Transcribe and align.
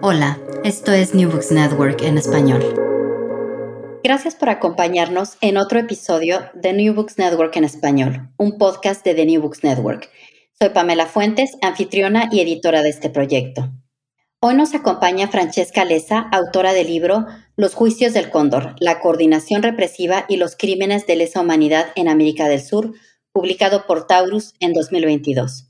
Hola, 0.00 0.38
esto 0.64 0.92
es 0.92 1.14
New 1.14 1.30
Books 1.30 1.52
Network 1.52 2.02
en 2.02 2.18
español. 2.18 2.62
Gracias 4.04 4.34
por 4.34 4.48
acompañarnos 4.48 5.36
en 5.40 5.56
otro 5.56 5.78
episodio 5.78 6.50
de 6.54 6.72
New 6.72 6.94
Books 6.94 7.18
Network 7.18 7.56
en 7.56 7.64
español, 7.64 8.28
un 8.36 8.58
podcast 8.58 9.04
de 9.04 9.14
The 9.14 9.26
New 9.26 9.40
Books 9.40 9.62
Network. 9.62 10.10
Soy 10.58 10.70
Pamela 10.70 11.06
Fuentes, 11.06 11.52
anfitriona 11.62 12.28
y 12.30 12.40
editora 12.40 12.82
de 12.82 12.90
este 12.90 13.10
proyecto. 13.10 13.70
Hoy 14.40 14.54
nos 14.54 14.74
acompaña 14.74 15.28
Francesca 15.28 15.84
Leza, 15.84 16.18
autora 16.32 16.72
del 16.72 16.88
libro 16.88 17.26
Los 17.56 17.74
juicios 17.74 18.12
del 18.12 18.28
cóndor, 18.28 18.74
la 18.80 18.98
coordinación 18.98 19.62
represiva 19.62 20.24
y 20.28 20.36
los 20.36 20.56
crímenes 20.56 21.06
de 21.06 21.16
lesa 21.16 21.40
humanidad 21.40 21.86
en 21.94 22.08
América 22.08 22.48
del 22.48 22.60
Sur, 22.60 22.92
publicado 23.32 23.86
por 23.86 24.06
Taurus 24.08 24.54
en 24.58 24.72
2022. 24.72 25.68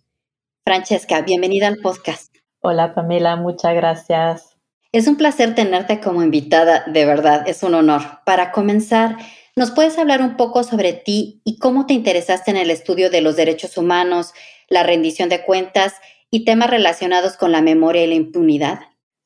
Francesca, 0.65 1.21
bienvenida 1.21 1.69
al 1.69 1.79
podcast. 1.79 2.32
Hola 2.65 2.95
Pamela, 2.95 3.35
muchas 3.35 3.75
gracias. 3.75 4.57
Es 4.93 5.09
un 5.09 5.17
placer 5.17 5.57
tenerte 5.57 5.99
como 5.99 6.23
invitada, 6.23 6.85
de 6.87 7.05
verdad, 7.05 7.43
es 7.49 7.65
un 7.65 7.75
honor. 7.75 8.03
Para 8.25 8.53
comenzar, 8.53 9.17
¿nos 9.57 9.73
puedes 9.73 9.99
hablar 9.99 10.23
un 10.23 10.37
poco 10.37 10.63
sobre 10.63 10.93
ti 10.93 11.43
y 11.45 11.59
cómo 11.59 11.87
te 11.87 11.95
interesaste 11.95 12.53
en 12.53 12.57
el 12.57 12.71
estudio 12.71 13.11
de 13.11 13.21
los 13.21 13.35
derechos 13.35 13.77
humanos, 13.77 14.33
la 14.69 14.85
rendición 14.85 15.29
de 15.29 15.45
cuentas 15.45 15.97
y 16.31 16.45
temas 16.45 16.71
relacionados 16.71 17.37
con 17.37 17.51
la 17.51 17.63
memoria 17.63 18.05
y 18.05 18.07
la 18.07 18.15
impunidad? 18.15 18.79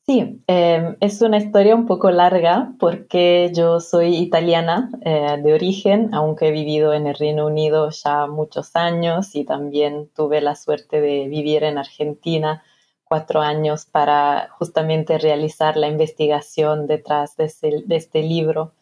Sí, 0.07 0.43
em, 0.47 0.97
es 1.01 1.21
una 1.21 1.37
historia 1.37 1.75
un 1.75 1.85
poco 1.85 2.11
larga 2.11 2.73
porque 2.79 3.51
yo 3.55 3.81
soy 3.81 4.17
italiana 4.17 4.91
eh, 5.05 5.37
de 5.45 5.53
origen, 5.53 6.09
aunque 6.15 6.49
he 6.49 6.53
vivido 6.53 6.95
en 6.95 7.07
el 7.07 7.15
Reino 7.15 7.45
Unido 7.45 7.91
ya 7.91 8.29
muchos 8.29 8.75
años 8.77 9.35
y 9.35 9.45
también 9.45 10.09
tuve 10.15 10.41
la 10.41 10.55
suerte 10.57 11.03
de 11.03 11.29
vivir 11.29 11.65
en 11.65 11.77
Argentina 11.77 12.63
cuatro 13.09 13.41
años 13.41 13.87
para 13.87 14.49
justamente 14.59 15.19
realizar 15.19 15.77
la 15.77 15.89
investigación 15.89 16.87
detrás 16.87 17.37
de, 17.37 17.53
de 17.87 17.97
este 17.97 18.23
libro. 18.23 18.73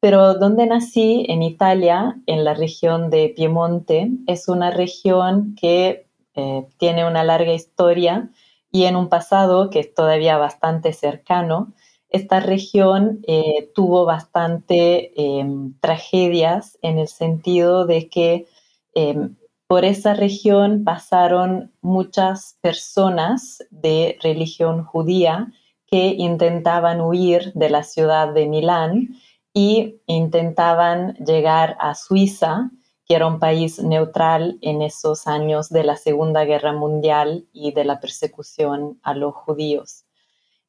Pero 0.00 0.34
donde 0.34 0.66
nací, 0.66 1.26
en 1.28 1.42
Italia, 1.42 2.20
en 2.26 2.44
la 2.44 2.54
región 2.54 3.10
de 3.10 3.32
Piemonte, 3.34 4.10
es 4.26 4.48
una 4.48 4.70
región 4.70 5.56
que 5.60 6.06
eh, 6.34 6.68
tiene 6.78 7.06
una 7.06 7.24
larga 7.24 7.52
historia 7.52 8.30
y 8.70 8.84
en 8.84 8.94
un 8.96 9.08
pasado 9.08 9.70
que 9.70 9.80
es 9.80 9.92
todavía 9.92 10.36
bastante 10.36 10.92
cercano, 10.92 11.72
esta 12.10 12.40
región 12.40 13.20
eh, 13.26 13.70
tuvo 13.74 14.04
bastante 14.04 15.12
em, 15.20 15.74
tragedias 15.80 16.78
en 16.80 16.98
el 16.98 17.08
sentido 17.08 17.86
de 17.86 18.08
que 18.08 18.46
em, 18.94 19.36
por 19.68 19.84
esa 19.84 20.14
región 20.14 20.82
pasaron 20.82 21.72
muchas 21.82 22.58
personas 22.62 23.62
de 23.70 24.18
religión 24.22 24.82
judía 24.82 25.52
que 25.86 26.14
intentaban 26.18 27.02
huir 27.02 27.52
de 27.54 27.70
la 27.70 27.82
ciudad 27.82 28.32
de 28.32 28.46
Milán 28.46 29.10
y 29.52 30.00
intentaban 30.06 31.14
llegar 31.16 31.76
a 31.80 31.94
Suiza 31.94 32.70
que 33.08 33.14
era 33.14 33.26
un 33.26 33.38
país 33.38 33.78
neutral 33.82 34.58
en 34.60 34.82
esos 34.82 35.26
años 35.26 35.70
de 35.70 35.82
la 35.82 35.96
Segunda 35.96 36.44
Guerra 36.44 36.74
Mundial 36.74 37.46
y 37.54 37.72
de 37.72 37.84
la 37.84 38.00
persecución 38.00 39.00
a 39.02 39.14
los 39.14 39.34
judíos. 39.34 40.04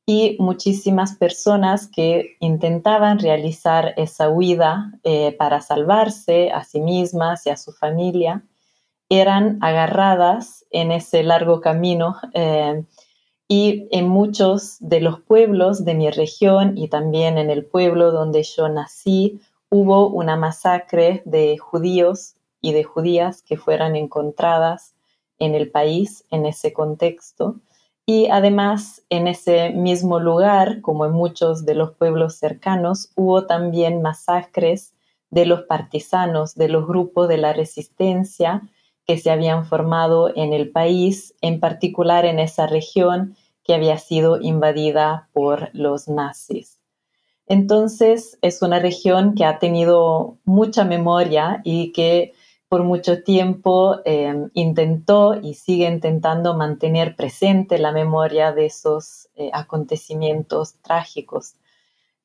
Y 0.06 0.38
muchísimas 0.40 1.16
personas 1.16 1.88
que 1.88 2.38
intentaban 2.40 3.20
realizar 3.20 3.94
esa 3.98 4.30
huida 4.30 4.94
eh, 5.04 5.36
para 5.38 5.60
salvarse 5.60 6.50
a 6.52 6.64
sí 6.64 6.80
mismas 6.80 7.46
y 7.46 7.50
a 7.50 7.58
su 7.58 7.74
familia 7.74 8.46
eran 9.10 9.58
agarradas 9.62 10.66
en 10.70 10.92
ese 10.92 11.24
largo 11.24 11.62
camino 11.62 12.16
eh, 12.34 12.84
y 13.48 13.88
en 13.92 14.08
muchos 14.08 14.78
de 14.80 15.02
los 15.02 15.20
pueblos 15.20 15.84
de 15.84 15.96
mi 15.96 16.12
región 16.12 16.78
y 16.78 16.88
también 16.88 17.40
en 17.40 17.50
el 17.50 17.66
pueblo 17.66 18.12
donde 18.12 18.44
yo 18.44 18.70
nací 18.70 19.42
hubo 19.70 20.08
una 20.10 20.36
masacre 20.36 21.24
de 21.26 21.58
judíos 21.58 22.36
y 22.62 22.74
de 22.74 22.84
judías 22.84 23.42
que 23.42 23.58
fueran 23.58 23.96
encontradas 23.96 24.94
en 25.40 25.56
el 25.56 25.72
país 25.72 26.26
en 26.30 26.46
ese 26.46 26.74
contexto. 26.74 27.56
Y 28.06 28.28
además, 28.30 29.04
en 29.10 29.28
ese 29.28 29.70
mismo 29.70 30.20
lugar, 30.20 30.82
como 30.82 31.06
en 31.06 31.12
muchos 31.12 31.66
de 31.66 31.76
los 31.76 31.92
pueblos 31.92 32.36
cercanos, 32.36 33.12
hubo 33.16 33.46
también 33.46 34.02
masacres 34.02 34.94
de 35.30 35.46
los 35.46 35.62
partisanos, 35.64 36.56
de 36.56 36.70
los 36.70 36.88
grupos 36.88 37.30
de 37.30 37.38
la 37.38 37.54
resistencia 37.54 38.64
que 39.10 39.18
se 39.18 39.32
habían 39.32 39.66
formado 39.66 40.32
en 40.36 40.54
el 40.54 40.70
país, 40.70 41.34
en 41.42 41.60
particular 41.60 42.26
en 42.26 42.38
esa 42.38 42.68
región 42.68 43.36
que 43.64 43.74
había 43.74 43.98
sido 43.98 44.40
invadida 44.40 45.30
por 45.34 45.72
los 45.74 46.08
nazis. 46.08 46.78
Entonces, 47.48 48.38
es 48.44 48.62
una 48.62 48.78
región 48.78 49.34
que 49.34 49.46
ha 49.46 49.58
tenido 49.58 50.38
mucha 50.46 50.86
memoria 50.86 51.60
y 51.64 51.92
que 51.92 52.34
por 52.68 52.84
mucho 52.84 53.24
tiempo 53.24 53.96
em, 54.06 54.52
intentó 54.54 55.34
y 55.42 55.56
sigue 55.56 55.88
intentando 55.88 56.54
mantener 56.54 57.16
presente 57.16 57.80
la 57.80 57.92
memoria 57.92 58.52
de 58.52 58.68
esos 58.68 59.28
eh, 59.36 59.50
acontecimientos 59.54 60.76
trágicos. 60.84 61.56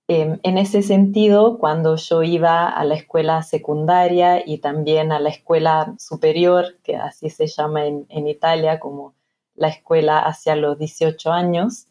Em, 0.06 0.38
en 0.42 0.58
ese 0.58 0.82
sentido, 0.82 1.56
cuando 1.58 1.96
yo 1.96 2.22
iba 2.22 2.68
a 2.68 2.84
la 2.84 2.94
escuela 2.94 3.42
secundaria 3.42 4.46
y 4.46 4.58
también 4.58 5.12
a 5.12 5.18
la 5.18 5.30
escuela 5.30 5.94
superior, 5.98 6.76
que 6.82 6.96
así 6.96 7.30
se 7.30 7.46
llama 7.46 7.86
en, 7.86 8.28
Italia 8.28 8.80
como 8.80 9.14
la 9.54 9.68
escuela 9.68 10.18
hacia 10.18 10.56
los 10.56 10.78
18 10.78 11.32
años, 11.32 11.86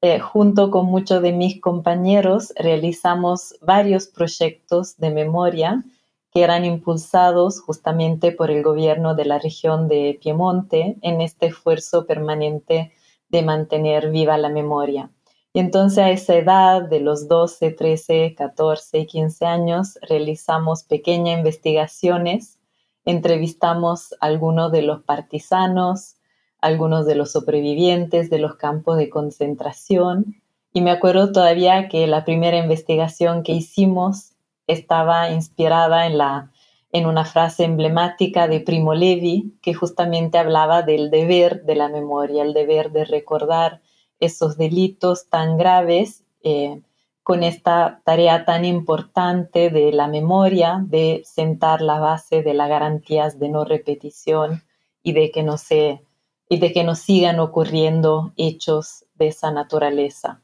eh, 0.00 0.18
junto 0.18 0.72
con 0.72 0.86
muchos 0.86 1.22
de 1.22 1.32
mis 1.32 1.60
compañeros 1.60 2.52
realizamos 2.56 3.54
varios 3.60 4.08
proyectos 4.08 4.96
de 4.96 5.10
memoria 5.10 5.84
que 6.32 6.42
eran 6.42 6.64
impulsados 6.64 7.60
justamente 7.60 8.32
por 8.32 8.50
el 8.50 8.64
gobierno 8.64 9.14
de 9.14 9.26
la 9.26 9.38
región 9.38 9.86
de 9.86 10.18
Piemonte 10.20 10.96
en 11.02 11.20
este 11.20 11.46
esfuerzo 11.46 12.06
permanente 12.06 12.92
de 13.28 13.42
mantener 13.42 14.10
viva 14.10 14.36
la 14.36 14.48
memoria. 14.48 15.10
Y 15.54 15.60
entonces 15.60 15.98
a 15.98 16.10
esa 16.10 16.34
edad 16.36 16.82
de 16.82 17.00
los 17.00 17.28
12, 17.28 17.72
13, 17.72 18.34
14, 18.34 19.06
15 19.06 19.44
años 19.44 19.98
realizamos 20.08 20.84
pequeñas 20.84 21.36
investigaciones, 21.36 22.58
entrevistamos 23.04 24.14
algunos 24.20 24.72
de 24.72 24.80
los 24.80 25.02
partisanos, 25.02 26.16
algunos 26.62 27.04
de 27.04 27.16
los 27.16 27.32
sobrevivientes 27.32 28.30
de 28.30 28.38
los 28.38 28.54
campos 28.54 28.96
de 28.96 29.10
concentración. 29.10 30.40
Y 30.72 30.80
me 30.80 30.90
acuerdo 30.90 31.32
todavía 31.32 31.88
que 31.88 32.06
la 32.06 32.24
primera 32.24 32.56
investigación 32.56 33.42
que 33.42 33.52
hicimos 33.52 34.32
estaba 34.66 35.28
inspirada 35.32 36.06
en, 36.06 36.16
la, 36.16 36.50
en 36.92 37.04
una 37.04 37.26
frase 37.26 37.64
emblemática 37.64 38.48
de 38.48 38.60
Primo 38.60 38.94
Levi, 38.94 39.58
que 39.60 39.74
justamente 39.74 40.38
hablaba 40.38 40.80
del 40.80 41.10
deber 41.10 41.64
de 41.64 41.74
la 41.74 41.90
memoria, 41.90 42.42
el 42.42 42.54
deber 42.54 42.90
de 42.90 43.04
recordar 43.04 43.81
esos 44.24 44.56
delitos 44.56 45.28
tan 45.28 45.58
graves 45.58 46.24
eh, 46.42 46.80
con 47.22 47.42
esta 47.42 48.00
tarea 48.04 48.44
tan 48.44 48.64
importante 48.64 49.70
de 49.70 49.92
la 49.92 50.08
memoria, 50.08 50.82
de 50.86 51.22
sentar 51.24 51.80
la 51.80 52.00
base 52.00 52.42
de 52.42 52.54
las 52.54 52.68
garantías 52.68 53.38
de 53.38 53.48
no 53.48 53.64
repetición 53.64 54.62
y 55.02 55.12
de 55.12 55.30
que 55.30 55.42
no 55.42 55.58
se 55.58 56.02
y 56.48 56.58
de 56.58 56.72
que 56.72 56.84
no 56.84 56.94
sigan 56.94 57.40
ocurriendo 57.40 58.32
hechos 58.36 59.06
de 59.14 59.28
esa 59.28 59.50
naturaleza. 59.50 60.42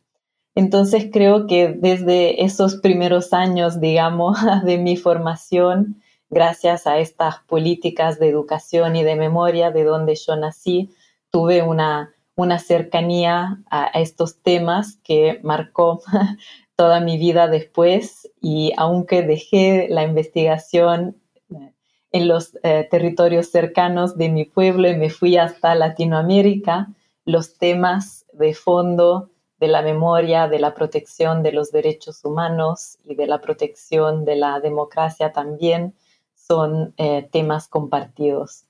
Entonces 0.54 1.08
creo 1.12 1.46
que 1.46 1.69
desde 1.69 2.44
esos 2.44 2.76
primeros 2.76 3.32
años, 3.32 3.80
digamos, 3.80 4.38
de 4.64 4.78
mi 4.78 4.96
formación, 4.96 6.00
gracias 6.30 6.86
a 6.86 6.98
estas 6.98 7.40
políticas 7.40 8.19
de 8.19 8.28
educación 8.28 8.96
y 8.96 9.04
de 9.04 9.16
memoria 9.16 9.70
de 9.70 9.84
donde 9.84 10.14
yo 10.14 10.34
nací, 10.36 10.90
tuve 11.30 11.62
una, 11.62 12.14
una 12.38 12.61
cercanía 12.61 13.61
a, 13.69 13.87
estos 14.00 14.40
temas 14.40 15.00
que 15.02 15.40
marcó 15.43 16.02
toda 16.76 17.00
mi 17.00 17.19
vida 17.19 17.49
después 17.49 18.31
y 18.40 18.73
aunque 18.76 19.23
dejé 19.23 19.88
la 19.90 20.05
investigación 20.05 21.20
eh, 21.50 21.75
en 22.12 22.29
los 22.29 22.56
eh, 22.62 22.87
territorios 22.88 23.50
cercanos 23.50 24.17
de 24.17 24.29
mi 24.29 24.44
pueblo 24.44 24.88
y 24.88 24.96
me 24.96 25.11
fui 25.11 25.37
hasta 25.37 25.75
Latinoamérica, 25.75 26.87
los 27.25 27.58
temas 27.58 28.25
de 28.32 28.55
fondo 28.55 29.31
de 29.58 29.67
la 29.67 29.82
memoria, 29.82 30.46
de 30.46 30.61
la 30.61 30.75
protección 30.75 31.43
de 31.43 31.50
los 31.50 31.73
derechos 31.73 32.25
humanos 32.25 32.99
y 33.02 33.17
de 33.17 33.26
la 33.26 33.40
protección 33.40 34.25
de 34.25 34.37
la 34.37 34.61
democracia 34.61 35.32
también 35.32 35.96
son 36.37 36.94
eh, 36.99 37.29
temas 37.32 37.67
compartidos. 37.67 38.68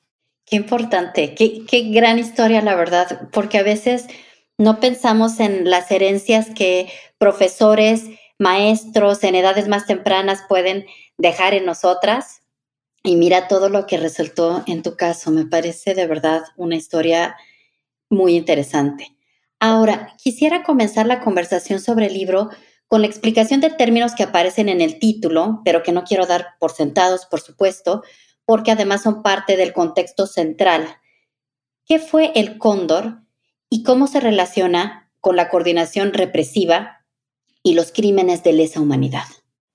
Qué 0.48 0.56
importante, 0.56 1.34
qué, 1.34 1.82
gran 1.90 2.18
historia, 2.18 2.62
la 2.62 2.74
verdad, 2.74 3.28
porque 3.32 3.58
a 3.58 3.62
veces 3.62 4.06
no 4.56 4.80
pensamos 4.80 5.40
en 5.40 5.68
las 5.68 5.90
herencias 5.90 6.48
que 6.54 6.90
profesores, 7.18 8.04
maestros 8.38 9.22
en 9.24 9.34
edades 9.34 9.68
más 9.68 9.86
tempranas 9.86 10.40
pueden 10.48 10.86
dejar 11.18 11.52
en 11.52 11.66
nosotras. 11.66 12.42
Y 13.02 13.16
mira 13.16 13.46
todo 13.46 13.68
lo 13.68 13.86
que 13.86 13.98
resultó 13.98 14.62
en 14.66 14.82
tu 14.82 14.96
caso. 14.96 15.30
Me 15.30 15.44
parece 15.44 15.94
de 15.94 16.06
verdad 16.06 16.42
una 16.56 16.76
historia 16.76 17.36
muy 18.08 18.34
interesante. 18.34 19.14
Ahora, 19.60 20.14
quisiera 20.16 20.62
comenzar 20.62 21.06
la 21.06 21.20
conversación 21.20 21.80
sobre 21.80 22.06
el 22.06 22.14
libro 22.14 22.48
con 22.86 23.02
la 23.02 23.06
explicación 23.06 23.60
de 23.60 23.70
términos 23.70 24.14
que 24.14 24.22
aparecen 24.22 24.70
en 24.70 24.80
el 24.80 24.98
título, 24.98 25.60
pero 25.64 25.82
que 25.82 25.92
no 25.92 26.04
quiero 26.04 26.24
dar 26.24 26.54
por 26.58 26.72
sentados, 26.72 27.26
por 27.26 27.40
supuesto, 27.40 28.02
porque 28.48 28.72
además 28.72 29.02
son 29.02 29.22
parte 29.22 29.58
del 29.58 29.74
contexto 29.74 30.26
central. 30.26 30.86
¿Qué 31.84 31.98
fue 31.98 32.32
el 32.34 32.56
cóndor 32.56 33.18
y 33.68 33.82
cómo 33.82 34.06
se 34.06 34.20
relaciona 34.20 35.12
con 35.20 35.36
la 35.36 35.50
coordinación 35.50 36.14
represiva 36.14 37.04
y 37.62 37.74
los 37.74 37.92
crímenes 37.92 38.42
de 38.42 38.54
lesa 38.54 38.80
humanidad? 38.80 39.26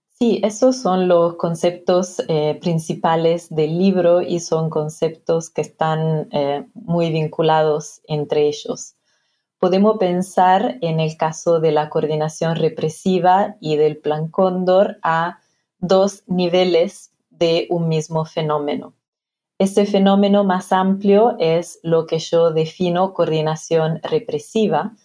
Sí, 0.10 0.42
esos 0.44 0.78
son 0.78 1.08
los 1.08 1.36
conceptos 1.36 2.24
eh, 2.28 2.58
principales 2.62 3.48
del 3.54 3.78
libro 3.78 4.24
y 4.24 4.40
son 4.40 4.72
conceptos 4.72 5.52
que 5.52 5.62
están 5.62 6.30
eh, 6.32 6.66
muy 6.74 7.12
vinculados 7.12 8.02
entre 8.08 8.48
ellos 8.48 8.96
podemos 9.60 9.98
pensar 9.98 10.78
en 10.82 11.00
el 11.00 11.16
caso 11.16 11.62
de 11.62 11.72
la 11.72 11.90
coordinación 11.90 12.58
represiva 12.58 13.56
y 13.62 13.78
del 13.78 13.96
plan 13.96 14.28
Cóndor 14.28 14.98
a 15.04 15.40
dos 15.80 16.24
niveles 16.28 17.13
de 17.44 17.68
un 17.70 17.90
mismo 17.90 18.24
fenómeno. 18.24 18.94
Ese 19.60 19.86
fenómeno 19.86 20.46
más 20.46 20.72
amplio 20.72 21.36
es 21.40 21.78
lo 21.84 22.06
que 22.06 22.20
yo 22.20 22.52
defino 22.52 23.14
coordinación 23.14 24.00
represiva, 24.02 24.96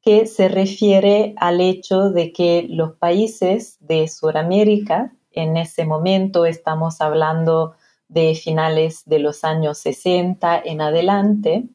que 0.00 0.24
se 0.24 0.48
refiere 0.48 1.34
al 1.36 1.60
hecho 1.60 2.08
de 2.08 2.32
que 2.32 2.66
los 2.70 2.92
países 2.92 3.76
de 3.80 4.08
Sudamérica, 4.08 5.14
en 5.30 5.58
ese 5.58 5.84
momento 5.84 6.46
estamos 6.46 7.02
hablando 7.02 7.74
de 8.08 8.34
finales 8.34 9.02
de 9.04 9.18
los 9.18 9.44
años 9.44 9.76
60 9.76 10.62
en 10.64 10.80
adelante, 10.80 11.68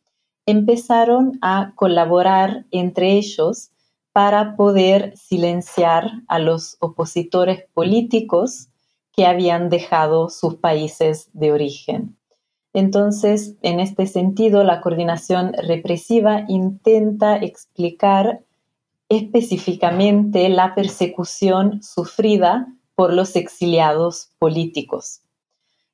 empezaron 0.48 1.38
a 1.44 1.74
colaborar 1.76 2.66
entre 2.72 3.12
ellos 3.12 3.70
para 4.12 4.56
poder 4.56 5.16
silenciar 5.16 6.10
a 6.28 6.40
los 6.40 6.78
opositores 6.80 7.66
políticos 7.76 8.70
que 9.20 9.26
habían 9.26 9.68
dejado 9.68 10.30
sus 10.30 10.56
países 10.56 11.30
de 11.34 11.52
origen. 11.52 12.16
Entonces, 12.72 13.58
en 13.62 13.82
este 13.82 14.08
sentido, 14.08 14.64
la 14.64 14.80
coordinación 14.80 15.52
represiva 15.62 16.46
intenta 16.48 17.36
explicar 17.36 18.46
específicamente 19.10 20.48
la 20.48 20.74
persecución 20.74 21.84
sufrida 21.84 22.74
por 22.96 23.12
los 23.12 23.36
exiliados 23.36 24.30
políticos. 24.40 25.20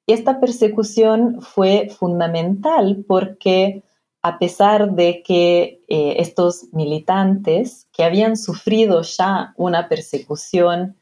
Esta 0.05 0.39
persecución 0.39 1.41
fue 1.41 1.89
fundamental 1.97 3.05
porque 3.07 3.81
a 4.21 4.37
pesar 4.37 4.91
de 4.91 5.23
que 5.23 5.81
eh, 5.87 6.17
estos 6.19 6.65
militantes 6.73 7.87
que 7.91 8.03
habían 8.03 8.37
sufrido 8.37 9.01
ya 9.01 9.55
una 9.57 9.89
persecución 9.89 10.95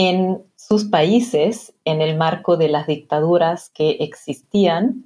en 0.00 0.44
sus 0.54 0.84
países 0.84 1.74
en 1.84 2.00
el 2.00 2.16
marco 2.16 2.56
de 2.56 2.68
las 2.68 2.86
dictaduras 2.86 3.68
que 3.70 3.96
existían, 3.98 5.04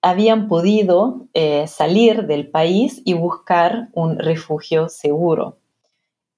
habían 0.00 0.48
podido 0.48 1.28
eh, 1.34 1.66
salir 1.66 2.26
del 2.26 2.48
país 2.48 3.02
y 3.04 3.12
buscar 3.12 3.90
un 3.92 4.18
refugio 4.18 4.88
seguro. 4.88 5.58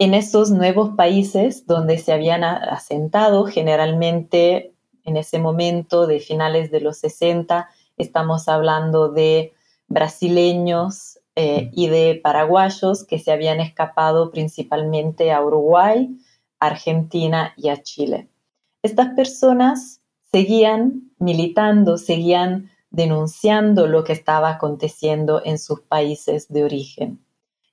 En 0.00 0.12
esos 0.12 0.50
nuevos 0.50 0.96
países 0.96 1.64
donde 1.64 1.98
se 1.98 2.12
habían 2.12 2.42
asentado, 2.42 3.44
generalmente 3.44 4.74
en 5.04 5.16
ese 5.16 5.38
momento 5.38 6.08
de 6.08 6.18
finales 6.18 6.72
de 6.72 6.80
los 6.80 6.98
60, 6.98 7.68
estamos 7.96 8.48
hablando 8.48 9.08
de 9.08 9.52
brasileños 9.86 11.20
eh, 11.36 11.70
y 11.72 11.86
de 11.86 12.20
paraguayos 12.20 13.04
que 13.04 13.20
se 13.20 13.30
habían 13.30 13.60
escapado 13.60 14.32
principalmente 14.32 15.30
a 15.30 15.40
Uruguay, 15.40 16.08
Argentina 16.66 17.54
y 17.56 17.68
a 17.68 17.82
Chile. 17.82 18.28
Estas 18.82 19.14
personas 19.14 20.00
seguían 20.30 21.10
militando, 21.18 21.98
seguían 21.98 22.70
denunciando 22.90 23.86
lo 23.86 24.04
que 24.04 24.12
estaba 24.12 24.50
aconteciendo 24.50 25.42
en 25.44 25.58
sus 25.58 25.80
países 25.80 26.48
de 26.52 26.64
origen. 26.64 27.24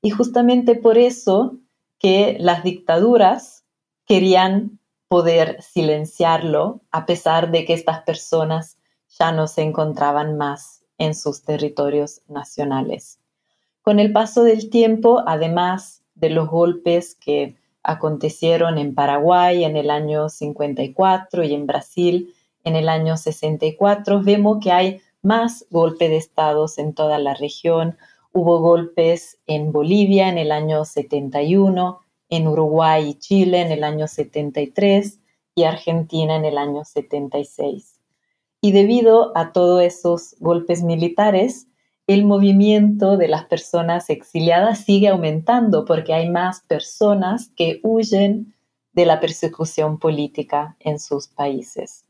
Y 0.01 0.09
justamente 0.12 0.75
por 0.75 0.97
eso 0.97 1.57
que 2.00 2.38
las 2.39 2.63
dictaduras 2.63 3.63
querían 4.06 4.80
poder 5.07 5.62
silenciarlo 5.62 6.81
a 6.91 7.06
pesar 7.06 7.51
de 7.51 7.65
que 7.65 7.74
estas 7.74 8.01
personas 8.03 8.77
ya 9.19 9.31
no 9.31 9.47
se 9.47 9.62
encontraban 9.62 10.38
más 10.38 10.83
en 10.97 11.15
sus 11.15 11.44
territorios 11.44 12.21
nacionales. 12.27 13.19
Con 13.81 14.00
el 14.00 14.13
paso 14.13 14.44
del 14.44 14.69
tiempo, 14.69 15.24
además 15.25 16.03
de 16.15 16.30
los 16.30 16.50
golpes 16.50 17.15
que 17.15 17.55
acontecieron 17.89 18.77
en 18.77 18.93
Paraguay 18.93 19.63
en 19.63 19.75
el 19.75 19.89
año 19.89 20.29
54 20.29 21.43
y 21.43 21.55
en 21.55 21.65
Brasil 21.65 22.36
en 22.63 22.75
el 22.75 22.88
año 22.88 23.17
64, 23.17 24.22
vemos 24.22 24.60
que 24.62 24.72
hay 24.72 25.01
más 25.24 25.65
golpes 25.72 26.10
de 26.10 26.17
estados 26.17 26.77
en 26.77 26.93
toda 26.93 27.17
la 27.17 27.34
región. 27.34 27.98
Hubo 28.31 28.60
golpes 28.60 29.39
en 29.48 29.72
Bolivia 29.72 30.29
en 30.29 30.38
el 30.38 30.51
año 30.51 30.86
71, 30.86 32.00
en 32.29 32.48
Uruguay 32.48 33.10
y 33.10 33.13
Chile 33.15 33.62
en 33.62 33.72
el 33.72 33.84
año 33.84 34.08
73 34.08 35.19
y 35.55 35.63
Argentina 35.63 36.36
en 36.36 36.46
el 36.46 36.60
año 36.60 36.86
76. 36.86 38.00
Y 38.62 38.72
debido 38.72 39.36
a 39.36 39.51
todos 39.51 39.81
esos 39.81 40.36
golpes 40.39 40.84
militares, 40.84 41.69
el 42.10 42.25
movimiento 42.25 43.18
de 43.18 43.28
las 43.28 43.46
personas 43.46 44.10
exiliadas 44.10 44.80
sigue 44.80 45.10
aumentando 45.10 45.86
porque 45.86 46.16
hay 46.16 46.28
más 46.28 46.62
personas 46.62 47.51
que 47.56 47.80
huyen 47.84 48.56
de 48.94 49.06
la 49.06 49.20
persecución 49.20 50.00
política 50.00 50.75
en 50.80 50.98
sus 50.98 51.28
países. 51.28 52.06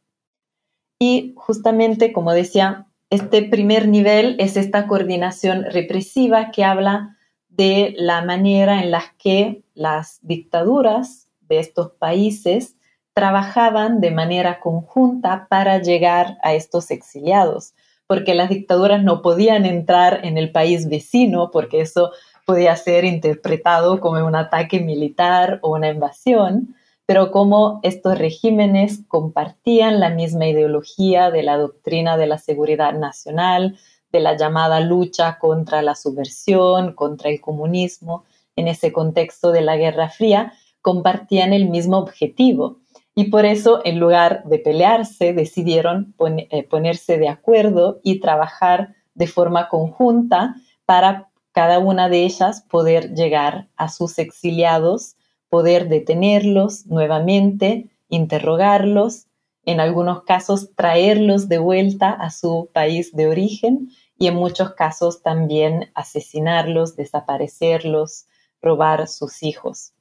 Y 1.01 1.34
justamente, 1.36 2.13
como 2.13 2.32
decía, 2.32 2.88
este 3.10 3.44
primer 3.44 3.89
nivel 3.89 4.38
es 4.39 4.56
esta 4.56 4.88
coordinación 4.88 5.65
represiva 5.65 6.50
que 6.51 6.63
habla 6.63 7.18
de 7.50 7.94
la 7.98 8.24
manera 8.24 8.82
en 8.82 8.91
la 8.91 9.03
que 9.18 9.63
las 9.74 10.20
dictaduras 10.22 11.27
de 11.41 11.60
estos 11.60 11.91
países 11.91 12.77
trabajaban 13.12 14.00
de 14.00 14.12
manera 14.12 14.62
conjunta 14.62 15.48
para 15.50 15.82
llegar 15.82 16.38
a 16.41 16.53
estos 16.53 16.89
exiliados, 16.89 17.74
porque 18.10 18.34
las 18.34 18.50
dictaduras 18.50 19.04
no 19.04 19.22
podían 19.22 19.68
entrar 19.68 20.22
en 20.25 20.39
el 20.39 20.51
país 20.51 20.89
vecino, 20.89 21.51
porque 21.51 21.82
eso 21.82 22.12
podía 22.44 22.75
ser 22.75 23.06
interpretado 23.06 24.00
como 24.00 24.25
un 24.25 24.36
ataque 24.36 24.80
militar 24.80 25.60
o 25.62 25.75
una 25.75 25.89
invasión, 25.89 26.75
pero 27.06 27.30
como 27.30 27.80
estos 27.84 28.18
regímenes 28.18 29.01
compartían 29.08 30.00
la 30.00 30.10
misma 30.10 30.48
ideología 30.48 31.30
de 31.30 31.44
la 31.44 31.58
doctrina 31.58 32.18
de 32.18 32.25
la 32.25 32.39
seguridad 32.39 32.94
nacional, 32.94 33.78
de 34.12 34.22
la 34.22 34.36
llamada 34.36 34.80
lucha 34.80 35.38
contra 35.38 35.84
la 35.84 35.94
subversión, 35.94 36.94
contra 36.94 37.30
el 37.30 37.39
comunismo, 37.39 38.24
en 38.56 38.68
ese 38.68 38.92
contexto 38.92 39.51
de 39.51 39.62
la 39.62 39.78
Guerra 39.78 40.10
Fría, 40.10 40.54
compartían 40.82 41.54
el 41.54 41.70
mismo 41.70 42.00
objetivo, 42.00 42.80
y 43.19 43.25
por 43.25 43.45
eso, 43.45 43.81
en 43.83 43.99
lugar 43.99 44.45
de 44.45 44.59
pelearse, 44.59 45.33
decidieron 45.33 46.15
eh, 46.21 46.63
ponerse 46.63 47.17
de 47.17 47.27
acuerdo 47.27 47.99
y 48.01 48.21
trabajar 48.21 48.95
de 49.13 49.27
forma 49.27 49.67
conjunta 49.67 50.55
para 50.85 51.29
cada 51.51 51.79
una 51.79 52.07
de 52.07 52.23
ellas 52.23 52.61
poder 52.69 53.13
llegar 53.15 53.67
a 53.75 53.89
sus 53.89 54.19
exiliados, 54.19 55.17
poder 55.49 55.89
detenerlos 55.89 56.85
nuevamente, 56.85 57.89
interrogarlos, 58.07 59.27
en 59.65 59.81
algunos 59.81 60.23
casos 60.23 60.73
traerlos 60.77 61.49
de 61.49 61.57
vuelta 61.57 62.11
a 62.11 62.29
su 62.29 62.69
país 62.71 63.13
de 63.13 63.27
origen 63.27 63.89
y 64.17 64.27
en 64.27 64.35
muchos 64.35 64.75
casos 64.75 65.21
también 65.21 65.91
asesinarlos, 65.93 66.95
desaparecerlos, 66.95 68.27
robar 68.61 69.09
sus 69.09 69.43
hijos. 69.43 69.91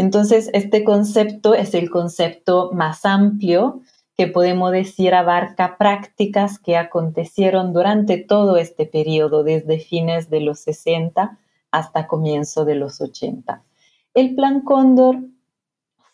Entonces, 0.00 0.48
este 0.54 0.82
concepto 0.82 1.52
es 1.52 1.74
el 1.74 1.90
concepto 1.90 2.70
más 2.72 3.04
amplio 3.04 3.82
que 4.16 4.28
podemos 4.28 4.72
decir 4.72 5.12
abarca 5.12 5.76
prácticas 5.76 6.58
que 6.58 6.78
acontecieron 6.78 7.74
durante 7.74 8.16
todo 8.16 8.56
este 8.56 8.86
periodo, 8.86 9.44
desde 9.44 9.78
fines 9.78 10.30
de 10.30 10.40
los 10.40 10.60
60 10.60 11.38
hasta 11.70 12.06
comienzo 12.06 12.64
de 12.64 12.76
los 12.76 13.02
80. 13.02 13.62
El 14.14 14.34
Plan 14.34 14.62
Cóndor 14.62 15.18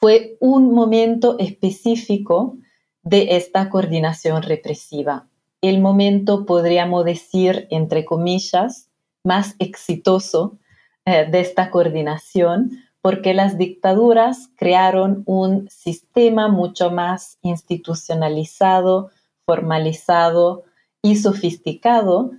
fue 0.00 0.36
un 0.40 0.74
momento 0.74 1.36
específico 1.38 2.56
de 3.04 3.36
esta 3.36 3.70
coordinación 3.70 4.42
represiva. 4.42 5.28
El 5.60 5.80
momento, 5.80 6.44
podríamos 6.44 7.04
decir, 7.04 7.68
entre 7.70 8.04
comillas, 8.04 8.90
más 9.22 9.54
exitoso 9.60 10.58
eh, 11.04 11.28
de 11.30 11.38
esta 11.38 11.70
coordinación, 11.70 12.82
porque 13.06 13.34
las 13.34 13.56
dictaduras 13.56 14.50
crearon 14.56 15.22
un 15.26 15.70
sistema 15.70 16.48
mucho 16.48 16.90
más 16.90 17.38
institucionalizado, 17.40 19.10
formalizado 19.44 20.64
y 21.02 21.14
sofisticado, 21.14 22.32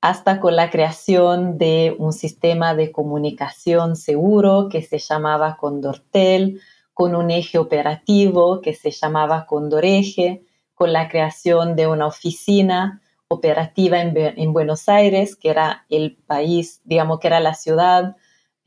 hasta 0.00 0.40
con 0.40 0.56
la 0.56 0.70
creación 0.70 1.58
de 1.58 1.94
un 1.98 2.14
sistema 2.14 2.74
de 2.74 2.90
comunicación 2.90 3.96
seguro 3.96 4.70
que 4.70 4.80
se 4.80 4.98
llamaba 4.98 5.58
Condortel, 5.58 6.58
con 6.94 7.14
un 7.14 7.30
eje 7.30 7.58
operativo 7.58 8.62
que 8.62 8.72
se 8.72 8.92
llamaba 8.92 9.44
Condoreje, 9.44 10.46
con 10.72 10.94
la 10.94 11.10
creación 11.10 11.76
de 11.76 11.86
una 11.86 12.06
oficina 12.06 13.02
operativa 13.28 14.00
en, 14.00 14.16
en 14.16 14.54
Buenos 14.54 14.88
Aires, 14.88 15.36
que 15.36 15.50
era 15.50 15.84
el 15.90 16.16
país, 16.16 16.80
digamos 16.84 17.20
que 17.20 17.26
era 17.26 17.40
la 17.40 17.52
ciudad 17.52 18.16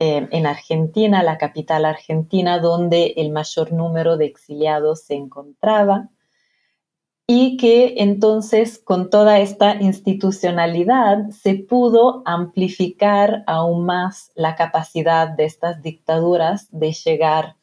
eh, 0.00 0.28
en 0.30 0.46
Argentina, 0.46 1.22
la 1.22 1.38
capital 1.38 1.84
argentina, 1.84 2.58
donde 2.58 3.14
el 3.16 3.30
mayor 3.30 3.72
número 3.72 4.16
de 4.16 4.26
exiliados 4.26 5.02
se 5.02 5.14
encontraba, 5.14 6.10
y 7.30 7.58
que 7.58 7.96
entonces 7.98 8.78
con 8.78 9.10
toda 9.10 9.38
esta 9.38 9.74
institucionalidad 9.74 11.28
se 11.28 11.56
pudo 11.56 12.22
amplificar 12.24 13.44
aún 13.46 13.84
más 13.84 14.32
la 14.34 14.56
capacidad 14.56 15.28
de 15.28 15.44
estas 15.44 15.82
dictaduras 15.82 16.68
de 16.70 16.92
llegar 16.92 17.56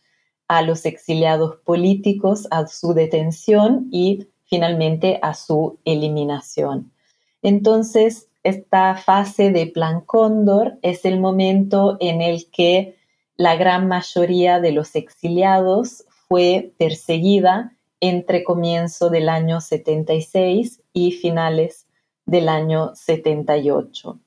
a 0.47 0.61
los 0.61 0.85
exiliados 0.85 1.55
políticos, 1.65 2.47
a 2.51 2.67
su 2.67 2.93
detención 2.93 3.87
y 3.91 4.27
finalmente 4.43 5.19
a 5.23 5.33
su 5.33 5.79
eliminación. 5.83 6.91
Entonces, 7.41 8.27
esta 8.45 8.95
fase 8.95 9.49
de 9.49 9.65
Plan 9.65 10.01
Cóndor 10.01 10.77
es 10.83 11.03
el 11.03 11.19
momento 11.19 11.97
en 11.99 12.21
el 12.21 12.51
que 12.51 12.95
la 13.37 13.55
gran 13.55 13.87
mayoría 13.87 14.59
de 14.59 14.71
los 14.71 14.95
exiliados 14.95 16.05
fue 16.27 16.71
perseguida 16.77 17.73
entre 17.99 18.43
comienzo 18.43 19.09
del 19.09 19.29
año 19.29 19.61
76 19.61 20.79
y 20.93 21.11
finales 21.13 21.87
del 22.27 22.47
año 22.47 22.93
78. 22.93 24.19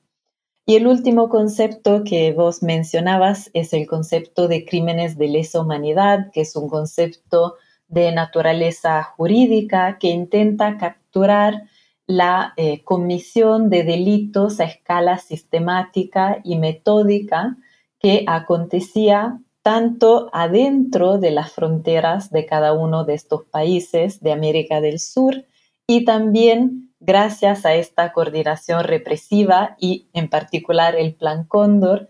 Y 0.65 0.75
el 0.75 0.87
último 0.87 1.29
concepto 1.29 2.03
que 2.03 2.33
vos 2.33 2.61
mencionabas 2.61 3.49
es 3.53 3.71
el 3.71 3.87
concepto 3.87 4.49
de 4.49 4.65
crímenes 4.65 5.17
de 5.17 5.29
lesa 5.29 5.61
humanidad, 5.61 6.29
que 6.33 6.41
es 6.41 6.57
un 6.57 6.67
concepto 6.67 7.55
de 7.87 8.11
naturaleza 8.11 9.01
jurídica 9.01 9.97
que 9.97 10.09
intenta 10.09 10.77
capturar 10.77 11.63
la 12.09 12.53
eh, 12.57 12.83
comisión 12.83 13.69
de 13.69 13.83
delitos 13.83 14.59
a 14.59 14.63
escala 14.63 15.19
sistemática 15.19 16.41
y 16.43 16.57
metódica 16.57 17.55
que 17.99 18.23
acontecía 18.25 19.39
tanto 19.61 20.31
adentro 20.33 21.19
de 21.19 21.29
las 21.29 21.51
fronteras 21.51 22.31
de 22.31 22.47
cada 22.47 22.73
uno 22.73 23.03
de 23.05 23.13
estos 23.13 23.43
países 23.43 24.21
de 24.21 24.31
América 24.31 24.81
del 24.81 24.99
Sur 24.99 25.45
y 25.85 26.03
también 26.03 26.91
gracias 26.99 27.63
a 27.67 27.75
esta 27.75 28.11
coordinación 28.11 28.85
represiva 28.85 29.75
y 29.79 30.07
en 30.13 30.29
particular 30.29 30.95
el 30.95 31.13
Plan 31.13 31.43
Cóndor, 31.43 32.09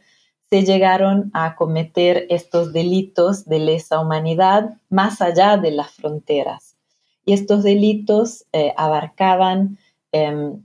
se 0.49 0.63
llegaron 0.63 1.29
a 1.33 1.57
cometer 1.57 2.25
estos 2.29 2.71
delitos 2.71 3.43
de 3.43 3.59
lesa 3.59 3.99
humanidad 3.99 4.77
más 4.89 5.21
allá 5.21 5.57
de 5.57 5.71
las 5.71 5.91
fronteras. 5.91 6.77
Y 7.25 7.33
estos 7.33 7.63
delitos 7.63 8.45
eh, 8.53 8.73
abarcaban 8.77 9.77
Em, 10.11 10.63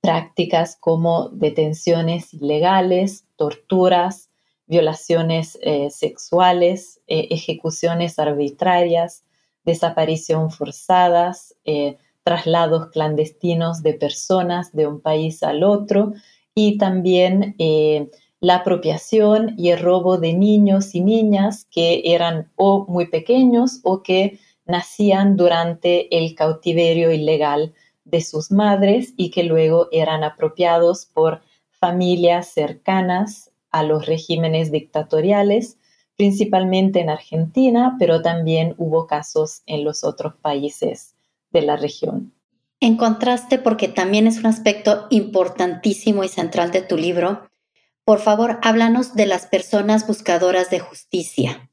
prácticas 0.00 0.76
como 0.76 1.28
detenciones 1.30 2.32
ilegales, 2.32 3.26
torturas, 3.36 4.30
violaciones 4.66 5.58
eh, 5.62 5.90
sexuales, 5.90 7.00
eh, 7.08 7.26
ejecuciones 7.30 8.18
arbitrarias, 8.18 9.24
desaparición 9.64 10.50
forzadas, 10.50 11.54
eh, 11.64 11.96
traslados 12.22 12.90
clandestinos 12.90 13.82
de 13.82 13.94
personas 13.94 14.72
de 14.72 14.86
un 14.86 15.00
país 15.00 15.42
al 15.42 15.64
otro 15.64 16.12
y 16.54 16.78
también 16.78 17.56
la 18.40 18.56
apropiación 18.56 19.54
y 19.56 19.70
el 19.70 19.78
robo 19.78 20.18
de 20.18 20.34
niños 20.34 20.94
y 20.94 21.00
niñas 21.00 21.66
que 21.70 22.02
eran 22.04 22.50
o 22.56 22.84
muy 22.86 23.06
pequeños 23.06 23.80
o 23.82 24.02
que 24.02 24.38
nacían 24.66 25.36
durante 25.36 26.14
el 26.16 26.34
cautiverio 26.34 27.10
ilegal 27.10 27.74
de 28.10 28.20
sus 28.20 28.50
madres 28.50 29.14
y 29.16 29.30
que 29.30 29.44
luego 29.44 29.88
eran 29.92 30.24
apropiados 30.24 31.06
por 31.06 31.42
familias 31.70 32.48
cercanas 32.48 33.50
a 33.70 33.82
los 33.82 34.06
regímenes 34.06 34.72
dictatoriales, 34.72 35.78
principalmente 36.16 37.00
en 37.00 37.10
Argentina, 37.10 37.96
pero 37.98 38.22
también 38.22 38.74
hubo 38.78 39.06
casos 39.06 39.62
en 39.66 39.84
los 39.84 40.04
otros 40.04 40.34
países 40.42 41.14
de 41.50 41.62
la 41.62 41.76
región. 41.76 42.32
En 42.80 42.96
contraste, 42.96 43.58
porque 43.58 43.88
también 43.88 44.26
es 44.26 44.38
un 44.38 44.46
aspecto 44.46 45.06
importantísimo 45.10 46.24
y 46.24 46.28
central 46.28 46.70
de 46.70 46.82
tu 46.82 46.96
libro, 46.96 47.48
por 48.04 48.20
favor, 48.20 48.58
háblanos 48.62 49.14
de 49.14 49.26
las 49.26 49.44
personas 49.44 50.06
buscadoras 50.06 50.70
de 50.70 50.78
justicia. 50.78 51.68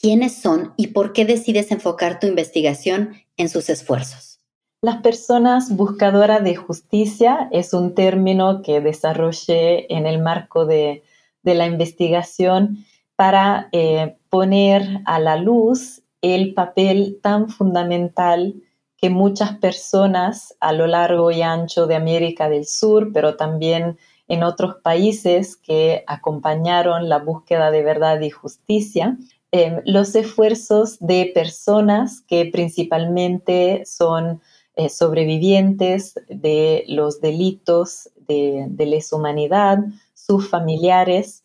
¿Quiénes 0.00 0.34
son 0.34 0.74
y 0.76 0.88
por 0.88 1.12
qué 1.12 1.24
decides 1.24 1.70
enfocar 1.70 2.18
tu 2.18 2.26
investigación 2.26 3.14
en 3.36 3.48
sus 3.48 3.68
esfuerzos? 3.68 4.35
Las 4.82 4.98
personas 4.98 5.74
buscadoras 5.74 6.44
de 6.44 6.54
justicia 6.54 7.48
es 7.50 7.72
un 7.72 7.94
término 7.94 8.60
que 8.60 8.80
desarrollé 8.80 9.92
en 9.92 10.06
el 10.06 10.20
marco 10.20 10.66
de, 10.66 11.02
la 11.42 11.66
investigación 11.66 12.84
para 13.14 13.68
eh, 13.72 14.16
poner 14.28 15.00
a 15.06 15.18
la 15.20 15.36
luz 15.36 16.02
el 16.20 16.54
papel 16.54 17.20
tan 17.22 17.48
fundamental 17.48 18.54
que 18.96 19.10
muchas 19.10 19.56
personas 19.58 20.56
a 20.60 20.72
lo 20.72 20.86
largo 20.86 21.30
y 21.30 21.40
ancho 21.40 21.86
de 21.86 21.94
América 21.94 22.48
del 22.48 22.66
Sur, 22.66 23.12
pero 23.12 23.36
también 23.36 23.98
en 24.28 24.42
otros 24.42 24.76
países 24.82 25.56
que 25.56 26.04
acompañaron 26.06 27.08
la 27.08 27.18
búsqueda 27.18 27.70
de 27.70 27.82
verdad 27.82 28.20
y 28.20 28.30
justicia, 28.30 29.16
eh, 29.52 29.80
los 29.84 30.14
esfuerzos 30.14 30.98
de 30.98 31.30
personas 31.32 32.22
que 32.22 32.50
principalmente 32.52 33.84
son 33.86 34.42
eh, 34.76 34.88
sobrevivientes 34.88 36.14
de 36.28 36.84
los 36.88 37.20
delitos 37.20 38.10
de, 38.28 38.66
de 38.68 38.86
lesa 38.86 39.16
humanidad, 39.16 39.78
sus 40.14 40.48
familiares, 40.48 41.44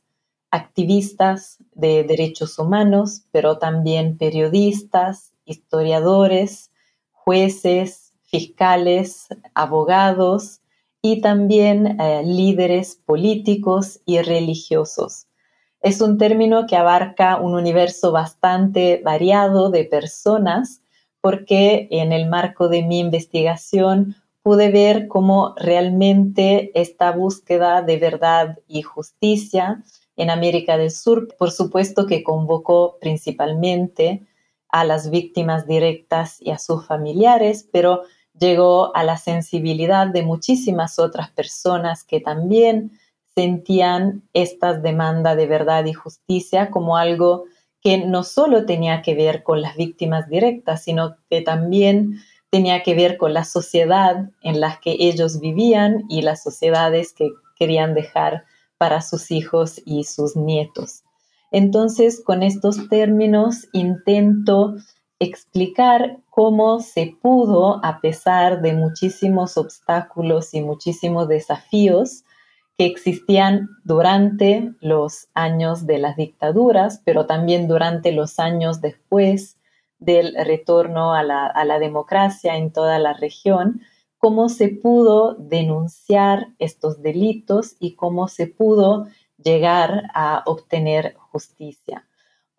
activistas 0.51 1.57
de 1.73 2.03
derechos 2.03 2.59
humanos, 2.59 3.23
pero 3.31 3.57
también 3.57 4.17
periodistas, 4.17 5.31
historiadores, 5.45 6.71
jueces, 7.11 8.13
fiscales, 8.23 9.27
abogados 9.53 10.61
y 11.01 11.21
también 11.21 11.99
eh, 11.99 12.23
líderes 12.23 12.95
políticos 13.05 13.99
y 14.05 14.21
religiosos. 14.21 15.27
Es 15.81 15.99
un 15.99 16.17
término 16.17 16.67
que 16.67 16.75
abarca 16.75 17.37
un 17.37 17.55
universo 17.55 18.11
bastante 18.11 19.01
variado 19.03 19.71
de 19.71 19.85
personas 19.85 20.80
porque 21.21 21.87
en 21.91 22.11
el 22.11 22.27
marco 22.27 22.67
de 22.67 22.81
mi 22.83 22.99
investigación 22.99 24.15
pude 24.43 24.71
ver 24.71 25.07
cómo 25.07 25.53
realmente 25.57 26.71
esta 26.73 27.11
búsqueda 27.11 27.83
de 27.83 27.97
verdad 27.97 28.59
y 28.67 28.81
justicia 28.81 29.83
en 30.15 30.29
América 30.29 30.77
del 30.77 30.91
Sur, 30.91 31.35
por 31.37 31.51
supuesto 31.51 32.05
que 32.05 32.23
convocó 32.23 32.97
principalmente 32.99 34.23
a 34.69 34.83
las 34.83 35.09
víctimas 35.09 35.67
directas 35.67 36.41
y 36.41 36.51
a 36.51 36.57
sus 36.57 36.85
familiares, 36.85 37.67
pero 37.71 38.03
llegó 38.37 38.95
a 38.95 39.03
la 39.03 39.17
sensibilidad 39.17 40.07
de 40.07 40.23
muchísimas 40.23 40.97
otras 40.97 41.29
personas 41.31 42.03
que 42.03 42.19
también 42.19 42.91
sentían 43.35 44.23
estas 44.33 44.81
demandas 44.81 45.37
de 45.37 45.47
verdad 45.47 45.85
y 45.85 45.93
justicia 45.93 46.71
como 46.71 46.97
algo 46.97 47.45
que 47.81 47.97
no 47.97 48.23
solo 48.23 48.65
tenía 48.65 49.01
que 49.01 49.15
ver 49.15 49.43
con 49.43 49.61
las 49.61 49.75
víctimas 49.75 50.29
directas, 50.29 50.83
sino 50.83 51.17
que 51.29 51.41
también 51.41 52.21
tenía 52.49 52.83
que 52.83 52.93
ver 52.93 53.17
con 53.17 53.33
la 53.33 53.43
sociedad 53.43 54.29
en 54.43 54.59
la 54.59 54.79
que 54.81 54.97
ellos 54.99 55.39
vivían 55.39 56.03
y 56.09 56.21
las 56.21 56.43
sociedades 56.43 57.13
que 57.13 57.29
querían 57.57 57.93
dejar 57.93 58.45
para 58.77 59.01
sus 59.01 59.31
hijos 59.31 59.81
y 59.85 60.03
sus 60.03 60.35
nietos. 60.35 61.03
Entonces, 61.51 62.21
con 62.23 62.43
estos 62.43 62.89
términos 62.89 63.67
intento 63.73 64.75
explicar 65.19 66.17
cómo 66.29 66.79
se 66.79 67.15
pudo, 67.21 67.83
a 67.85 67.99
pesar 68.01 68.61
de 68.61 68.73
muchísimos 68.73 69.57
obstáculos 69.57 70.53
y 70.53 70.61
muchísimos 70.61 71.27
desafíos 71.27 72.23
que 72.77 72.85
existían 72.85 73.69
durante 73.83 74.73
los 74.79 75.27
años 75.33 75.85
de 75.85 75.99
las 75.99 76.15
dictaduras, 76.15 77.01
pero 77.05 77.25
también 77.25 77.67
durante 77.67 78.11
los 78.11 78.39
años 78.39 78.81
después 78.81 79.57
del 79.99 80.35
retorno 80.35 81.13
a 81.13 81.23
la, 81.23 81.45
a 81.45 81.63
la 81.65 81.77
democracia 81.79 82.57
en 82.57 82.71
toda 82.71 82.97
la 82.97 83.13
región, 83.13 83.81
cómo 84.17 84.49
se 84.49 84.69
pudo 84.69 85.35
denunciar 85.35 86.47
estos 86.59 87.01
delitos 87.01 87.75
y 87.79 87.95
cómo 87.95 88.27
se 88.27 88.47
pudo 88.47 89.07
llegar 89.37 90.03
a 90.13 90.43
obtener 90.45 91.15
justicia. 91.17 92.07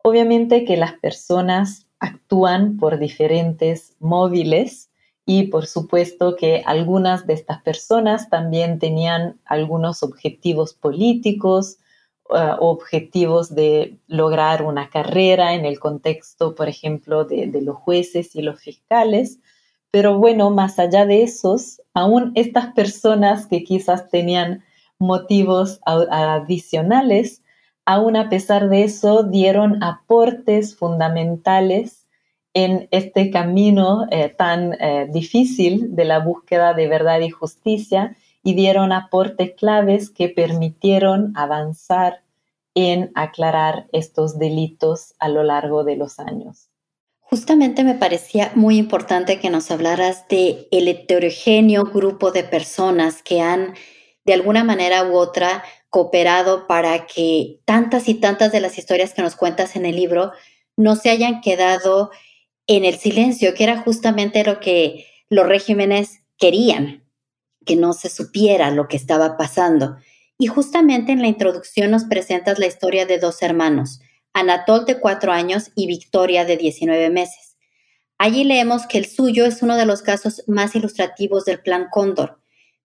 Obviamente 0.03 0.65
que 0.65 0.77
las 0.77 0.95
personas 0.95 1.87
actúan 2.01 2.79
por 2.79 2.99
diferentes 2.99 3.97
móviles 4.01 4.91
y 5.25 5.45
por 5.45 5.67
supuesto 5.67 6.37
que 6.37 6.63
algunas 6.67 7.27
de 7.27 7.35
estas 7.35 7.63
personas 7.63 8.29
también 8.29 8.79
tenían 8.79 9.41
algunos 9.45 10.03
objetivos 10.03 10.75
políticos, 10.75 11.79
uh, 12.29 12.57
objetivos 12.59 13.55
de 13.55 13.99
lograr 14.09 14.63
una 14.63 14.91
carrera 14.91 15.55
en 15.55 15.65
el 15.65 15.79
contexto, 15.79 16.55
por 16.55 16.69
ejemplo, 16.69 17.25
de, 17.25 17.47
de 17.47 17.63
los 17.63 17.77
jueces 17.77 18.35
y 18.35 18.43
los 18.43 18.61
fiscales. 18.61 19.39
Pero 19.93 20.19
bueno, 20.19 20.51
más 20.51 20.79
allá 20.79 21.07
de 21.07 21.23
esos, 21.23 21.81
aún 21.95 22.33
estas 22.35 22.73
personas 22.73 23.47
que 23.47 23.63
quizás 23.63 24.09
tenían 24.09 24.65
motivos 24.99 25.81
adicionales, 25.85 27.43
aún 27.85 28.17
a 28.17 28.29
pesar 28.29 28.69
de 28.69 28.85
eso 28.85 29.25
dieron 29.25 29.83
aportes 29.83 30.77
fundamentales 30.77 32.02
en 32.55 32.89
este 32.91 33.31
camino 33.31 34.07
eh, 34.11 34.29
tan 34.29 34.75
eh, 34.75 35.09
difícil 35.11 35.95
de 35.95 36.05
la 36.05 36.19
búsqueda 36.19 36.75
de 36.75 36.89
verdad 36.89 37.21
y 37.21 37.31
justicia 37.31 38.17
y 38.43 38.55
dieron 38.55 38.93
aportes 38.93 39.53
claves 39.57 40.11
que 40.11 40.29
permitieron 40.29 41.33
avanzar 41.37 42.23
en 42.75 43.11
aclarar 43.15 43.87
estos 43.93 44.39
delitos 44.39 45.15
a 45.19 45.29
lo 45.29 45.43
largo 45.43 45.85
de 45.85 45.97
los 45.97 46.19
años. 46.19 46.69
Justamente 47.21 47.85
me 47.85 47.95
parecía 47.95 48.53
muy 48.55 48.77
importante 48.77 49.41
que 49.41 49.49
nos 49.49 49.71
hablaras 49.71 50.29
de 50.29 50.69
el 50.71 50.89
heterogéneo 50.89 51.85
grupo 51.85 52.31
de 52.31 52.45
personas 52.45 53.23
que 53.23 53.41
han 53.41 53.75
de 54.25 54.35
alguna 54.35 54.65
manera 54.65 55.05
u 55.05 55.17
otra 55.17 55.63
cooperado 55.89 56.67
para 56.67 57.07
que 57.07 57.61
tantas 57.65 58.09
y 58.09 58.15
tantas 58.15 58.53
de 58.53 58.61
las 58.61 58.79
historias 58.79 59.15
que 59.15 59.23
nos 59.23 59.37
cuentas 59.37 59.77
en 59.77 59.87
el 59.87 59.97
libro 59.97 60.33
no 60.77 60.97
se 60.97 61.11
hayan 61.11 61.41
quedado 61.41 62.11
en 62.67 62.85
el 62.85 62.99
silencio, 62.99 63.55
que 63.55 63.65
era 63.65 63.81
justamente 63.81 64.45
lo 64.45 64.61
que 64.61 65.07
los 65.29 65.47
regímenes 65.47 66.21
querían, 66.39 67.05
que 67.65 67.77
no 67.77 67.93
se 67.93 68.09
supiera 68.09 68.71
lo 68.71 68.89
que 68.89 68.97
estaba 68.97 69.37
pasando. 69.37 69.97
Y 70.39 70.47
justamente 70.47 71.13
en 71.13 71.23
la 71.23 71.29
introducción 71.29 71.91
nos 71.91 72.05
presentas 72.05 72.59
la 72.59 72.67
historia 72.67 73.07
de 73.07 73.19
dos 73.19 73.43
hermanos, 73.43 74.01
Anatol 74.33 74.85
de 74.87 74.99
cuatro 74.99 75.33
años 75.33 75.71
y 75.75 75.87
Victoria 75.87 76.45
de 76.45 76.57
19 76.57 77.11
meses. 77.11 77.57
Allí 78.19 78.45
leemos 78.45 78.87
que 78.87 78.99
el 78.99 79.07
suyo 79.07 79.45
es 79.45 79.63
uno 79.63 79.77
de 79.77 79.87
los 79.87 80.03
casos 80.03 80.45
más 80.47 80.75
ilustrativos 80.75 81.45
del 81.45 81.61
Plan 81.61 81.89
Cóndor, 81.91 82.41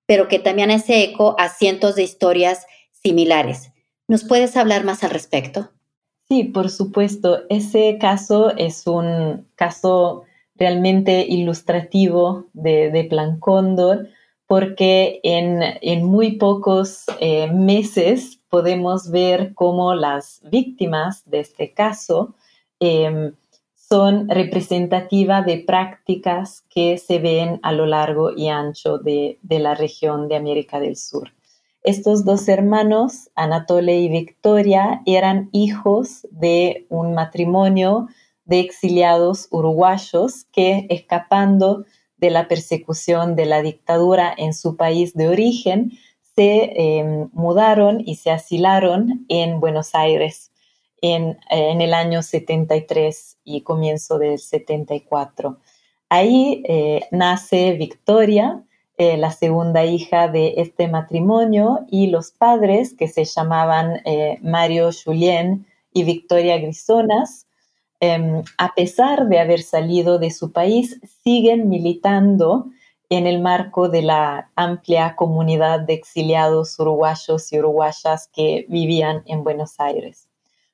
pero 0.06 0.28
que 0.28 0.40
también 0.40 0.72
hace 0.72 1.04
eco 1.04 1.36
a 1.40 1.50
cientos 1.50 1.96
de 1.96 2.04
historias 2.04 2.66
similares. 2.92 3.72
¿Nos 4.08 4.24
puedes 4.24 4.58
hablar 4.58 4.84
más 4.84 5.04
al 5.04 5.12
respecto? 5.12 5.72
Sí, 6.30 6.44
por 6.44 6.70
supuesto. 6.70 7.40
Ese 7.50 7.98
caso 8.00 8.56
es 8.58 8.86
un 8.86 9.48
caso 9.56 10.24
realmente 10.56 11.26
ilustrativo 11.28 12.46
de, 12.54 13.08
Plan 13.10 13.40
Cóndor 13.40 14.10
porque 14.46 15.20
en, 15.24 16.06
muy 16.06 16.34
pocos 16.38 17.06
eh, 17.20 17.52
meses 17.52 18.40
podemos 18.50 19.12
ver 19.12 19.54
cómo 19.54 19.94
las 19.94 20.42
víctimas 20.50 21.24
de 21.30 21.42
este 21.42 21.74
caso 21.74 22.36
em, 22.80 23.34
son 23.76 24.28
representativas 24.30 25.46
de 25.46 25.60
prácticas 25.60 26.64
que 26.70 26.98
se 26.98 27.20
ven 27.20 27.60
a 27.64 27.72
lo 27.72 27.86
largo 27.86 28.32
y 28.36 28.50
ancho 28.50 28.98
de, 28.98 29.40
la 29.50 29.76
región 29.76 30.28
de 30.28 30.36
América 30.36 30.80
del 30.80 30.98
Sur. 30.98 31.32
Estos 31.88 32.26
dos 32.26 32.50
hermanos, 32.50 33.30
Anatole 33.36 33.98
y 34.02 34.10
Victoria, 34.10 35.02
eran 35.06 35.48
hijos 35.54 36.28
de 36.32 36.86
un 36.90 37.14
matrimonio 37.14 38.10
de 38.44 38.60
exiliados 38.60 39.48
uruguayos 39.52 40.44
que, 40.52 40.86
escapando 40.90 41.86
de 42.18 42.30
la 42.30 42.50
persecución 42.50 43.38
de 43.38 43.46
la 43.46 43.62
dictadura 43.62 44.34
en 44.38 44.54
su 44.54 44.76
país 44.76 45.14
de 45.14 45.30
origen, 45.30 45.94
se 46.36 46.74
eh, 46.76 47.28
mudaron 47.32 48.02
y 48.06 48.16
se 48.16 48.32
asilaron 48.32 49.26
en 49.30 49.62
Buenos 49.62 49.96
Aires 49.96 50.52
en, 51.02 51.40
el 51.50 51.94
año 51.94 52.22
73 52.22 53.38
y 53.46 53.62
comienzo 53.62 54.20
del 54.20 54.40
74. 54.40 55.58
Ahí 56.10 56.64
eh, 56.68 57.08
nace 57.12 57.72
Victoria, 57.78 58.67
eh, 58.98 59.16
la 59.16 59.32
segunda 59.32 59.86
hija 59.86 60.28
de 60.28 60.56
este 60.58 60.88
matrimonio, 60.88 61.86
y 61.90 62.08
los 62.08 62.32
padres, 62.32 62.96
que 62.96 63.08
se 63.08 63.26
llamaban 63.26 64.02
eh, 64.06 64.40
Mario 64.42 64.90
Julien 64.92 65.68
y 65.94 66.04
Victoria 66.04 66.58
Grisonas, 66.58 67.46
em, 68.00 68.44
a 68.58 68.74
pesar 68.74 69.28
de 69.28 69.40
haber 69.40 69.62
salido 69.62 70.18
de 70.18 70.32
su 70.32 70.52
país, 70.52 71.00
siguen 71.24 71.70
militando 71.70 72.72
en 73.10 73.28
el 73.28 73.40
marco 73.40 73.88
de 73.88 74.02
la 74.02 74.52
amplia 74.56 75.16
comunidad 75.16 75.80
de 75.82 75.94
exiliados 75.94 76.78
uruguayos 76.80 77.54
y 77.54 77.60
uruguayas 77.60 78.28
que 78.34 78.66
vivían 78.68 79.24
en 79.28 79.44
Buenos 79.44 79.80
Aires. 79.80 80.28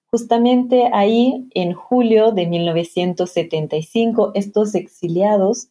Justamente 0.09 0.89
ahí, 0.93 1.49
en 1.55 1.73
julio 1.73 2.31
de 2.31 2.45
1975, 2.45 4.31
estos 4.35 4.75
exiliados 4.75 5.69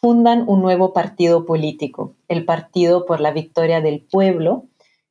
fundan 0.00 0.44
un 0.46 0.62
nuevo 0.62 0.92
partido 0.92 1.46
político, 1.46 2.14
el 2.28 2.44
Partido 2.44 3.06
por 3.06 3.20
la 3.20 3.32
Victoria 3.32 3.80
del 3.80 4.00
Pueblo, 4.00 4.64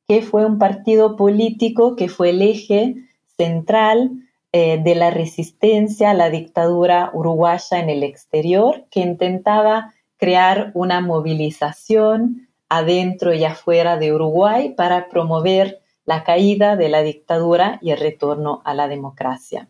que 0.08 0.22
fue 0.22 0.44
un 0.44 0.58
partido 0.58 1.16
político 1.16 1.96
que 1.96 2.08
fue 2.08 2.30
el 2.30 2.42
eje 2.42 2.94
central 3.36 4.12
eh, 4.52 4.80
de 4.82 4.94
la 4.94 5.10
resistencia 5.10 6.10
a 6.10 6.14
la 6.14 6.30
dictadura 6.30 7.10
uruguaya 7.12 7.78
en 7.78 7.90
el 7.90 8.02
exterior, 8.02 8.84
que 8.90 9.00
intentaba 9.00 9.92
crear 10.16 10.70
una 10.74 11.00
movilización 11.00 12.48
adentro 12.68 13.34
y 13.34 13.44
afuera 13.44 13.96
de 13.96 14.12
Uruguay 14.12 14.74
para 14.76 15.08
promover 15.08 15.80
la 16.04 16.24
caída 16.24 16.76
de 16.76 16.88
la 16.88 17.02
dictadura 17.02 17.78
y 17.82 17.90
el 17.90 17.98
retorno 17.98 18.62
a 18.64 18.74
la 18.74 18.88
democracia. 18.88 19.68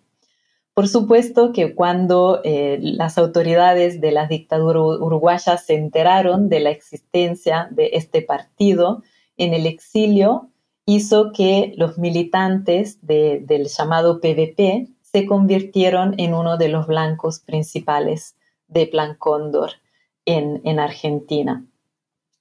Por 0.77 0.89
supuesto 0.89 1.55
que 1.55 1.75
cuando 1.75 2.43
eh, 2.45 2.77
las 2.83 3.17
autoridades 3.17 3.99
de 3.99 4.13
la 4.13 4.27
dictadura 4.27 4.83
uruguaya 4.83 5.57
se 5.57 5.73
enteraron 5.73 6.51
de 6.51 6.61
la 6.61 6.69
existencia 6.69 7.67
de 7.71 7.93
este 7.95 8.21
partido 8.21 9.03
en 9.39 9.55
el 9.55 9.65
exilio, 9.65 10.51
hizo 10.85 11.33
que 11.33 11.73
los 11.79 11.97
militantes 11.97 12.99
del 13.01 13.69
llamado 13.69 14.21
PVP 14.21 14.89
se 15.01 15.25
convirtieron 15.25 16.15
en 16.19 16.35
uno 16.35 16.59
de 16.59 16.69
los 16.69 16.87
blancos 16.87 17.41
principales 17.41 18.37
de 18.69 18.87
Plan 18.87 19.17
Cóndor 19.19 19.71
en, 20.27 20.61
en 20.65 20.79
Argentina. 20.79 21.65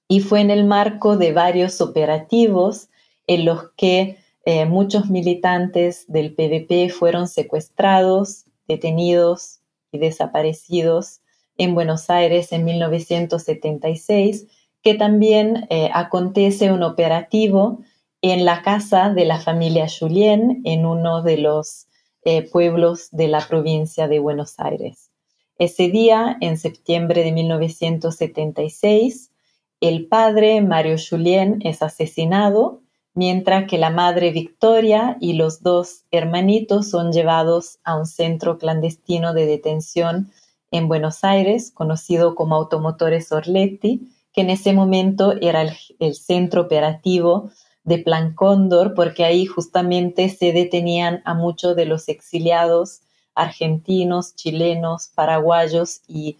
Y 0.08 0.20
fue 0.20 0.42
en 0.42 0.50
el 0.50 0.66
marco 0.66 1.16
de 1.16 1.32
varios 1.32 1.80
operativos 1.80 2.90
en 3.26 3.46
los 3.46 3.70
que 3.78 4.18
eh, 4.46 4.64
muchos 4.64 5.10
militantes 5.10 6.04
del 6.06 6.32
PVP 6.32 6.88
fueron 6.90 7.26
secuestrados, 7.26 8.44
detenidos 8.68 9.58
y 9.90 9.98
desaparecidos 9.98 11.20
en 11.58 11.74
Buenos 11.74 12.08
Aires 12.10 12.52
en 12.52 12.64
1976, 12.64 14.46
que 14.82 14.94
también 14.94 15.66
eh, 15.68 15.90
acontece 15.92 16.70
un 16.70 16.84
operativo 16.84 17.80
en 18.22 18.44
la 18.44 18.62
casa 18.62 19.10
de 19.10 19.24
la 19.24 19.40
familia 19.40 19.88
Julien, 19.88 20.62
en 20.64 20.86
uno 20.86 21.22
de 21.22 21.38
los 21.38 21.88
eh, 22.24 22.48
pueblos 22.48 23.08
de 23.10 23.26
la 23.26 23.40
provincia 23.40 24.06
de 24.06 24.20
Buenos 24.20 24.60
Aires. 24.60 25.10
Ese 25.58 25.88
día, 25.88 26.36
en 26.40 26.56
septiembre 26.56 27.24
de 27.24 27.32
1976, 27.32 29.32
el 29.80 30.06
padre 30.06 30.60
Mario 30.60 30.94
Julien 30.98 31.58
es 31.64 31.82
asesinado 31.82 32.85
mientras 33.16 33.66
que 33.66 33.78
la 33.78 33.90
madre 33.90 34.30
Victoria 34.30 35.16
y 35.20 35.32
los 35.32 35.62
dos 35.62 36.04
hermanitos 36.10 36.90
son 36.90 37.12
llevados 37.12 37.78
a 37.82 37.96
un 37.96 38.06
centro 38.06 38.58
clandestino 38.58 39.32
de 39.32 39.46
detención 39.46 40.30
en 40.70 40.86
Buenos 40.86 41.24
Aires, 41.24 41.72
conocido 41.72 42.34
como 42.34 42.56
Automotores 42.56 43.32
Orletti, 43.32 44.12
que 44.34 44.42
en 44.42 44.50
ese 44.50 44.74
momento 44.74 45.32
era 45.40 45.62
el, 45.98 46.14
centro 46.14 46.60
operativo 46.60 47.50
de 47.84 47.98
Plan 47.98 48.34
Cóndor, 48.34 48.92
porque 48.92 49.24
ahí 49.24 49.46
justamente 49.46 50.28
se 50.28 50.52
detenían 50.52 51.22
a 51.24 51.32
muchos 51.32 51.74
de 51.74 51.86
los 51.86 52.08
exiliados 52.08 53.00
argentinos, 53.34 54.34
chilenos, 54.34 55.10
paraguayos 55.14 56.02
y, 56.06 56.38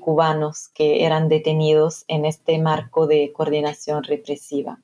cubanos 0.00 0.68
que 0.74 1.04
eran 1.04 1.28
detenidos 1.28 2.04
en 2.08 2.24
este 2.24 2.58
marco 2.58 3.06
de 3.06 3.32
coordinación 3.32 4.02
represiva. 4.02 4.80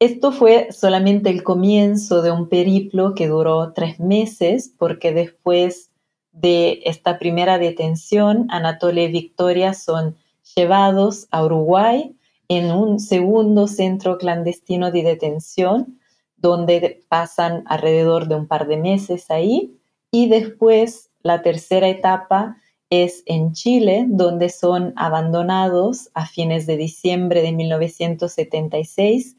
Esto 0.00 0.30
fue 0.30 0.68
solamente 0.70 1.28
el 1.28 1.42
comienzo 1.42 2.22
de 2.22 2.30
un 2.30 2.48
periplo 2.48 3.16
que 3.16 3.26
duró 3.26 3.72
tres 3.72 3.98
meses, 3.98 4.72
porque 4.78 5.12
después 5.12 5.90
de 6.30 6.82
esta 6.84 7.18
primera 7.18 7.58
detención, 7.58 8.46
Anatole 8.48 9.04
y 9.04 9.12
Victoria 9.12 9.74
son 9.74 10.16
llevados 10.54 11.26
a 11.32 11.44
Uruguay 11.44 12.14
en 12.46 12.70
un 12.70 13.00
segundo 13.00 13.66
centro 13.66 14.18
clandestino 14.18 14.92
de 14.92 15.02
detención, 15.02 15.98
donde 16.36 17.02
pasan 17.08 17.64
alrededor 17.66 18.28
de 18.28 18.36
un 18.36 18.46
par 18.46 18.68
de 18.68 18.76
meses 18.76 19.32
ahí, 19.32 19.76
y 20.12 20.28
después 20.28 21.10
la 21.22 21.42
tercera 21.42 21.88
etapa 21.88 22.56
es 22.88 23.24
en 23.26 23.52
Chile, 23.52 24.06
donde 24.08 24.48
son 24.48 24.92
abandonados 24.94 26.08
a 26.14 26.24
fines 26.24 26.66
de 26.66 26.76
diciembre 26.76 27.42
de 27.42 27.50
1976 27.50 29.37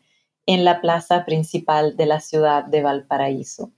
en 0.49 0.65
la 0.65 0.81
plaza 0.81 1.25
principal 1.25 1.95
de 1.95 2.07
la 2.07 2.19
ciudad 2.19 2.65
de 2.65 2.81
Valparaíso. 2.81 3.71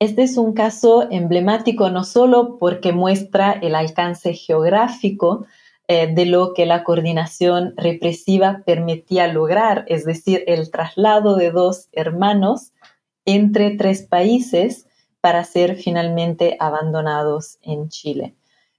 Este 0.00 0.24
es 0.24 0.38
un 0.38 0.54
caso 0.54 1.06
emblemático 1.08 1.88
no 1.88 2.02
solo 2.02 2.58
porque 2.58 2.92
muestra 2.92 3.52
el 3.52 3.76
alcance 3.76 4.34
geográfico 4.34 5.46
eh, 5.86 6.12
de 6.12 6.26
lo 6.26 6.52
que 6.52 6.66
la 6.66 6.82
coordinación 6.82 7.74
represiva 7.76 8.64
permitía 8.66 9.28
lograr, 9.28 9.84
es 9.86 10.04
decir, 10.04 10.42
el 10.48 10.68
traslado 10.72 11.36
de 11.36 11.52
dos 11.52 11.90
hermanos 11.92 12.72
entre 13.24 13.76
tres 13.76 14.02
países 14.02 14.88
para 15.20 15.44
ser 15.44 15.76
finalmente 15.76 16.56
abandonados 16.58 17.58
en 17.62 17.88
Chile 17.88 18.34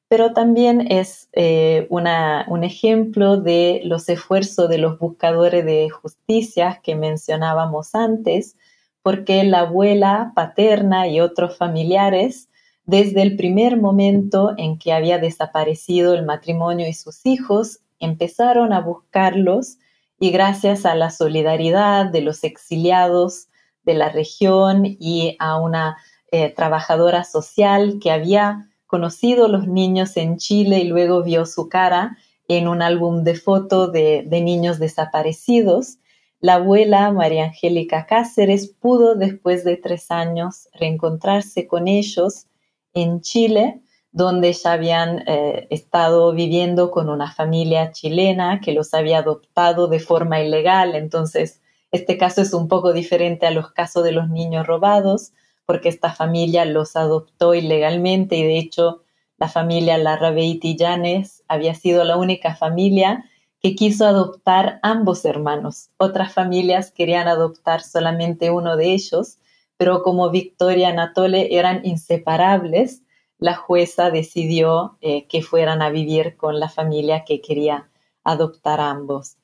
pero 0.09 0.33
también 0.33 0.89
es 0.91 1.29
eh, 1.33 1.87
un 1.89 2.63
ejemplo 2.63 3.37
de 3.37 3.81
los 3.83 4.07
esfuerzos 4.07 4.69
de 4.69 4.77
los 4.77 4.99
buscadores 4.99 5.65
de 5.65 5.89
justicia 5.89 6.79
que 6.81 6.95
mencionábamos 6.95 7.93
antes, 7.93 8.55
porque 9.01 9.43
la 9.43 9.61
abuela 9.61 10.31
paterna 10.35 11.07
y 11.07 11.19
otros 11.19 11.57
familiares, 11.57 12.49
desde 12.85 13.21
el 13.21 13.35
primer 13.35 13.77
momento 13.77 14.53
en 14.57 14.79
que 14.79 14.93
había 14.93 15.17
desaparecido 15.17 16.13
el 16.13 16.25
matrimonio 16.25 16.87
y 16.87 16.93
sus 16.93 17.25
hijos, 17.25 17.79
empezaron 17.99 18.71
a 18.71 18.79
buscarlos 18.79 19.77
y 20.19 20.31
gracias 20.31 20.85
a 20.85 20.95
la 20.95 21.09
solidaridad 21.09 22.05
de 22.05 22.21
los 22.21 22.43
exiliados 22.45 23.47
de 23.83 23.93
la 23.93 24.09
región 24.09 24.83
y 24.85 25.35
a 25.39 25.59
una 25.59 25.97
eh, 26.31 26.49
trabajadora 26.49 27.23
social 27.23 27.99
que 28.01 28.11
había 28.11 28.66
conocido 28.87 29.47
los 29.47 29.67
niños 29.67 30.17
en 30.17 30.37
Chile 30.37 30.79
y 30.79 30.85
luego 30.85 31.23
vio 31.23 31.45
su 31.45 31.69
cara 31.69 32.17
en 32.47 32.67
un 32.67 32.81
álbum 32.81 33.23
de 33.23 33.35
fotos 33.35 33.91
de, 33.91 34.25
niños 34.29 34.79
desaparecidos, 34.79 35.97
la 36.39 36.55
abuela 36.55 37.11
María 37.11 37.45
Angélica 37.45 38.05
Cáceres 38.05 38.67
pudo 38.67 39.15
después 39.15 39.63
de 39.63 39.75
tres 39.75 40.11
años 40.11 40.69
reencontrarse 40.73 41.67
con 41.67 41.87
ellos 41.87 42.45
en 42.93 43.21
Chile, 43.21 43.81
donde 44.11 44.53
ya 44.53 44.73
habían 44.73 45.23
eh, 45.27 45.67
estado 45.71 46.33
viviendo 46.33 46.91
con 46.91 47.09
una 47.09 47.31
familia 47.31 47.91
chilena 47.91 48.61
que 48.61 48.71
los 48.71 48.93
había 48.93 49.19
adoptado 49.19 49.87
de 49.87 49.99
forma 49.99 50.41
ilegal. 50.41 50.95
Entonces, 50.95 51.61
este 51.91 52.17
caso 52.17 52.41
es 52.41 52.53
un 52.53 52.67
poco 52.67 52.93
diferente 52.93 53.45
a 53.45 53.51
los 53.51 53.71
casos 53.71 54.03
de 54.03 54.11
los 54.11 54.29
niños 54.29 54.65
robados, 54.65 55.33
porque 55.67 55.89
esta 55.89 56.13
familia 56.13 56.65
los 56.65 56.95
adoptó 56.95 57.53
ilegalmente 57.53 58.37
y 58.37 58.43
de 58.43 58.57
hecho 58.57 59.03
la 59.37 59.49
familia 59.49 59.97
Larrabeiti 59.97 60.77
Llanes 60.77 61.43
había 61.47 61.75
sido 61.75 62.05
la 62.05 62.17
única 62.17 62.55
familia 62.55 63.25
que 63.61 63.75
quiso 63.75 64.07
adoptar 64.07 64.79
ambos 64.81 65.25
hermanos. 65.25 65.89
Otras 65.97 66.33
familias 66.33 66.91
querían 66.91 67.27
adoptar 67.27 67.81
solamente 67.83 68.49
uno 68.49 68.77
de 68.77 68.93
ellos, 68.93 69.39
pero 69.75 70.03
como 70.03 70.29
Victoria 70.29 70.87
y 70.87 70.91
Anatole 70.91 71.55
eran 71.57 71.85
inseparables, 71.85 73.03
la 73.37 73.55
jueza 73.55 74.09
decidió 74.09 74.97
eh, 75.01 75.27
que 75.27 75.43
fueran 75.43 75.81
a 75.81 75.89
vivir 75.89 76.37
con 76.37 76.59
la 76.61 76.69
familia 76.69 77.25
que 77.25 77.41
quería 77.41 77.89
adoptar 78.23 78.79
ambos. 78.79 79.37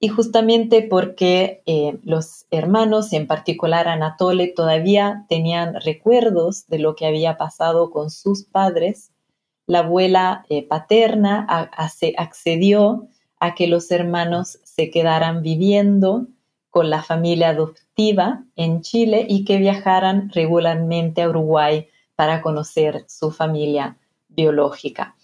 Y 0.00 0.08
justamente 0.08 0.82
porque 0.82 1.62
eh, 1.66 1.98
los 2.04 2.46
hermanos, 2.50 3.12
en 3.12 3.26
particular 3.26 3.88
Anatole, 3.88 4.48
todavía 4.48 5.26
tenían 5.28 5.74
recuerdos 5.80 6.66
de 6.68 6.78
lo 6.78 6.94
que 6.94 7.06
había 7.06 7.36
pasado 7.36 7.90
con 7.90 8.10
sus 8.10 8.44
padres, 8.44 9.10
la 9.66 9.80
abuela 9.80 10.46
eh, 10.48 10.66
paterna 10.66 11.46
accedió 12.16 13.08
a 13.38 13.54
que 13.54 13.66
los 13.66 13.90
hermanos 13.90 14.60
se 14.64 14.90
quedaran 14.90 15.42
viviendo 15.42 16.26
con 16.70 16.88
la 16.88 17.02
familia 17.02 17.50
adoptiva 17.50 18.44
en 18.56 18.80
Chile 18.80 19.26
y 19.28 19.44
que 19.44 19.58
viajaran 19.58 20.30
regularmente 20.30 21.22
a 21.22 21.28
Uruguay 21.28 21.88
para 22.16 22.40
conocer 22.40 23.04
su 23.08 23.30
familia 23.30 23.98
biológica. 24.28 25.16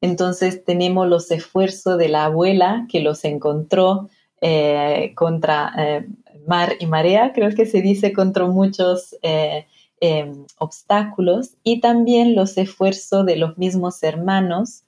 Entonces 0.00 0.64
tenemos 0.64 1.08
los 1.08 1.30
esfuerzos 1.30 1.96
de 1.96 2.08
la 2.08 2.26
abuela 2.26 2.86
que 2.90 3.00
los 3.00 3.24
encontró 3.24 4.10
eh, 4.40 5.12
contra 5.14 5.72
eh, 5.78 6.06
mar 6.46 6.74
y 6.78 6.86
marea, 6.86 7.32
creo 7.32 7.50
que 7.54 7.66
se 7.66 7.80
dice 7.80 8.12
contra 8.12 8.46
muchos 8.46 9.16
eh, 9.22 9.66
em, 10.00 10.44
obstáculos, 10.58 11.54
y 11.62 11.80
también 11.80 12.34
los 12.34 12.58
esfuerzos 12.58 13.24
de 13.26 13.36
los 13.36 13.56
mismos 13.58 14.02
hermanos 14.02 14.82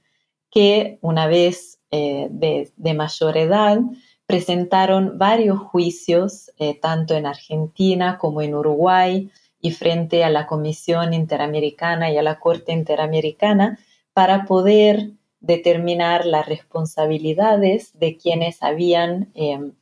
que 0.51 0.99
una 1.03 1.27
vez 1.27 1.79
de, 1.91 2.71
de, 2.77 2.95
mayor 2.95 3.39
edad 3.39 3.79
presentaron 4.27 5.17
varios 5.17 5.59
juicios, 5.59 6.51
tanto 6.83 7.15
en 7.15 7.25
Argentina 7.25 8.19
como 8.19 8.43
en 8.43 8.55
Uruguay, 8.55 9.31
y 9.61 9.73
frente 9.73 10.25
a 10.25 10.31
la 10.31 10.47
Comisión 10.47 11.15
Interamericana 11.15 12.11
y 12.11 12.19
a 12.19 12.23
la 12.23 12.39
Corte 12.39 12.73
Interamericana, 12.73 13.79
para 14.13 14.45
poder 14.45 15.13
determinar 15.41 16.27
las 16.27 16.47
responsabilidades 16.47 17.99
de 17.99 18.17
quienes 18.17 18.63
habían 18.63 19.31
em, 19.35 19.73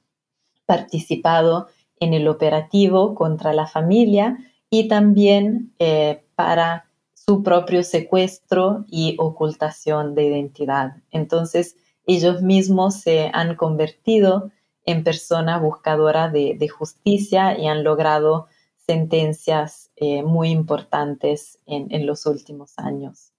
participado 0.67 1.69
en 1.99 2.13
el 2.13 2.29
operativo 2.29 3.15
contra 3.15 3.53
la 3.53 3.67
familia 3.67 4.39
y 4.69 4.89
también 4.89 5.73
eh, 5.79 6.25
para 6.35 6.87
su 7.15 7.43
propio 7.43 7.83
secuestro 7.83 8.85
y 8.89 9.17
ocultación 9.19 10.15
de 10.15 10.25
identidad. 10.25 10.97
Entonces, 11.11 11.77
ellos 12.07 12.43
mismos 12.43 12.97
se 12.97 13.31
han 13.33 13.57
convertido 13.57 14.51
en 14.85 15.03
personas 15.03 15.61
buscadoras 15.61 16.33
de, 16.33 16.69
justicia 16.69 17.59
y 17.59 17.67
han 17.67 17.83
logrado 17.83 18.47
sentencias 18.77 19.91
eh, 19.97 20.23
muy 20.23 20.51
importantes 20.51 21.59
en 21.67 22.07
los 22.07 22.27
últimos 22.27 22.75
años. 22.77 23.33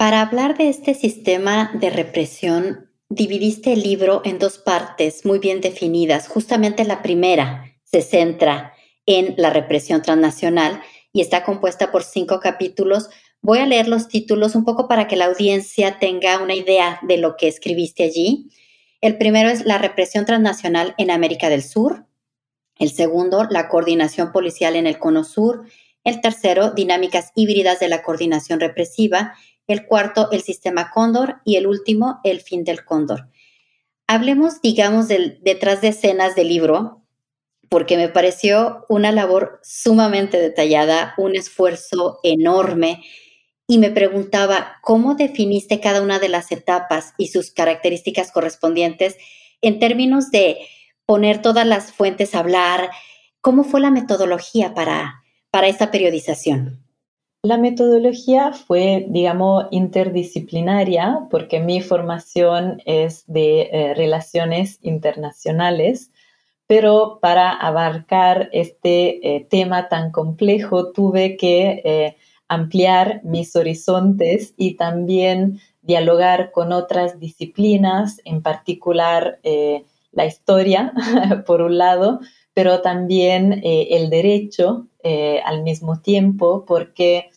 Para 0.00 0.22
hablar 0.22 0.56
de 0.56 0.70
este 0.70 0.94
sistema 0.94 1.72
de 1.74 1.90
represión, 1.90 2.90
dividiste 3.10 3.74
el 3.74 3.82
libro 3.82 4.22
en 4.24 4.38
dos 4.38 4.56
partes 4.56 5.26
muy 5.26 5.40
bien 5.40 5.60
definidas. 5.60 6.26
Justamente 6.26 6.86
la 6.86 7.02
primera 7.02 7.76
se 7.84 8.00
centra 8.00 8.72
en 9.04 9.34
la 9.36 9.50
represión 9.50 10.00
transnacional 10.00 10.80
y 11.12 11.20
está 11.20 11.44
compuesta 11.44 11.92
por 11.92 12.02
cinco 12.02 12.40
capítulos. 12.40 13.10
Voy 13.42 13.58
a 13.58 13.66
leer 13.66 13.88
los 13.88 14.08
títulos 14.08 14.54
un 14.54 14.64
poco 14.64 14.88
para 14.88 15.06
que 15.06 15.16
la 15.16 15.26
audiencia 15.26 15.98
tenga 15.98 16.38
una 16.38 16.54
idea 16.54 16.98
de 17.02 17.18
lo 17.18 17.36
que 17.36 17.48
escribiste 17.48 18.02
allí. 18.04 18.48
El 19.02 19.18
primero 19.18 19.50
es 19.50 19.66
la 19.66 19.76
represión 19.76 20.24
transnacional 20.24 20.94
en 20.96 21.10
América 21.10 21.50
del 21.50 21.62
Sur. 21.62 22.06
El 22.78 22.90
segundo, 22.90 23.46
la 23.50 23.68
coordinación 23.68 24.32
policial 24.32 24.76
en 24.76 24.86
el 24.86 24.98
Cono 24.98 25.24
Sur. 25.24 25.66
El 26.04 26.22
tercero, 26.22 26.70
dinámicas 26.70 27.32
híbridas 27.34 27.78
de 27.80 27.90
la 27.90 28.02
coordinación 28.02 28.60
represiva 28.60 29.34
el 29.72 29.86
cuarto 29.86 30.28
el 30.32 30.42
sistema 30.42 30.90
cóndor 30.90 31.40
y 31.44 31.56
el 31.56 31.66
último 31.66 32.20
el 32.24 32.40
fin 32.40 32.64
del 32.64 32.84
cóndor. 32.84 33.28
Hablemos, 34.06 34.60
digamos, 34.60 35.08
del 35.08 35.38
detrás 35.42 35.80
de 35.80 35.88
escenas 35.88 36.34
del 36.34 36.48
libro, 36.48 37.02
porque 37.68 37.96
me 37.96 38.08
pareció 38.08 38.84
una 38.88 39.12
labor 39.12 39.60
sumamente 39.62 40.40
detallada, 40.40 41.14
un 41.16 41.36
esfuerzo 41.36 42.18
enorme 42.24 43.02
y 43.68 43.78
me 43.78 43.90
preguntaba 43.90 44.78
cómo 44.82 45.14
definiste 45.14 45.78
cada 45.78 46.02
una 46.02 46.18
de 46.18 46.28
las 46.28 46.50
etapas 46.50 47.14
y 47.16 47.28
sus 47.28 47.52
características 47.52 48.32
correspondientes 48.32 49.16
en 49.60 49.78
términos 49.78 50.32
de 50.32 50.58
poner 51.06 51.40
todas 51.40 51.64
las 51.64 51.92
fuentes 51.92 52.34
a 52.34 52.40
hablar. 52.40 52.90
¿Cómo 53.40 53.62
fue 53.62 53.80
la 53.80 53.92
metodología 53.92 54.74
para, 54.74 55.22
para 55.52 55.68
esta 55.68 55.92
periodización? 55.92 56.89
La 57.42 57.56
metodología 57.56 58.52
fue, 58.52 59.06
digamos, 59.08 59.64
interdisciplinaria 59.70 61.26
porque 61.30 61.58
mi 61.58 61.80
formación 61.80 62.82
es 62.84 63.24
de 63.26 63.62
eh, 63.62 63.94
relaciones 63.94 64.78
internacionales, 64.82 66.10
pero 66.66 67.18
para 67.22 67.50
abarcar 67.50 68.50
este 68.52 69.36
eh, 69.36 69.46
tema 69.48 69.88
tan 69.88 70.12
complejo 70.12 70.92
tuve 70.92 71.38
que 71.38 71.80
eh, 71.82 72.16
ampliar 72.46 73.22
mis 73.24 73.56
horizontes 73.56 74.52
y 74.58 74.74
también 74.74 75.60
dialogar 75.80 76.52
con 76.52 76.72
otras 76.72 77.18
disciplinas, 77.18 78.20
en 78.26 78.42
particular 78.42 79.40
la 80.12 80.26
historia, 80.26 80.92
por 81.46 81.62
un 81.62 81.78
lado, 81.78 82.20
pero 82.52 82.82
también 82.82 83.62
el 83.64 84.10
derecho 84.10 84.89
al 85.02 85.62
mismo 85.62 86.00
tiempo, 86.00 86.64
porque 86.66 87.30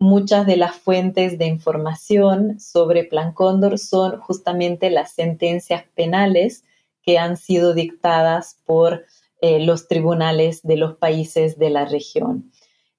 muchas 0.00 0.46
de 0.46 0.56
las 0.56 0.76
fuentes 0.76 1.38
de 1.38 1.46
información 1.46 2.58
sobre 2.58 3.04
Plan 3.04 3.32
Cóndor 3.32 3.78
son 3.78 4.18
justamente 4.18 4.90
las 4.90 5.12
sentencias 5.12 5.84
penales 5.94 6.64
que 7.02 7.18
han 7.18 7.36
sido 7.36 7.74
dictadas 7.74 8.58
por 8.64 9.04
eh, 9.42 9.60
los 9.60 9.88
tribunales 9.88 10.62
de 10.62 10.76
los 10.76 10.96
países 10.96 11.58
de 11.58 11.70
la 11.70 11.84
región. 11.84 12.50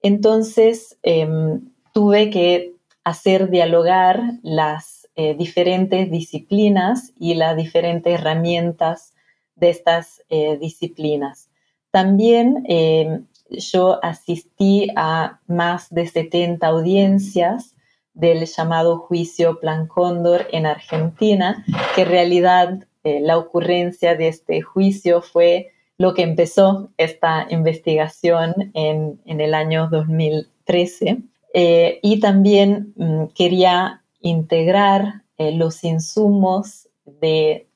Entonces, 0.01 0.97
em, 1.03 1.71
tuve 1.93 2.29
que 2.29 2.75
hacer 3.03 3.49
dialogar 3.49 4.21
las 4.43 5.09
eh, 5.15 5.35
diferentes 5.35 6.09
disciplinas 6.09 7.13
y 7.19 7.33
las 7.33 7.57
diferentes 7.57 8.13
herramientas 8.13 9.13
de 9.55 9.69
estas 9.69 10.23
eh, 10.29 10.57
disciplinas. 10.57 11.49
También 11.91 12.63
em, 12.67 13.25
yo 13.51 14.03
asistí 14.03 14.87
a 14.95 15.39
más 15.47 15.89
de 15.89 16.07
70 16.07 16.65
audiencias 16.65 17.75
del 18.13 18.45
llamado 18.45 18.99
juicio 18.99 19.59
Plan 19.59 19.87
Cóndor 19.87 20.47
en 20.51 20.65
Argentina, 20.65 21.65
que 21.95 22.01
en 22.01 22.07
realidad 22.07 22.87
eh, 23.03 23.19
la 23.21 23.37
ocurrencia 23.37 24.15
de 24.15 24.27
este 24.27 24.61
juicio 24.61 25.21
fue 25.21 25.71
lo 25.97 26.13
que 26.13 26.23
empezó 26.23 26.89
esta 26.97 27.47
investigación 27.49 28.71
en, 28.73 29.19
el 29.25 29.53
año 29.53 29.87
2013. 29.89 31.19
Eh, 31.53 31.99
y 32.01 32.19
también 32.19 32.93
mm, 32.95 33.25
quería 33.35 34.03
integrar 34.19 35.23
eh, 35.37 35.51
los 35.51 35.83
insumos 35.83 36.89
de 37.05 37.67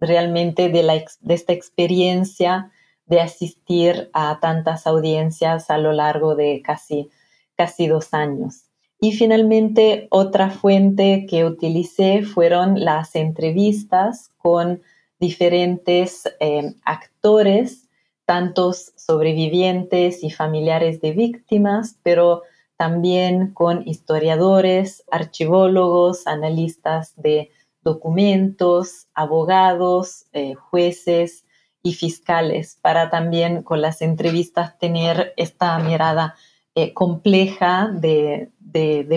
realmente 0.00 0.68
de 0.68 1.04
esta 1.28 1.52
experiencia 1.52 2.70
de 3.06 3.20
asistir 3.20 4.10
a 4.12 4.38
tantas 4.40 4.86
audiencias 4.86 5.70
a 5.70 5.78
lo 5.78 5.92
largo 5.92 6.34
de 6.34 6.62
casi, 6.62 7.10
casi 7.56 7.86
dos 7.86 8.14
años. 8.14 8.64
Y 9.00 9.12
finalmente, 9.12 10.06
otra 10.10 10.50
fuente 10.50 11.26
que 11.28 11.44
utilicé 11.44 12.22
fueron 12.22 12.82
las 12.84 13.14
entrevistas 13.16 14.30
con 14.38 14.82
diferentes 15.20 16.24
eh, 16.40 16.74
actores, 16.84 17.88
tantos 18.24 18.92
sobrevivientes 18.96 20.24
y 20.24 20.30
familiares 20.30 21.00
de 21.00 21.12
víctimas, 21.12 21.98
pero 22.02 22.42
también 22.76 23.52
con 23.52 23.86
historiadores, 23.86 25.04
archivólogos, 25.10 26.26
analistas 26.26 27.12
de 27.16 27.50
documentos, 27.82 29.08
abogados, 29.14 30.26
eh, 30.32 30.54
jueces, 30.54 31.43
y 31.84 31.92
fiscales 31.92 32.78
para 32.80 33.10
también 33.10 33.62
con 33.62 33.82
las 33.82 34.00
entrevistas 34.00 34.78
tener 34.78 35.34
esta 35.36 35.78
mirada 35.78 36.34
eh, 36.74 36.94
compleja 36.94 37.88
de, 37.92 38.50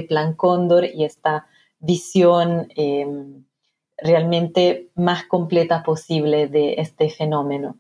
Plan 0.08 0.34
Cóndor 0.34 0.86
y 0.86 1.04
esta 1.06 1.48
visión 1.80 2.68
em, 2.76 3.46
realmente 3.98 4.90
más 4.96 5.24
completa 5.24 5.82
posible 5.82 6.48
de 6.48 6.76
este 6.78 7.10
fenómeno. 7.10 7.78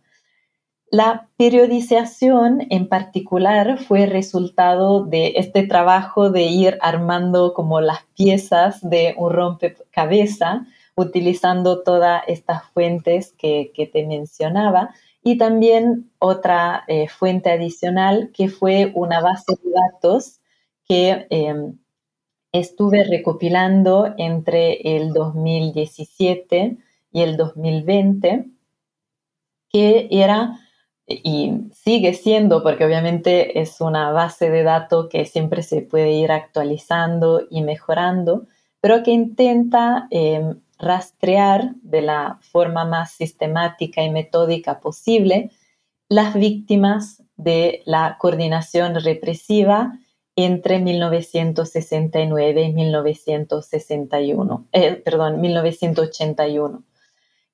La 0.89 1.27
periodización 1.37 2.65
en 2.69 2.87
particular 2.87 3.77
fue 3.77 4.05
resultado 4.05 5.03
de 5.03 5.33
este 5.35 5.67
trabajo 5.67 6.31
de 6.31 6.43
ir 6.43 6.77
armando 6.81 7.53
como 7.53 7.81
las 7.81 8.03
piezas 8.15 8.79
de 8.81 9.13
un 9.17 9.33
rompecabezas 9.33 10.61
utilizando 10.97 11.83
todas 11.83 12.23
estas 12.27 12.65
fuentes 12.71 13.33
que, 13.37 13.71
te 13.93 14.05
mencionaba. 14.05 14.93
Y 15.23 15.37
también 15.37 16.11
otra 16.19 16.83
eh, 16.87 17.07
fuente 17.07 17.51
adicional 17.51 18.31
que 18.33 18.49
fue 18.49 18.91
una 18.95 19.21
base 19.21 19.53
de 19.63 19.71
datos 19.71 20.41
que 20.87 21.27
em, 21.29 21.77
estuve 22.51 23.03
recopilando 23.03 24.13
entre 24.17 24.97
el 24.97 25.13
2017 25.13 26.77
y 27.11 27.21
el 27.21 27.37
2020, 27.37 28.47
que 29.69 30.07
era 30.11 30.59
y 31.07 31.69
sigue 31.71 32.13
siendo, 32.13 32.63
porque 32.63 32.85
obviamente 32.85 33.61
es 33.61 33.79
una 33.79 34.11
base 34.11 34.49
de 34.49 34.63
datos 34.63 35.07
que 35.09 35.25
siempre 35.25 35.63
se 35.63 35.81
puede 35.81 36.11
ir 36.11 36.31
actualizando 36.31 37.43
y 37.49 37.61
mejorando, 37.61 38.47
pero 38.81 39.03
que 39.03 39.11
intenta 39.11 40.07
em, 40.11 40.59
rastrear 40.79 41.73
de 41.81 42.01
la 42.01 42.39
forma 42.51 42.85
más 42.85 43.11
sistemática 43.11 44.03
y 44.03 44.09
metódica 44.09 44.79
posible 44.79 45.51
las 46.09 46.35
víctimas 46.35 47.23
de 47.35 47.81
la 47.85 48.17
coordinación 48.19 48.95
represiva 48.95 49.99
entre 50.35 50.79
1969 50.79 52.63
y 52.63 52.73
1961, 52.73 54.67
eh, 54.71 55.01
perdón, 55.03 55.41
1981. 55.41 56.83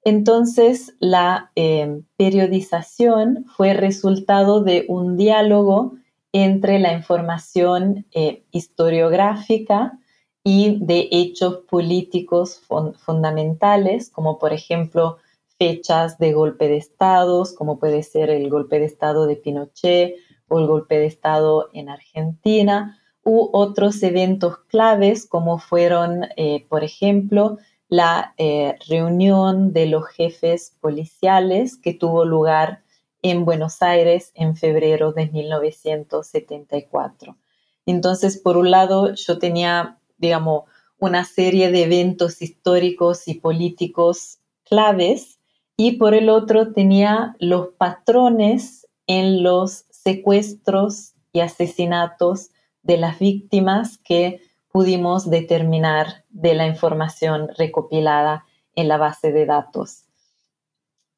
Entonces, 0.03 0.93
la 0.99 1.51
eh, 1.55 2.01
periodización 2.17 3.45
fue 3.55 3.73
resultado 3.73 4.61
de 4.61 4.85
un 4.89 5.15
diálogo 5.15 5.93
entre 6.33 6.79
la 6.79 6.91
información 6.93 8.05
eh, 8.11 8.43
historiográfica 8.51 9.97
y 10.43 10.77
de 10.79 11.07
hechos 11.11 11.59
políticos 11.69 12.61
fundamentales, 12.97 14.09
como 14.09 14.39
por 14.39 14.53
ejemplo 14.53 15.17
fechas 15.57 16.17
de 16.17 16.33
golpe 16.33 16.67
de 16.67 16.75
Estado, 16.77 17.43
como 17.57 17.79
puede 17.79 18.03
ser 18.03 18.29
el 18.29 18.49
golpe 18.49 18.79
de 18.79 18.85
Estado 18.85 19.25
de 19.25 19.37
Pinochet 19.37 20.15
o 20.49 20.59
el 20.59 20.67
golpe 20.67 20.99
de 20.99 21.05
Estado 21.05 21.69
en 21.73 21.87
Argentina, 21.89 22.99
u 23.23 23.49
otros 23.53 24.03
eventos 24.03 24.57
claves 24.67 25.25
como 25.25 25.59
fueron, 25.59 26.25
eh, 26.35 26.65
por 26.67 26.83
ejemplo, 26.83 27.57
la 27.87 28.33
eh, 28.37 28.75
reunión 28.89 29.71
de 29.71 29.85
los 29.85 30.05
jefes 30.07 30.75
policiales 30.81 31.77
que 31.77 31.93
tuvo 31.93 32.25
lugar 32.25 32.83
en 33.21 33.45
Buenos 33.45 33.81
Aires 33.81 34.33
en 34.35 34.57
febrero 34.57 35.13
de 35.13 35.27
1974. 35.27 37.37
Entonces, 37.85 38.37
por 38.37 38.57
un 38.57 38.71
lado, 38.71 39.13
yo 39.13 39.39
tenía 39.39 39.99
digamos, 40.23 40.63
una 40.97 41.25
serie 41.25 41.69
de 41.69 41.83
eventos 41.83 42.41
históricos 42.41 43.27
y 43.27 43.35
políticos 43.35 44.39
claves 44.63 45.37
y 45.75 45.97
por 45.97 46.13
el 46.13 46.29
otro 46.29 46.71
tenía 46.71 47.35
los 47.39 47.69
patrones 47.77 48.87
en 49.05 49.43
los 49.43 49.85
secuestros 49.89 51.11
y 51.33 51.41
asesinatos 51.41 52.51
de 52.83 52.97
las 52.97 53.19
víctimas 53.19 53.97
que 53.97 54.39
pudimos 54.71 55.29
determinar 55.29 56.23
de 56.29 56.53
la 56.53 56.67
información 56.67 57.49
recopilada 57.57 58.45
en 58.75 58.87
la 58.87 58.97
base 58.97 59.33
de 59.33 59.45
datos. 59.45 60.05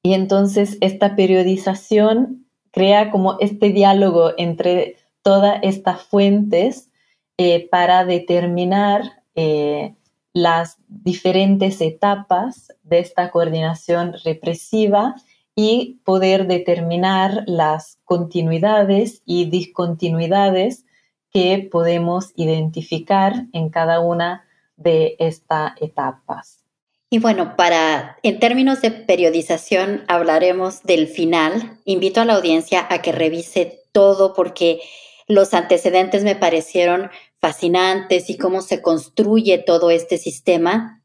Y 0.01 0.15
entonces 0.15 0.79
esta 0.81 1.15
periodización 1.15 2.47
crea 2.71 3.11
como 3.11 3.37
este 3.39 3.69
diálogo 3.69 4.31
entre 4.37 4.97
todas 5.21 5.59
estas 5.61 6.01
fuentes 6.01 6.89
eh, 7.37 7.67
para 7.69 8.05
determinar 8.05 9.23
eh, 9.35 9.95
las 10.33 10.77
diferentes 10.87 11.81
etapas 11.81 12.73
de 12.83 12.99
esta 12.99 13.31
coordinación 13.31 14.15
represiva 14.23 15.15
y 15.55 15.99
poder 16.03 16.47
determinar 16.47 17.43
las 17.47 17.97
continuidades 18.03 19.21
y 19.25 19.45
discontinuidades 19.49 20.85
que 21.31 21.67
podemos 21.71 22.31
identificar 22.35 23.45
en 23.53 23.69
cada 23.69 23.99
una 23.99 24.45
de 24.77 25.15
estas 25.19 25.73
etapas. 25.81 26.65
Y 27.09 27.19
bueno, 27.19 27.55
para 27.55 28.17
en 28.23 28.39
términos 28.39 28.81
de 28.81 28.91
periodización 28.91 30.03
hablaremos 30.07 30.83
del 30.83 31.07
final. 31.07 31.77
Invito 31.85 32.19
a 32.19 32.25
la 32.25 32.35
audiencia 32.35 32.85
a 32.89 33.01
que 33.01 33.11
revise 33.11 33.83
todo 33.91 34.33
porque 34.33 34.81
los 35.27 35.53
antecedentes 35.53 36.23
me 36.23 36.35
parecieron 36.35 37.09
fascinantes 37.39 38.29
y 38.29 38.37
cómo 38.37 38.61
se 38.61 38.81
construye 38.81 39.57
todo 39.57 39.89
este 39.91 40.17
sistema. 40.17 41.03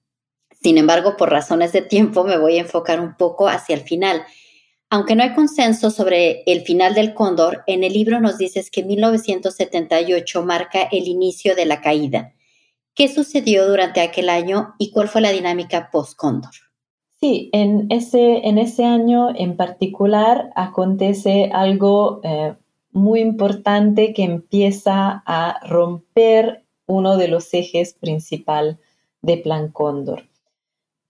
Sin 0.62 0.78
embargo, 0.78 1.16
por 1.16 1.30
razones 1.30 1.72
de 1.72 1.82
tiempo 1.82 2.24
me 2.24 2.38
voy 2.38 2.58
a 2.58 2.62
enfocar 2.62 3.00
un 3.00 3.16
poco 3.16 3.48
hacia 3.48 3.74
el 3.74 3.82
final. 3.82 4.22
Aunque 4.90 5.14
no 5.14 5.22
hay 5.22 5.34
consenso 5.34 5.90
sobre 5.90 6.42
el 6.46 6.62
final 6.62 6.94
del 6.94 7.14
cóndor, 7.14 7.62
en 7.66 7.84
el 7.84 7.92
libro 7.92 8.20
nos 8.20 8.38
dices 8.38 8.70
que 8.70 8.82
1978 8.82 10.42
marca 10.42 10.82
el 10.90 11.06
inicio 11.06 11.54
de 11.54 11.64
la 11.64 11.80
caída. 11.80 12.34
¿Qué 12.94 13.08
sucedió 13.08 13.68
durante 13.68 14.00
aquel 14.00 14.28
año 14.28 14.74
y 14.78 14.90
cuál 14.90 15.08
fue 15.08 15.20
la 15.20 15.30
dinámica 15.30 15.90
post-cóndor? 15.92 16.50
Sí, 17.20 17.50
en 17.52 17.86
ese, 17.90 18.48
en 18.48 18.58
ese 18.58 18.84
año 18.84 19.28
en 19.34 19.56
particular 19.56 20.50
acontece 20.56 21.50
algo 21.52 22.20
eh, 22.24 22.56
muy 22.92 23.20
importante 23.20 24.12
que 24.12 24.24
empieza 24.24 25.22
a 25.26 25.60
romper 25.66 26.64
uno 26.86 27.16
de 27.16 27.28
los 27.28 27.52
ejes 27.54 27.94
principal 27.94 28.78
de 29.22 29.36
Plan 29.36 29.70
Cóndor. 29.70 30.24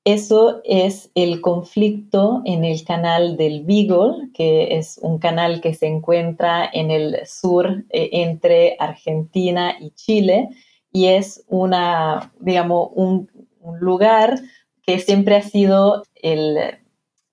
Eso 0.05 0.61
es 0.65 1.11
el 1.15 1.41
conflicto 1.41 2.43
en 2.47 2.65
el 2.65 2.85
canal 2.85 3.37
del 3.37 3.65
Beagle, 3.65 4.31
que 4.33 4.79
es 4.79 4.99
un 5.03 5.19
canal 5.19 5.61
que 5.61 5.75
se 5.75 5.87
encuentra 5.87 6.69
en 6.73 6.91
el 6.91 7.19
sur 7.27 7.85
eh, 7.91 8.09
entre 8.13 8.77
Argentina 8.79 9.77
y 9.79 9.91
Chile 9.91 10.49
y 10.93 11.07
es 11.07 11.45
una, 11.49 12.33
digamos, 12.41 12.91
un, 12.95 13.31
un 13.61 13.79
lugar 13.79 14.41
que 14.83 14.99
siempre 14.99 15.37
ha 15.37 15.43
sido 15.43 16.03
el, 16.17 16.57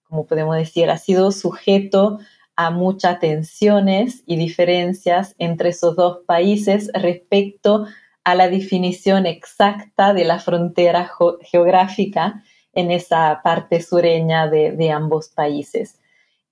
como 0.04 0.26
podemos 0.26 0.56
decir, 0.56 0.90
ha 0.90 0.98
sido 0.98 1.32
sujeto 1.32 2.20
a 2.58 2.72
muchas 2.72 3.20
tensiones 3.20 4.24
y 4.26 4.36
diferencias 4.36 5.36
entre 5.38 5.70
esos 5.70 5.96
dos 5.96 6.20
países 6.26 6.89
respecto 6.93 7.86
a 8.24 8.36
la 8.36 8.50
definición 8.50 9.26
exacta 9.26 10.13
de 10.13 10.26
la 10.26 10.39
frontera 10.39 11.10
geográfica 11.41 12.43
en 12.74 12.91
esa 12.91 13.41
parte 13.43 13.82
sureña 13.82 14.50
de, 14.50 14.91
ambos 14.91 15.30
países. 15.30 16.00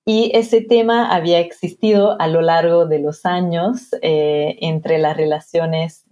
Y 0.05 0.31
ese 0.35 0.61
tema 0.61 1.09
había 1.13 1.39
existido 1.39 2.19
a 2.21 2.27
lo 2.27 2.41
largo 2.41 2.85
de 2.85 2.99
los 2.99 3.25
años 3.25 3.89
eh, 4.01 4.57
entre 4.61 4.99
las 4.99 5.17
relaciones 5.17 6.05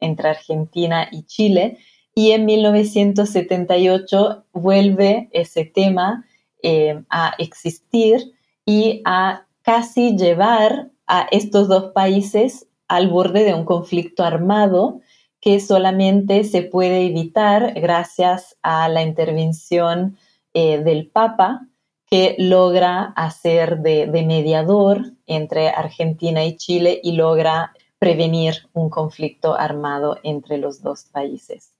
entre 0.00 0.30
Argentina 0.30 1.08
y 1.12 1.24
Chile 1.24 1.78
y 2.14 2.32
en 2.32 2.46
1978 2.46 4.44
vuelve 4.52 5.28
ese 5.32 5.66
tema 5.66 6.26
eh, 6.62 7.02
a 7.10 7.34
existir 7.38 8.32
y 8.68 9.00
a 9.06 9.46
casi 9.62 10.18
llevar 10.18 10.90
a 11.06 11.26
estos 11.30 11.68
dos 11.68 11.92
países 11.92 12.66
al 12.86 13.08
borde 13.08 13.44
de 13.44 13.54
un 13.54 13.64
conflicto 13.64 14.24
armado 14.24 15.00
que 15.40 15.58
solamente 15.58 16.44
se 16.44 16.60
puede 16.60 17.06
evitar 17.06 17.72
gracias 17.80 18.58
a 18.60 18.90
la 18.90 19.00
intervención 19.00 20.18
eh, 20.52 20.80
del 20.80 21.08
Papa, 21.08 21.66
que 22.10 22.36
logra 22.38 23.04
hacer 23.16 23.78
de, 23.78 24.06
mediador 24.06 25.14
entre 25.26 25.70
Argentina 25.70 26.44
y 26.44 26.58
Chile 26.58 27.00
y 27.02 27.12
logra 27.12 27.72
prevenir 27.98 28.68
un 28.74 28.90
conflicto 28.90 29.58
armado 29.58 30.18
entre 30.22 30.58
los 30.58 30.82
dos 30.82 31.04
países. 31.04 31.72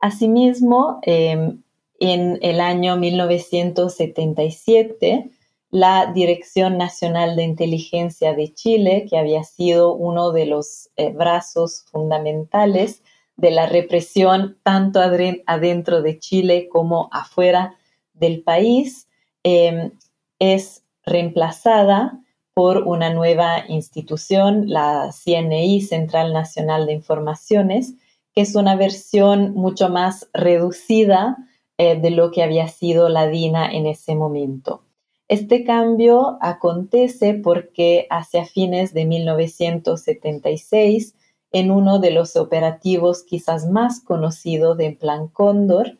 Asimismo, 0.00 1.00
em, 1.02 1.62
en 2.00 2.38
el 2.40 2.60
año 2.60 2.96
1977, 2.96 5.30
la 5.74 6.06
Dirección 6.14 6.78
Nacional 6.78 7.34
de 7.34 7.42
Inteligencia 7.42 8.32
de 8.32 8.54
Chile, 8.54 9.08
que 9.10 9.18
había 9.18 9.42
sido 9.42 9.92
uno 9.92 10.30
de 10.30 10.46
los 10.46 10.88
eh, 10.94 11.10
brazos 11.10 11.84
fundamentales 11.90 13.02
de 13.36 13.50
la 13.50 13.66
represión 13.66 14.56
tanto 14.62 15.00
adentro 15.00 16.00
de 16.00 16.20
Chile 16.20 16.68
como 16.70 17.08
afuera 17.10 17.76
del 18.12 18.44
país, 18.44 19.08
em, 19.42 19.90
es 20.38 20.84
reemplazada 21.04 22.20
por 22.54 22.84
una 22.84 23.12
nueva 23.12 23.64
institución, 23.66 24.68
la 24.68 25.10
CNI, 25.10 25.80
Central 25.80 26.32
Nacional 26.32 26.86
de 26.86 26.92
Informaciones, 26.92 27.94
que 28.32 28.42
es 28.42 28.54
una 28.54 28.76
versión 28.76 29.54
mucho 29.54 29.88
más 29.88 30.28
reducida 30.32 31.36
eh, 31.78 32.00
de 32.00 32.12
lo 32.12 32.30
que 32.30 32.44
había 32.44 32.68
sido 32.68 33.08
la 33.08 33.26
DINA 33.26 33.72
en 33.72 33.86
ese 33.86 34.14
momento. 34.14 34.83
Este 35.28 35.64
cambio 35.64 36.36
acontece 36.42 37.34
porque 37.34 38.06
hacia 38.10 38.44
fines 38.44 38.92
de 38.92 39.06
1976, 39.06 41.14
en 41.52 41.70
uno 41.70 41.98
de 41.98 42.10
los 42.10 42.36
operativos 42.36 43.22
quizás 43.22 43.66
más 43.66 44.00
conocidos 44.00 44.76
de 44.76 44.92
Plan 44.92 45.28
Cóndor, 45.28 45.98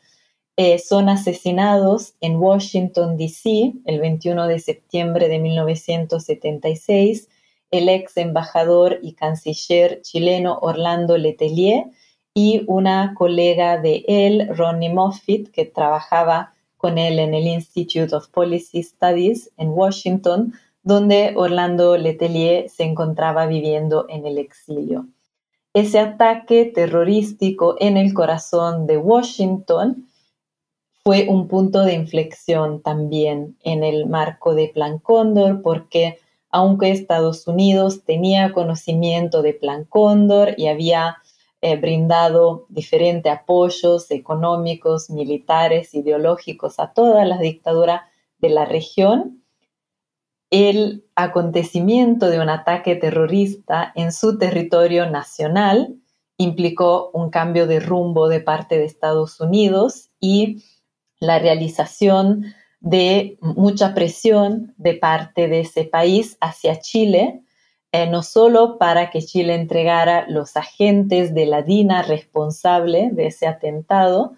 eh, 0.57 0.79
son 0.79 1.09
asesinados 1.09 2.15
en 2.21 2.37
Washington, 2.37 3.17
D.C., 3.17 3.73
el 3.87 4.01
21 4.01 4.47
de 4.47 4.61
septiembre 4.61 5.29
de 5.29 5.39
1976, 5.39 7.29
el 7.71 7.89
ex 7.89 8.19
embajador 8.19 8.99
y 9.03 9.15
canciller 9.15 10.03
chileno 10.03 10.59
Orlando 10.61 11.17
Letelier 11.17 11.85
y 12.35 12.63
una 12.67 13.15
colega 13.17 13.81
de 13.81 14.05
él, 14.07 14.49
Ronnie 14.55 14.93
Moffitt, 14.93 15.51
que 15.51 15.65
trabajaba 15.65 16.54
con 16.85 16.99
él 16.99 17.19
en 17.19 17.33
el 17.33 17.47
Institute 17.47 18.15
of 18.15 18.29
Policy 18.29 18.83
Studies 18.83 19.51
en 19.57 19.71
Washington, 19.71 20.53
donde 20.83 21.33
Orlando 21.35 21.97
Letelier 21.97 22.69
se 22.69 22.83
encontraba 22.83 23.47
viviendo 23.47 24.05
en 24.11 24.27
el 24.27 24.37
exilio. 24.37 25.07
Ese 25.73 25.99
ataque 25.99 26.67
terrorístico 26.67 27.77
en 27.81 27.97
el 27.97 28.13
corazón 28.13 28.87
de 28.87 28.99
Washington 28.99 30.11
fue 31.03 31.27
un 31.27 31.49
punto 31.49 31.81
de 31.85 31.95
inflexión 31.95 32.83
también 32.83 33.57
en 33.63 33.83
el 33.83 34.05
marco 34.05 34.55
de 34.55 34.69
Plan 34.69 34.99
Cóndor, 34.99 35.63
porque 35.63 36.19
aunque 36.51 36.91
Estados 36.91 37.49
Unidos 37.49 38.05
tenía 38.05 38.53
conocimiento 38.53 39.41
de 39.41 39.55
Plan 39.55 39.85
Cóndor 39.85 40.53
y 40.59 40.67
había 40.67 41.17
eh, 41.67 41.77
brindado 41.77 42.67
diferentes 42.69 43.33
apoyos 43.33 44.11
económicos, 44.11 45.09
militares, 45.09 45.95
ideológicos 45.95 46.79
a 46.79 46.93
todas 46.93 47.27
las 47.27 47.41
dictaduras 47.41 48.03
de 48.37 48.51
la 48.51 48.67
región, 48.67 49.43
el 50.51 51.07
acontecimiento 51.15 52.29
de 52.29 52.39
un 52.39 52.51
ataque 52.51 52.97
terrorista 52.97 53.93
en 53.95 54.13
su 54.13 54.37
territorio 54.37 55.09
nacional 55.09 55.97
implicó 56.37 57.11
un 57.15 57.31
cambio 57.31 57.67
de 57.67 57.81
rumbo 57.81 58.29
de 58.29 58.41
parte 58.41 58.77
de 58.77 58.85
Estados 58.85 59.41
Unidos 59.41 60.11
y 60.21 60.63
la 61.19 61.39
realización 61.39 62.53
de 62.81 63.39
mucha 63.41 63.95
presión 63.95 64.75
de 64.77 64.97
parte 64.97 65.49
de 65.49 65.61
ese 65.61 65.85
país 65.85 66.37
hacia 66.43 66.79
Chile 66.79 67.44
eh, 67.95 68.09
no 68.09 68.25
solo 68.25 68.77
para 68.77 69.09
que 69.11 69.23
Chile 69.23 69.55
entregara 69.55 70.27
los 70.29 70.57
agentes 70.57 71.33
de 71.33 71.47
la 71.47 71.63
DINA 71.63 72.03
responsable 72.03 73.11
de 73.13 73.27
ese 73.29 73.47
atentado 73.47 74.33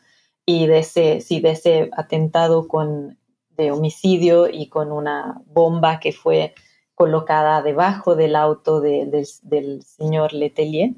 y 0.44 0.66
de 0.66 0.80
ese, 0.80 1.24
de 1.26 1.50
ese 1.50 1.88
atentado 1.96 2.68
con, 2.68 3.16
de 3.56 3.70
homicidio 3.70 4.46
y 4.46 4.68
con 4.68 4.92
una 4.92 5.40
bomba 5.46 6.00
que 6.00 6.12
fue 6.12 6.54
colocada 6.94 7.62
debajo 7.62 8.14
del 8.14 8.36
auto 8.36 8.82
del 8.82 9.82
señor 9.86 10.34
Letelier, 10.34 10.90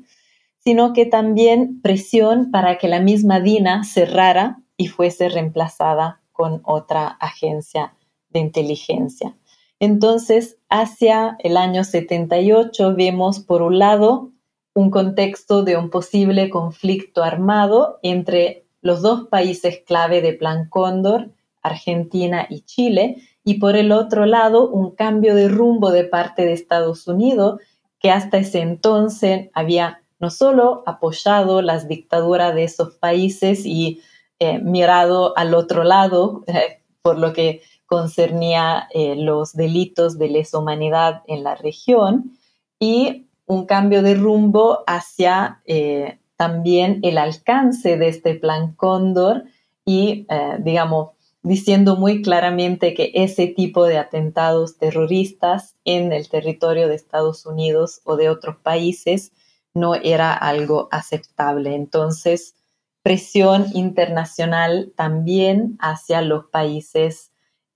sino 0.58 0.92
que 0.92 1.06
también 1.06 1.80
presión 1.80 2.50
para 2.50 2.76
que 2.76 2.88
la 2.88 2.98
misma 2.98 3.38
DINA 3.38 3.84
cerrara 3.84 4.58
y 4.76 4.88
fuese 4.88 5.28
reemplazada 5.28 6.22
con 6.32 6.60
otra 6.64 7.06
agencia 7.20 7.94
de 8.30 8.40
inteligencia. 8.40 9.36
Entonces, 9.80 10.58
hacia 10.68 11.36
el 11.40 11.56
año 11.56 11.84
78 11.84 12.94
vemos, 12.96 13.40
por 13.40 13.62
un 13.62 13.78
lado, 13.78 14.32
un 14.74 14.90
contexto 14.90 15.62
de 15.62 15.76
un 15.76 15.90
posible 15.90 16.50
conflicto 16.50 17.22
armado 17.22 17.98
entre 18.02 18.64
los 18.80 19.02
dos 19.02 19.28
países 19.28 19.82
clave 19.86 20.20
de 20.20 20.32
Plan 20.32 20.68
Cóndor, 20.68 21.30
Argentina 21.62 22.46
y 22.48 22.62
Chile, 22.62 23.22
y 23.44 23.54
por 23.54 23.76
el 23.76 23.92
otro 23.92 24.26
lado, 24.26 24.68
un 24.68 24.94
cambio 24.94 25.34
de 25.34 25.48
rumbo 25.48 25.90
de 25.90 26.04
parte 26.04 26.44
de 26.44 26.52
Estados 26.52 27.06
Unidos, 27.06 27.60
que 27.98 28.10
hasta 28.10 28.38
ese 28.38 28.60
entonces 28.60 29.48
había 29.54 30.02
no 30.20 30.30
solo 30.30 30.82
apoyado 30.86 31.62
las 31.62 31.88
dictaduras 31.88 32.54
de 32.54 32.64
esos 32.64 32.94
países 32.96 33.64
y 33.64 34.02
eh, 34.40 34.58
mirado 34.58 35.36
al 35.36 35.54
otro 35.54 35.84
lado, 35.84 36.44
eh, 36.46 36.82
por 37.02 37.18
lo 37.18 37.32
que 37.32 37.62
concernía 37.88 38.86
eh, 38.92 39.16
los 39.16 39.54
delitos 39.54 40.18
de 40.18 40.28
lesa 40.28 40.58
humanidad 40.58 41.22
en 41.26 41.42
la 41.42 41.54
región 41.54 42.38
y 42.78 43.26
un 43.46 43.64
cambio 43.64 44.02
de 44.02 44.14
rumbo 44.14 44.84
hacia 44.86 45.62
eh, 45.64 46.18
también 46.36 47.00
el 47.02 47.16
alcance 47.16 47.96
de 47.96 48.08
este 48.08 48.34
plan 48.34 48.74
Cóndor 48.74 49.44
y, 49.86 50.26
eh, 50.28 50.58
digamos, 50.60 51.12
diciendo 51.42 51.96
muy 51.96 52.20
claramente 52.20 52.92
que 52.92 53.10
ese 53.14 53.46
tipo 53.46 53.84
de 53.84 53.96
atentados 53.96 54.76
terroristas 54.76 55.74
en 55.86 56.12
el 56.12 56.28
territorio 56.28 56.88
de 56.88 56.94
Estados 56.94 57.46
Unidos 57.46 58.02
o 58.04 58.16
de 58.16 58.28
otros 58.28 58.56
países 58.56 59.32
no 59.72 59.94
era 59.94 60.34
algo 60.34 60.88
aceptable. 60.90 61.74
Entonces, 61.74 62.54
presión 63.02 63.64
internacional 63.72 64.92
también 64.94 65.78
hacia 65.80 66.20
los 66.20 66.44
países 66.46 67.27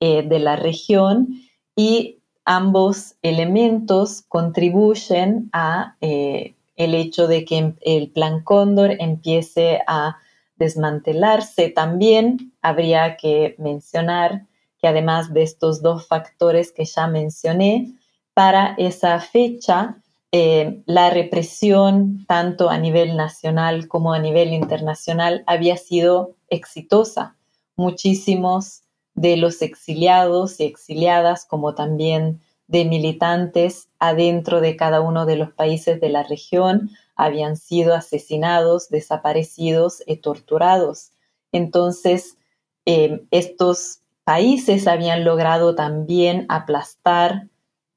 eh, 0.04 0.24
de 0.24 0.40
la 0.40 0.56
región 0.56 1.28
y 1.76 2.18
ambos 2.44 3.14
elementos 3.22 4.22
contribuyen 4.22 5.48
a 5.52 5.96
eh, 6.00 6.56
el 6.74 6.96
hecho 6.96 7.28
de 7.28 7.44
que 7.44 7.74
el 7.82 8.10
plan 8.10 8.42
Cóndor 8.42 8.96
empiece 8.98 9.78
a 9.86 10.16
desmantelarse. 10.56 11.68
También 11.68 12.52
habría 12.62 13.16
que 13.16 13.54
mencionar 13.58 14.48
que 14.80 14.88
además 14.88 15.32
de 15.32 15.44
estos 15.44 15.82
dos 15.82 16.08
factores 16.08 16.72
que 16.72 16.84
ya 16.84 17.06
mencioné, 17.06 17.94
para 18.34 18.74
esa 18.78 19.20
fecha 19.20 20.02
eh, 20.32 20.82
la 20.86 21.10
represión, 21.10 22.24
tanto 22.26 22.70
a 22.70 22.78
nivel 22.78 23.16
nacional 23.16 23.86
como 23.86 24.14
a 24.14 24.18
nivel 24.18 24.52
internacional, 24.52 25.44
había 25.46 25.76
sido 25.76 26.34
exitosa. 26.48 27.36
Muchísimos 27.76 28.81
de 29.14 29.36
los 29.36 29.62
exiliados 29.62 30.60
y 30.60 30.64
exiliadas, 30.64 31.44
como 31.44 31.74
también 31.74 32.40
de 32.66 32.84
militantes 32.84 33.88
adentro 33.98 34.60
de 34.60 34.76
cada 34.76 35.00
uno 35.00 35.26
de 35.26 35.36
los 35.36 35.52
países 35.52 36.00
de 36.00 36.08
la 36.08 36.22
región, 36.22 36.90
habían 37.16 37.56
sido 37.56 37.94
asesinados, 37.94 38.88
desaparecidos 38.88 40.02
y 40.06 40.16
torturados. 40.16 41.12
Entonces, 41.52 42.38
eh, 42.86 43.22
estos 43.30 44.00
países 44.24 44.86
habían 44.86 45.24
logrado 45.24 45.74
también 45.74 46.46
aplastar 46.48 47.48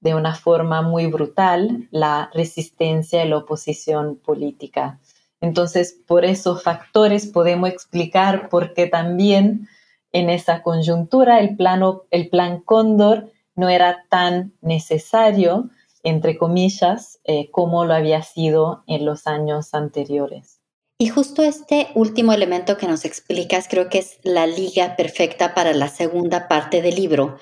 de 0.01 0.13
una 0.13 0.36
forma 0.36 0.82
muy 0.82 1.07
brutal 1.07 1.88
la 1.91 2.30
resistencia 2.34 3.26
y 3.26 3.30
la 3.30 3.38
oposición 3.38 4.18
política. 4.18 4.99
Entonces, 5.41 5.95
por 6.05 6.26
esos 6.26 6.63
factores 6.63 7.26
podemos 7.28 7.70
explicar 7.70 8.49
por 8.49 8.74
qué 8.74 8.88
también 8.88 9.68
en 10.16 10.30
esa 10.30 10.61
coyuntura 10.61 11.41
el, 11.41 11.57
plano, 11.57 12.03
el 12.09 12.30
plan 12.30 12.61
Cóndor 12.61 13.34
no 13.53 13.68
era 13.68 14.05
tan 14.09 14.53
necesario, 14.61 15.70
entre 16.03 16.38
comillas, 16.38 17.20
eh, 17.26 17.51
como 17.51 17.84
lo 17.84 17.93
había 17.93 18.22
sido 18.22 18.86
en 18.88 19.03
los 19.03 19.28
años 19.28 19.74
anteriores. 19.74 20.61
Y 20.97 21.09
justo 21.09 21.43
este 21.43 21.89
último 21.95 22.32
elemento 22.32 22.78
que 22.78 22.88
nos 22.88 23.03
explicas 23.03 23.68
creo 23.70 23.89
que 23.89 23.97
es 23.97 24.20
la 24.24 24.47
liga 24.47 24.95
perfecta 24.95 25.53
para 25.53 25.74
la 25.74 25.89
segunda 25.89 26.47
parte 26.47 26.82
del 26.82 26.95
libro, 26.95 27.38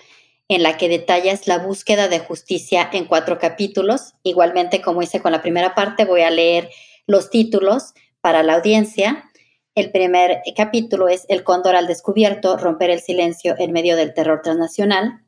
en 0.47 0.63
la 0.63 0.75
que 0.75 0.89
detallas 0.89 1.45
la 1.45 1.59
búsqueda 1.59 2.07
de 2.07 2.17
justicia 2.17 2.89
en 2.91 3.05
cuatro 3.05 3.37
capítulos. 3.37 4.15
Igualmente, 4.23 4.81
como 4.81 5.03
hice 5.03 5.21
con 5.21 5.31
la 5.31 5.43
primera 5.43 5.75
parte, 5.75 6.05
voy 6.05 6.21
a 6.21 6.31
leer 6.31 6.71
los 7.05 7.29
títulos 7.29 7.93
para 8.19 8.41
la 8.41 8.55
audiencia. 8.55 9.29
El 9.75 9.91
primer 9.91 10.43
capítulo 10.55 11.07
es 11.07 11.25
El 11.29 11.43
cóndor 11.43 11.75
al 11.75 11.87
descubierto, 11.87 12.57
romper 12.57 12.91
el 12.91 12.99
silencio 12.99 13.55
en 13.57 13.71
medio 13.71 13.95
del 13.95 14.13
terror 14.13 14.41
transnacional. 14.43 15.23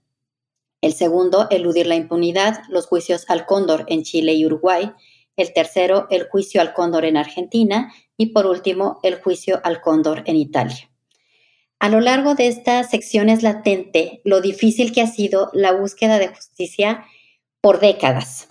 El 0.82 0.94
segundo, 0.94 1.48
eludir 1.50 1.88
la 1.88 1.96
impunidad, 1.96 2.62
los 2.70 2.86
juicios 2.86 3.26
al 3.28 3.48
cóndor 3.48 3.86
en 3.88 4.04
Chile 4.04 4.34
y 4.34 4.46
Uruguay. 4.46 4.92
El 5.36 5.52
tercero, 5.52 6.06
el 6.12 6.30
juicio 6.30 6.62
al 6.62 6.74
cóndor 6.74 7.06
en 7.06 7.18
Argentina. 7.18 7.92
Y 8.18 8.28
por 8.28 8.46
último, 8.46 9.00
el 9.02 9.16
juicio 9.20 9.62
al 9.64 9.82
cóndor 9.82 10.22
en 10.28 10.36
Italia. 10.36 10.92
A 11.80 11.90
lo 11.90 12.00
largo 12.00 12.36
de 12.36 12.48
esta 12.48 12.84
sección 12.84 13.30
es 13.30 13.42
latente 13.42 14.22
lo 14.26 14.42
difícil 14.42 14.94
que 14.94 15.02
ha 15.02 15.08
sido 15.08 15.50
la 15.54 15.72
búsqueda 15.72 16.20
de 16.20 16.28
justicia 16.28 17.04
por 17.62 17.80
décadas. 17.80 18.50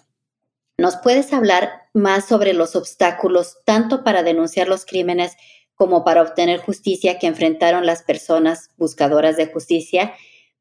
¿Nos 0.76 0.96
puedes 0.96 1.32
hablar 1.32 1.84
más 1.92 2.26
sobre 2.26 2.52
los 2.52 2.74
obstáculos 2.74 3.58
tanto 3.64 4.02
para 4.02 4.24
denunciar 4.24 4.66
los 4.66 4.84
crímenes 4.84 5.36
como 5.74 6.04
para 6.04 6.22
obtener 6.22 6.60
justicia 6.60 7.18
que 7.18 7.26
enfrentaron 7.26 7.86
las 7.86 8.02
personas 8.02 8.70
buscadoras 8.76 9.36
de 9.36 9.46
justicia, 9.46 10.14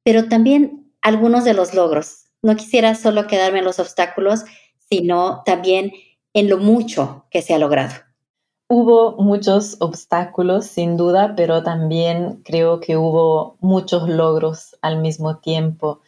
pero 0.04 0.28
también 0.28 0.92
algunos 1.02 1.44
de 1.44 1.54
los 1.54 1.74
logros? 1.74 2.26
No 2.42 2.56
quisiera 2.56 2.96
solo 2.96 3.28
quedarme 3.28 3.60
en 3.60 3.66
los 3.66 3.80
obstáculos, 3.80 4.44
sino 4.90 5.44
también 5.46 5.94
en 6.34 6.50
lo 6.50 6.58
mucho 6.58 7.26
que 7.30 7.42
se 7.42 7.54
ha 7.54 7.60
logrado. 7.60 7.94
Hubo 8.70 9.18
muchos 9.22 9.78
obstáculos, 9.80 10.66
sin 10.66 10.98
duda, 10.98 11.36
pero 11.36 11.64
también 11.64 12.42
creo 12.44 12.80
que 12.80 12.98
hubo 12.98 13.58
muchos 13.60 14.10
logros 14.10 14.78
al 14.82 15.00
mismo 15.00 15.38
tiempo. 15.38 16.02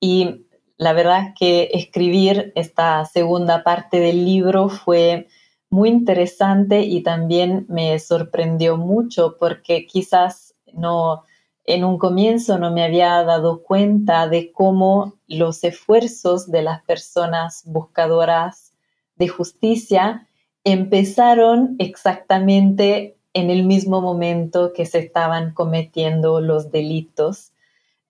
Y 0.00 0.46
la 0.76 0.92
verdad 0.92 1.28
es 1.28 1.34
que 1.38 1.70
escribir 1.72 2.52
esta 2.56 3.04
segunda 3.06 3.64
parte 3.64 4.00
del 4.00 4.24
libro 4.24 4.68
fue 4.68 5.28
muy 5.70 5.88
interesante 5.88 6.82
y 6.82 7.02
también 7.02 7.64
me 7.68 7.98
sorprendió 7.98 8.76
mucho 8.76 9.36
porque 9.38 9.86
quizás 9.86 10.54
no 10.72 11.24
en 11.64 11.84
un 11.84 11.98
comienzo 11.98 12.58
no 12.58 12.72
me 12.72 12.82
había 12.82 13.22
dado 13.22 13.62
cuenta 13.62 14.26
de 14.28 14.50
cómo 14.50 15.14
los 15.28 15.62
esfuerzos 15.62 16.50
de 16.50 16.62
las 16.62 16.82
personas 16.82 17.62
buscadoras 17.64 18.72
de 19.16 19.28
justicia 19.28 20.26
empezaron 20.64 21.76
exactamente 21.78 23.16
en 23.32 23.50
el 23.50 23.64
mismo 23.64 24.00
momento 24.00 24.72
que 24.72 24.86
se 24.86 24.98
estaban 24.98 25.54
cometiendo 25.54 26.40
los 26.40 26.72
delitos. 26.72 27.52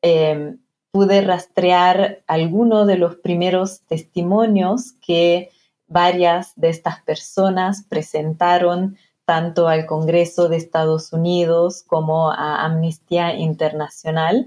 Em, 0.00 0.58
pude 0.90 1.20
rastrear 1.20 2.22
algunos 2.26 2.86
de 2.86 2.96
los 2.96 3.16
primeros 3.16 3.82
testimonios 3.82 4.92
que 5.06 5.50
varias 5.90 6.54
de 6.56 6.70
estas 6.70 7.02
personas 7.02 7.84
presentaron 7.86 8.96
tanto 9.26 9.68
al 9.68 9.84
Congreso 9.86 10.48
de 10.48 10.56
Estados 10.56 11.12
Unidos 11.12 11.84
como 11.86 12.30
a 12.30 12.64
Amnistía 12.64 13.36
Internacional. 13.36 14.46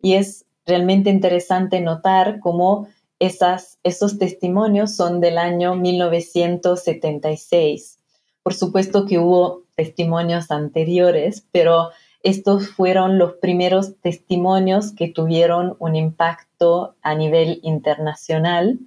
Y 0.00 0.14
es 0.14 0.46
realmente 0.64 1.10
interesante 1.10 1.80
notar 1.80 2.40
cómo 2.40 2.88
esos 3.18 4.18
testimonios 4.18 4.96
son 4.96 5.20
del 5.20 5.36
año 5.38 5.76
1976. 5.76 7.98
Por 8.42 8.54
supuesto 8.54 9.04
que 9.06 9.18
hubo 9.18 9.64
testimonios 9.76 10.50
anteriores, 10.50 11.46
pero 11.52 11.90
estos 12.22 12.68
fueron 12.68 13.18
los 13.18 13.34
primeros 13.34 14.00
testimonios 14.00 14.92
que 14.92 15.08
tuvieron 15.08 15.76
un 15.78 15.96
impacto 15.96 16.94
a 17.02 17.14
nivel 17.14 17.60
internacional 17.62 18.78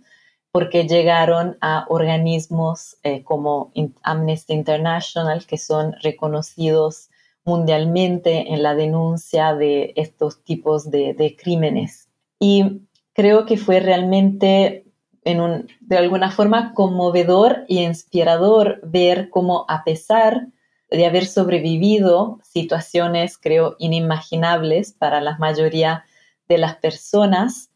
porque 0.58 0.88
llegaron 0.88 1.56
a 1.62 1.86
organismos 1.88 2.98
eh, 3.04 3.24
como 3.24 3.72
Amnesty 4.02 4.54
International, 4.54 5.46
que 5.46 5.60
son 5.60 5.94
reconocidos 6.02 7.12
mundialmente 7.46 8.52
en 8.52 8.64
la 8.64 8.74
denuncia 8.74 9.54
de 9.54 9.94
estos 9.96 10.44
tipos 10.44 10.90
de, 10.90 11.38
crímenes. 11.40 12.10
Y 12.40 12.82
creo 13.14 13.46
que 13.46 13.58
fue 13.58 13.82
realmente 13.82 14.88
de 15.24 15.98
alguna 16.00 16.32
forma 16.32 16.74
conmovedor 16.74 17.64
y 17.68 17.84
inspirador 17.84 18.80
ver 18.82 19.30
cómo 19.30 19.64
a 19.70 19.84
pesar 19.84 20.48
de 20.90 21.06
haber 21.06 21.28
sobrevivido 21.28 22.40
situaciones, 22.42 23.38
creo, 23.38 23.76
inimaginables 23.78 24.92
para 24.92 25.22
la 25.22 25.38
mayoría 25.38 26.04
de 26.50 26.58
las 26.58 26.78
personas, 26.78 27.70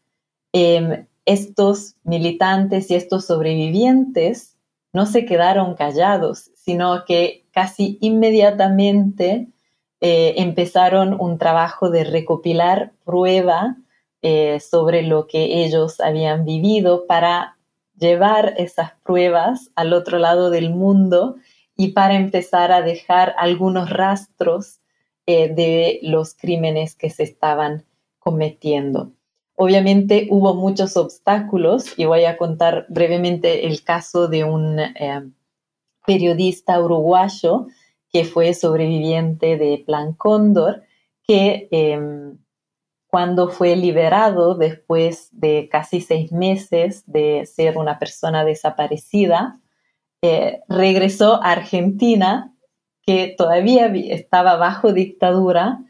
em, 0.52 1.06
estos 1.24 1.96
militantes 2.04 2.90
y 2.90 2.94
estos 2.94 3.26
sobrevivientes 3.26 4.56
no 4.92 5.06
se 5.06 5.24
quedaron 5.24 5.74
callados, 5.74 6.50
sino 6.54 7.04
que 7.04 7.46
casi 7.52 7.98
inmediatamente 8.00 9.48
eh, 10.00 10.34
empezaron 10.38 11.16
un 11.18 11.38
trabajo 11.38 11.90
de 11.90 12.04
recopilar 12.04 12.92
prueba 13.04 13.76
eh, 14.22 14.60
sobre 14.60 15.02
lo 15.02 15.26
que 15.26 15.64
ellos 15.64 16.00
habían 16.00 16.44
vivido 16.44 17.06
para 17.06 17.56
llevar 17.96 18.54
esas 18.56 18.92
pruebas 19.04 19.70
al 19.76 19.92
otro 19.92 20.18
lado 20.18 20.50
del 20.50 20.70
mundo 20.70 21.36
y 21.76 21.88
para 21.92 22.14
empezar 22.14 22.72
a 22.72 22.82
dejar 22.82 23.34
algunos 23.38 23.90
rastros 23.90 24.80
eh, 25.26 25.54
de 25.54 26.00
los 26.02 26.34
crímenes 26.34 26.96
que 26.96 27.10
se 27.10 27.22
estaban 27.22 27.84
cometiendo. 28.18 29.12
Obviamente 29.62 30.26
hubo 30.28 30.54
muchos 30.54 30.96
obstáculos 30.96 31.96
y 31.96 32.04
voy 32.04 32.24
a 32.24 32.36
contar 32.36 32.84
brevemente 32.88 33.64
el 33.68 33.84
caso 33.84 34.26
de 34.26 34.42
un 34.42 34.80
eh, 34.80 35.22
periodista 36.04 36.80
uruguayo 36.80 37.68
que 38.12 38.24
fue 38.24 38.54
sobreviviente 38.54 39.56
de 39.56 39.80
Plan 39.86 40.14
Cóndor, 40.14 40.82
que 41.22 41.68
em, 41.70 42.38
cuando 43.06 43.50
fue 43.50 43.76
liberado 43.76 44.56
después 44.56 45.28
de 45.30 45.68
casi 45.70 46.00
seis 46.00 46.32
meses 46.32 47.04
de 47.06 47.46
ser 47.46 47.78
una 47.78 48.00
persona 48.00 48.44
desaparecida, 48.44 49.60
eh, 50.22 50.58
regresó 50.68 51.40
a 51.40 51.52
Argentina, 51.52 52.52
que 53.06 53.32
todavía 53.38 53.86
estaba 53.86 54.56
bajo 54.56 54.92
dictadura, 54.92 55.84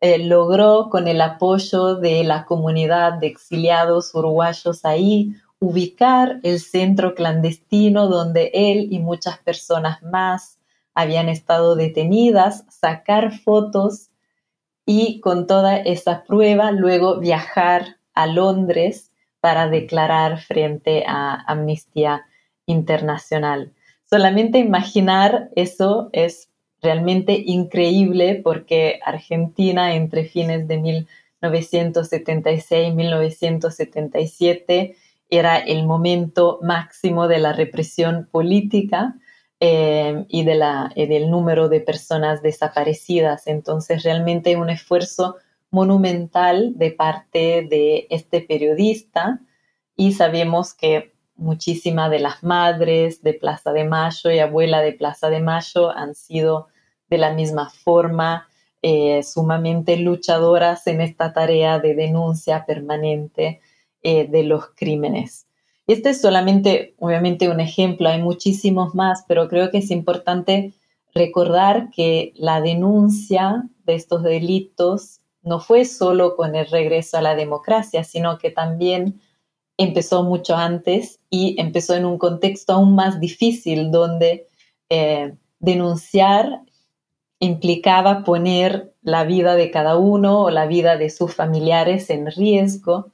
eh, 0.00 0.18
logró 0.18 0.88
con 0.90 1.08
el 1.08 1.20
apoyo 1.20 1.96
de 1.96 2.24
la 2.24 2.44
comunidad 2.44 3.14
de 3.14 3.26
exiliados 3.26 4.14
uruguayos 4.14 4.84
ahí 4.84 5.34
ubicar 5.60 6.38
el 6.44 6.60
centro 6.60 7.14
clandestino 7.14 8.06
donde 8.06 8.50
él 8.54 8.88
y 8.90 9.00
muchas 9.00 9.38
personas 9.38 10.02
más 10.02 10.58
habían 10.94 11.28
estado 11.28 11.74
detenidas, 11.74 12.64
sacar 12.68 13.32
fotos 13.32 14.10
y 14.86 15.20
con 15.20 15.46
toda 15.46 15.76
esa 15.76 16.24
prueba 16.24 16.70
luego 16.70 17.18
viajar 17.18 17.98
a 18.14 18.26
Londres 18.26 19.12
para 19.40 19.68
declarar 19.68 20.40
frente 20.40 21.04
a 21.06 21.34
Amnistía 21.46 22.26
Internacional. 22.66 23.72
Solamente 24.08 24.58
imaginar 24.58 25.50
eso 25.54 26.08
es 26.12 26.50
realmente 26.82 27.42
increíble 27.46 28.40
porque 28.42 28.98
Argentina 29.04 29.94
entre 29.94 30.24
fines 30.24 30.66
de 30.68 30.78
1976 30.78 32.88
y 32.88 32.92
1977 32.92 34.96
era 35.30 35.58
el 35.58 35.86
momento 35.86 36.58
máximo 36.62 37.28
de 37.28 37.38
la 37.38 37.52
represión 37.52 38.26
política 38.30 39.14
eh, 39.60 40.24
y, 40.28 40.44
de 40.44 40.54
la, 40.54 40.90
del 40.96 41.30
número 41.30 41.68
de 41.68 41.80
personas 41.80 42.42
desaparecidas. 42.42 43.46
Entonces, 43.46 44.04
realmente 44.04 44.56
un 44.56 44.70
esfuerzo 44.70 45.36
monumental 45.70 46.78
de 46.78 46.92
parte 46.92 47.66
de 47.68 48.06
este 48.10 48.40
periodista 48.40 49.40
y 49.96 50.12
sabemos 50.12 50.74
que 50.74 51.12
muchísimas 51.38 52.10
de 52.10 52.18
las 52.18 52.42
madres 52.42 53.22
de 53.22 53.32
Plaza 53.32 53.72
de 53.72 53.84
Mayo 53.84 54.30
y 54.30 54.40
abuela 54.40 54.80
de 54.80 54.92
Plaza 54.92 55.30
de 55.30 55.40
Mayo 55.40 55.90
han 55.90 56.14
sido 56.14 56.66
de 57.08 57.18
la 57.18 57.32
misma 57.32 57.70
forma 57.70 58.48
eh, 58.82 59.22
sumamente 59.22 59.96
luchadoras 59.96 60.86
en 60.86 61.00
esta 61.00 61.32
tarea 61.32 61.78
de 61.78 61.94
denuncia 61.94 62.66
permanente 62.66 63.60
eh, 64.02 64.28
de 64.28 64.42
los 64.42 64.66
crímenes. 64.76 65.46
Este 65.86 66.10
es 66.10 66.20
solamente, 66.20 66.94
obviamente, 66.98 67.48
un 67.48 67.60
ejemplo, 67.60 68.08
hay 68.08 68.20
muchísimos 68.20 68.94
más, 68.94 69.24
pero 69.26 69.48
creo 69.48 69.70
que 69.70 69.78
es 69.78 69.90
importante 69.90 70.74
recordar 71.14 71.88
que 71.90 72.32
la 72.36 72.60
denuncia 72.60 73.64
de 73.84 73.94
estos 73.94 74.22
delitos 74.22 75.20
no 75.42 75.60
fue 75.60 75.84
solo 75.84 76.36
con 76.36 76.54
el 76.54 76.66
regreso 76.66 77.16
a 77.16 77.22
la 77.22 77.34
democracia, 77.34 78.04
sino 78.04 78.38
que 78.38 78.50
también 78.50 79.20
empezó 79.78 80.24
mucho 80.24 80.56
antes 80.56 81.20
y 81.30 81.58
empezó 81.58 81.94
en 81.94 82.04
un 82.04 82.18
contexto 82.18 82.74
aún 82.74 82.94
más 82.94 83.20
difícil 83.20 83.90
donde 83.90 84.46
eh, 84.90 85.34
denunciar 85.60 86.60
implicaba 87.40 88.24
poner 88.24 88.92
la 89.02 89.24
vida 89.24 89.54
de 89.54 89.70
cada 89.70 89.96
uno 89.96 90.42
o 90.42 90.50
la 90.50 90.66
vida 90.66 90.96
de 90.96 91.08
sus 91.08 91.34
familiares 91.34 92.10
en 92.10 92.26
riesgo 92.26 93.12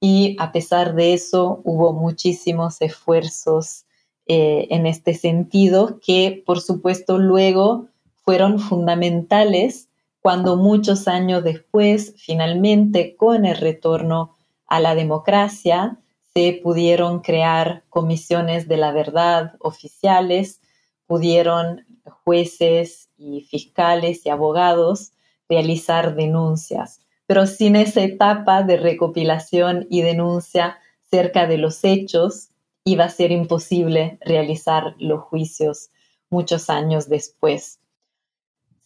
y 0.00 0.36
a 0.38 0.52
pesar 0.52 0.94
de 0.94 1.12
eso 1.12 1.60
hubo 1.64 1.92
muchísimos 1.92 2.80
esfuerzos 2.80 3.84
eh, 4.26 4.68
en 4.70 4.86
este 4.86 5.14
sentido 5.14 5.98
que 6.00 6.42
por 6.46 6.60
supuesto 6.60 7.18
luego 7.18 7.88
fueron 8.22 8.60
fundamentales 8.60 9.88
cuando 10.20 10.56
muchos 10.56 11.06
años 11.06 11.44
después, 11.44 12.14
finalmente 12.16 13.14
con 13.14 13.46
el 13.46 13.56
retorno 13.56 14.35
a 14.66 14.80
la 14.80 14.94
democracia, 14.94 15.98
se 16.34 16.60
pudieron 16.62 17.20
crear 17.20 17.84
comisiones 17.88 18.68
de 18.68 18.76
la 18.76 18.92
verdad 18.92 19.54
oficiales, 19.60 20.60
pudieron 21.06 21.86
jueces 22.24 23.08
y 23.16 23.42
fiscales 23.42 24.26
y 24.26 24.30
abogados 24.30 25.12
realizar 25.48 26.14
denuncias 26.14 27.06
pero 27.26 27.46
sin 27.46 27.76
esa 27.76 28.02
etapa 28.02 28.62
de 28.62 28.76
recopilación 28.76 29.86
y 29.90 30.02
denuncia 30.02 30.78
cerca 31.10 31.46
de 31.46 31.58
los 31.58 31.84
hechos, 31.84 32.50
iba 32.84 33.04
a 33.04 33.10
ser 33.10 33.32
imposible 33.32 34.18
realizar 34.20 34.94
los 34.98 35.22
juicios 35.22 35.90
muchos 36.30 36.70
años 36.70 37.08
después. 37.08 37.80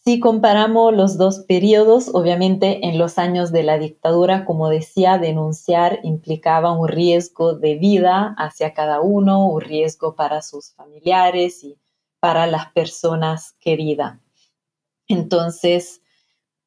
Si 0.03 0.19
comparamos 0.19 0.95
los 0.95 1.19
dos 1.19 1.45
periodos, 1.47 2.09
obviamente 2.11 2.87
en 2.87 2.97
los 2.97 3.19
años 3.19 3.51
de 3.51 3.61
la 3.61 3.77
dictadura, 3.77 4.45
como 4.45 4.67
decía, 4.67 5.19
denunciar 5.19 5.99
implicaba 6.01 6.71
un 6.71 6.87
riesgo 6.87 7.53
de 7.53 7.75
vida 7.75 8.33
hacia 8.39 8.73
cada 8.73 8.99
uno, 8.99 9.45
un 9.45 9.61
riesgo 9.61 10.15
para 10.15 10.41
sus 10.41 10.71
familiares 10.73 11.63
y 11.63 11.77
para 12.19 12.47
las 12.47 12.71
personas 12.71 13.53
queridas. 13.59 14.17
Entonces, 15.07 16.01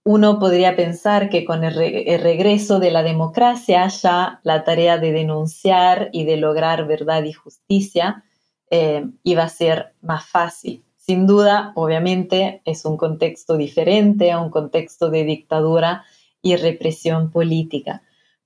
uno 0.04 0.38
podría 0.38 0.76
pensar 0.76 1.28
que 1.28 1.44
con 1.44 1.64
el, 1.64 1.74
regreso 1.74 2.78
de 2.78 2.92
la 2.92 3.02
democracia 3.02 3.88
ya 3.88 4.38
la 4.44 4.62
tarea 4.62 4.98
de 4.98 5.10
denunciar 5.10 6.08
y 6.12 6.24
de 6.24 6.36
lograr 6.36 6.86
verdad 6.86 7.24
y 7.24 7.32
justicia 7.32 8.22
eh, 8.70 9.06
iba 9.24 9.42
a 9.42 9.48
ser 9.48 9.94
más 10.02 10.24
fácil. 10.24 10.84
Sin 11.06 11.26
duda, 11.26 11.72
obviamente, 11.74 12.62
es 12.64 12.86
un 12.86 12.96
contexto 12.96 13.58
diferente 13.58 14.32
a 14.32 14.40
un 14.40 14.48
contexto 14.48 15.10
de 15.10 15.24
dictadura 15.24 16.04
y 16.40 16.56
represión 16.56 17.30
política. 17.30 18.02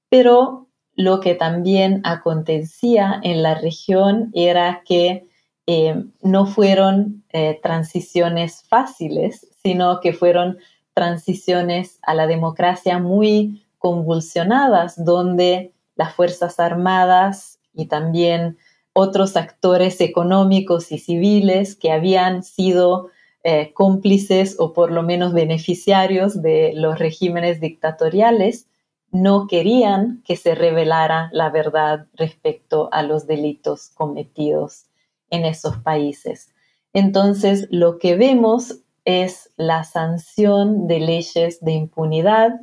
Pero 0.09 0.67
lo 0.97 1.21
que 1.21 1.37
también 1.37 2.01
acontecía 2.03 3.21
en 3.23 3.45
la 3.45 3.55
región 3.55 4.33
era 4.35 4.83
que 4.85 5.29
eh, 5.69 6.03
no 6.21 6.47
fueron 6.47 7.23
eh, 7.29 7.61
transiciones 7.63 8.65
fáciles, 8.65 9.47
sino 9.63 10.01
que 10.01 10.13
fueron 10.13 10.59
transiciones 10.95 12.01
a 12.03 12.15
la 12.15 12.27
democracia 12.27 12.99
muy 12.99 13.69
convulsionadas, 13.79 15.05
donde 15.05 15.73
las 15.95 16.13
Fuerzas 16.13 16.59
Armadas 16.59 17.61
y 17.73 17.87
también 17.87 18.59
otros 19.01 19.37
actores 19.37 20.01
económicos 20.01 20.91
y 20.91 20.99
civiles 20.99 21.77
que 21.77 21.93
habían 21.93 22.43
sido 22.43 23.11
eh, 23.45 23.73
cómplices 23.73 24.57
o 24.59 24.73
por 24.73 24.91
lo 24.91 25.05
menos 25.05 25.33
beneficiarios 25.33 26.43
de 26.43 26.73
los 26.75 26.99
regímenes 26.99 27.61
dictatoriales, 27.61 28.67
no 29.13 29.47
querían 29.47 30.21
que 30.25 30.35
se 30.35 30.57
revelara 30.57 31.31
la 31.33 31.49
verdad 31.49 32.07
respecto 32.15 32.89
a 32.91 33.05
los 33.05 33.29
delitos 33.29 33.91
cometidos 33.95 34.87
en 35.31 35.45
esos 35.45 35.77
países. 35.77 36.53
Entonces, 36.93 37.69
lo 37.71 37.99
que 37.99 38.17
vemos 38.17 38.81
es 39.05 39.53
la 39.57 39.85
sanción 39.85 40.89
de 40.89 40.99
leyes 40.99 41.61
de 41.61 41.71
impunidad 41.71 42.63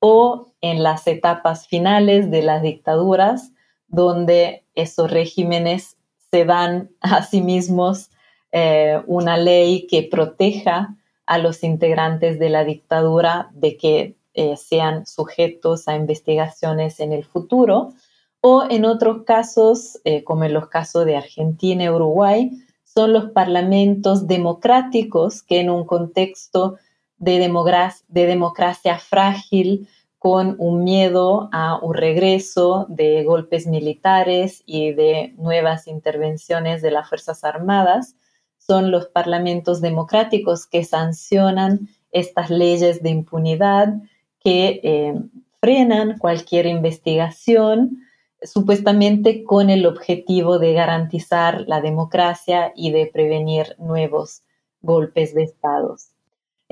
o 0.00 0.54
en 0.62 0.82
las 0.82 1.06
etapas 1.06 1.68
finales 1.68 2.30
de 2.30 2.40
las 2.40 2.62
dictaduras, 2.62 3.52
donde 3.94 4.64
esos 4.74 5.10
regímenes 5.10 5.96
se 6.30 6.44
dan 6.44 6.90
a 7.00 7.22
sí 7.22 7.40
mismos 7.40 8.10
eh, 8.52 9.02
una 9.06 9.36
ley 9.36 9.86
que 9.86 10.02
proteja 10.02 10.96
a 11.26 11.38
los 11.38 11.64
integrantes 11.64 12.38
de 12.38 12.50
la 12.50 12.64
dictadura 12.64 13.50
de 13.52 13.76
que 13.76 14.16
eh, 14.34 14.56
sean 14.56 15.06
sujetos 15.06 15.88
a 15.88 15.96
investigaciones 15.96 17.00
en 17.00 17.12
el 17.12 17.24
futuro, 17.24 17.92
o 18.40 18.64
en 18.68 18.84
otros 18.84 19.22
casos, 19.24 19.98
eh, 20.04 20.22
como 20.22 20.44
en 20.44 20.52
los 20.52 20.68
casos 20.68 21.06
de 21.06 21.16
Argentina 21.16 21.84
y 21.84 21.88
Uruguay, 21.88 22.50
son 22.84 23.14
los 23.14 23.30
parlamentos 23.30 24.26
democráticos 24.26 25.42
que 25.42 25.60
en 25.60 25.70
un 25.70 25.86
contexto 25.86 26.76
de, 27.16 27.38
democracia, 27.38 28.98
frágil, 28.98 29.88
con 30.24 30.56
un 30.58 30.84
miedo 30.84 31.50
a 31.52 31.78
un 31.82 31.92
regreso 31.92 32.86
de 32.88 33.24
golpes 33.24 33.66
militares 33.66 34.62
y 34.64 34.92
de 34.92 35.34
nuevas 35.36 35.86
intervenciones 35.86 36.80
de 36.80 36.90
las 36.90 37.10
Fuerzas 37.10 37.44
Armadas, 37.44 38.16
son 38.56 38.90
los 38.90 39.04
parlamentos 39.08 39.82
democráticos 39.82 40.66
que 40.66 40.82
sancionan 40.82 41.90
estas 42.10 42.48
leyes 42.48 43.02
de 43.02 43.10
impunidad 43.10 43.96
que 44.40 44.80
eh, 44.82 45.14
frenan 45.60 46.16
cualquier 46.16 46.64
investigación 46.64 47.98
supuestamente 48.42 49.44
con 49.44 49.68
el 49.68 49.84
objetivo 49.84 50.58
de 50.58 50.72
garantizar 50.72 51.66
la 51.68 51.82
democracia 51.82 52.72
y 52.74 52.92
de 52.92 53.10
prevenir 53.12 53.76
nuevos 53.78 54.42
golpes 54.80 55.34
de 55.34 55.42
estados. 55.42 56.13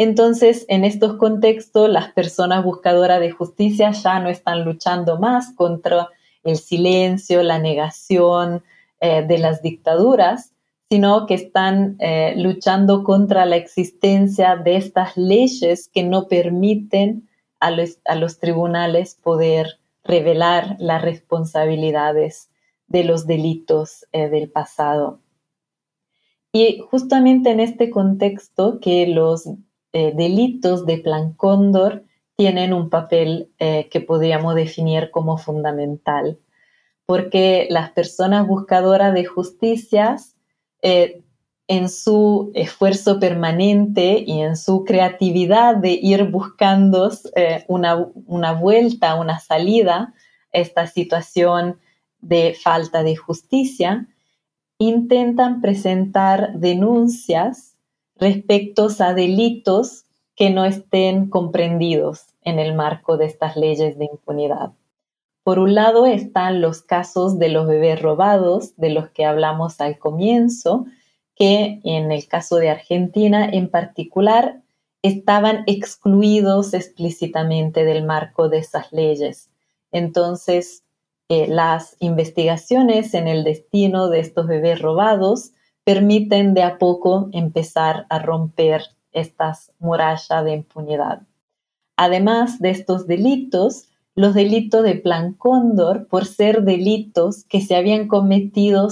Entonces, 0.03 0.67
en 0.67 0.83
estos 0.85 1.15
contextos, 1.15 1.89
las 1.89 2.11
personas 2.11 2.65
buscadoras 2.65 3.21
de 3.21 3.31
justicia 3.31 3.93
ya 3.93 4.19
no 4.19 4.31
están 4.31 4.65
luchando 4.65 5.21
más 5.21 5.55
contra 5.55 6.09
el 6.43 6.57
silencio, 6.57 7.45
la 7.45 7.61
negación 7.61 8.65
eh, 9.01 9.25
de 9.25 9.39
las 9.39 9.63
dictaduras, 9.63 10.55
sino 10.91 11.27
que 11.27 11.35
están 11.35 11.95
eh, 12.01 12.35
luchando 12.37 13.05
contra 13.05 13.47
la 13.47 13.55
existencia 13.55 14.57
de 14.57 14.75
estas 14.75 15.17
leyes 15.17 15.89
que 15.89 16.03
no 16.03 16.27
permiten 16.27 17.29
a 17.61 17.71
los 17.71 18.41
tribunales 18.41 19.15
poder 19.15 19.79
revelar 20.03 20.75
las 20.81 21.01
responsabilidades 21.01 22.51
de 22.89 23.05
los 23.05 23.29
delitos 23.29 24.05
eh, 24.11 24.29
del 24.29 24.51
pasado. 24.51 25.21
Y 26.53 26.81
justamente 26.91 27.51
en 27.51 27.61
este 27.61 27.89
contexto 27.89 28.81
que 28.81 29.07
los 29.07 29.49
eh, 29.93 30.13
delitos 30.15 30.87
de 30.87 30.99
Plan 30.99 31.33
Cóndor 31.33 32.05
tienen 32.37 32.73
un 32.73 32.91
papel 32.91 33.51
eh, 33.59 33.89
que 33.91 34.01
podríamos 34.01 34.55
definir 34.55 35.11
como 35.11 35.39
fundamental, 35.39 36.39
porque 37.07 37.67
las 37.71 37.91
personas 37.91 38.47
buscadoras 38.47 39.15
de 39.15 39.25
justicias 39.25 40.37
en 41.69 41.89
su 41.89 42.51
esfuerzo 42.55 43.19
permanente 43.19 44.23
y 44.27 44.41
en 44.41 44.57
su 44.57 44.85
creatividad 44.85 45.77
de 45.77 45.93
ir 45.93 46.25
buscando 46.31 47.11
eh, 47.35 47.65
una, 47.67 48.53
vuelta, 48.53 49.15
una 49.15 49.39
salida 49.39 50.13
esta 50.53 50.87
situación 50.87 51.79
de 52.21 52.55
falta 52.63 53.03
de 53.03 53.17
justicia, 53.17 54.07
intentan 54.77 55.63
presentar 55.63 56.53
denuncias 56.59 57.72
respecto 58.23 58.87
a 59.01 59.15
delitos 59.15 60.05
que 60.37 60.51
no 60.51 60.65
estén 60.65 61.29
comprendidos 61.29 62.27
en 62.43 62.61
el 62.61 62.73
marco 62.73 63.17
de 63.17 63.27
estas 63.27 63.57
leyes 63.57 63.99
de 63.99 64.05
impunidad. 64.05 64.71
Por 65.43 65.59
un 65.59 65.75
lado 65.75 66.07
están 66.07 66.61
los 66.61 66.83
casos 66.83 67.41
de 67.41 67.49
los 67.49 67.67
bebés 67.67 68.01
robados, 68.01 68.77
de 68.77 68.91
los 68.91 69.09
que 69.11 69.25
hablamos 69.25 69.81
al 69.81 69.99
comienzo, 69.99 70.87
que 71.35 71.81
en 71.83 72.13
el 72.13 72.29
caso 72.29 72.59
de 72.59 72.71
Argentina 72.71 73.45
en 73.45 73.69
particular 73.69 74.61
estaban 75.03 75.65
excluidos 75.67 76.75
explícitamente 76.75 77.85
del 77.85 78.05
marco 78.05 78.49
de 78.49 78.59
esas 78.59 78.93
leyes. 78.93 79.51
Entonces, 79.91 80.85
eh, 81.29 81.49
las 81.49 81.97
investigaciones 81.99 83.15
en 83.15 83.27
el 83.27 83.43
destino 83.43 84.09
de 84.11 84.21
estos 84.21 84.47
bebés 84.47 84.81
robados 84.81 85.55
permiten 85.85 86.55
de 86.55 86.63
a 86.63 86.79
poco 86.79 87.29
empezar 87.33 88.07
a 88.09 88.19
romper 88.19 88.83
estas 89.13 89.73
murallas 89.79 90.45
de 90.45 90.53
impunidad. 90.53 91.23
Además 91.97 92.61
de 92.61 92.71
estos 92.71 93.07
delitos, 93.07 93.89
los 94.15 94.35
delitos 94.35 94.85
de 94.85 94.95
Plan 94.95 95.35
Cóndor, 95.35 96.07
por 96.09 96.27
ser 96.27 96.63
delitos 96.63 97.45
que 97.45 97.61
se 97.61 97.77
habían 97.77 98.09
cometido 98.09 98.89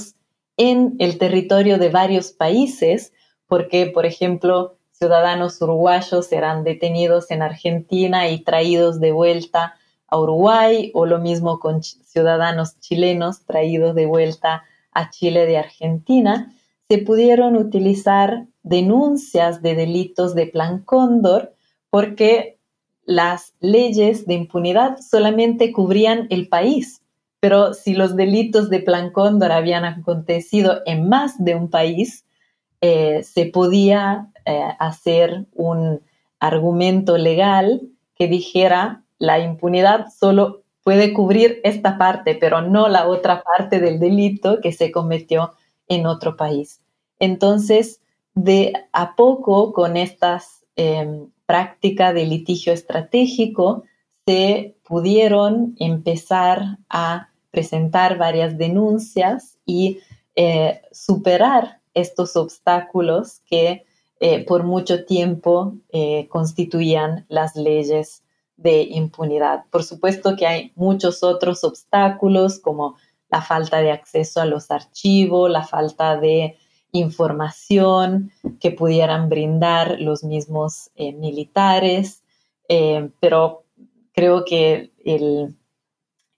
en 0.56 0.96
el 0.98 1.18
territorio 1.18 1.78
de 1.78 1.88
varios 1.88 2.32
países, 2.32 3.12
porque, 3.46 3.86
por 3.86 4.06
ejemplo, 4.06 4.76
ciudadanos 4.92 5.60
uruguayos 5.62 6.26
serán 6.26 6.64
detenidos 6.64 7.30
en 7.30 7.42
Argentina 7.42 8.28
y 8.28 8.40
traídos 8.40 9.00
de 9.00 9.12
vuelta 9.12 9.74
a 10.06 10.18
Uruguay, 10.18 10.90
o 10.94 11.06
lo 11.06 11.18
mismo 11.18 11.58
con 11.60 11.82
ciudadanos 11.82 12.78
chilenos 12.80 13.44
traídos 13.46 13.94
de 13.94 14.06
vuelta 14.06 14.64
a 14.92 15.10
Chile 15.10 15.46
de 15.46 15.56
Argentina, 15.56 16.52
se 16.90 16.98
pudieron 16.98 17.56
utilizar 17.56 18.48
denuncias 18.64 19.62
de 19.62 19.76
delitos 19.76 20.34
de 20.34 20.48
Plan 20.48 20.82
Cóndor 20.82 21.54
porque 21.88 22.58
las 23.04 23.54
leyes 23.60 24.26
de 24.26 24.34
impunidad 24.34 24.98
solamente 24.98 25.70
cubrían 25.70 26.26
el 26.30 26.48
país, 26.48 27.00
pero 27.38 27.74
si 27.74 27.94
los 27.94 28.16
delitos 28.16 28.70
de 28.70 28.80
Plan 28.80 29.12
Cóndor 29.12 29.52
habían 29.52 29.84
acontecido 29.84 30.80
en 30.84 31.08
más 31.08 31.38
de 31.38 31.54
un 31.54 31.70
país, 31.70 32.26
eh, 32.80 33.22
se 33.22 33.46
podía 33.46 34.26
eh, 34.44 34.60
hacer 34.80 35.46
un 35.54 36.00
argumento 36.40 37.18
legal 37.18 37.82
que 38.16 38.26
dijera 38.26 39.04
la 39.18 39.38
impunidad 39.38 40.06
solo 40.08 40.64
puede 40.82 41.12
cubrir 41.12 41.60
esta 41.62 41.98
parte, 41.98 42.34
pero 42.34 42.62
no 42.62 42.88
la 42.88 43.06
otra 43.06 43.44
parte 43.44 43.78
del 43.78 44.00
delito 44.00 44.60
que 44.60 44.72
se 44.72 44.90
cometió 44.90 45.52
en 45.90 46.06
otro 46.06 46.36
país. 46.36 46.79
Entonces, 47.20 48.00
de 48.34 48.72
a 48.92 49.14
poco, 49.14 49.72
con 49.72 49.96
estas 49.96 50.64
em, 50.74 51.28
prácticas 51.46 52.14
de 52.14 52.26
litigio 52.26 52.72
estratégico, 52.72 53.84
se 54.26 54.76
pudieron 54.84 55.74
empezar 55.78 56.78
a 56.88 57.30
presentar 57.50 58.16
varias 58.18 58.56
denuncias 58.58 59.58
y 59.66 59.98
eh, 60.36 60.82
superar 60.92 61.80
estos 61.94 62.36
obstáculos 62.36 63.40
que 63.46 63.84
eh, 64.20 64.44
por 64.44 64.64
mucho 64.64 65.04
tiempo 65.04 65.74
eh, 65.90 66.28
constituían 66.28 67.26
las 67.28 67.56
leyes 67.56 68.22
de 68.56 68.82
impunidad. 68.82 69.64
Por 69.70 69.82
supuesto 69.82 70.36
que 70.36 70.46
hay 70.46 70.72
muchos 70.76 71.22
otros 71.22 71.64
obstáculos 71.64 72.58
como 72.58 72.96
la 73.30 73.42
falta 73.42 73.80
de 73.80 73.90
acceso 73.90 74.40
a 74.40 74.44
los 74.44 74.70
archivos, 74.70 75.50
la 75.50 75.66
falta 75.66 76.16
de 76.16 76.58
información 76.92 78.32
que 78.60 78.70
pudieran 78.70 79.28
brindar 79.28 80.00
los 80.00 80.24
mismos 80.24 80.90
militares, 80.96 82.22
pero 83.20 83.64
creo 84.12 84.44
que 84.44 84.90
el, 85.04 85.56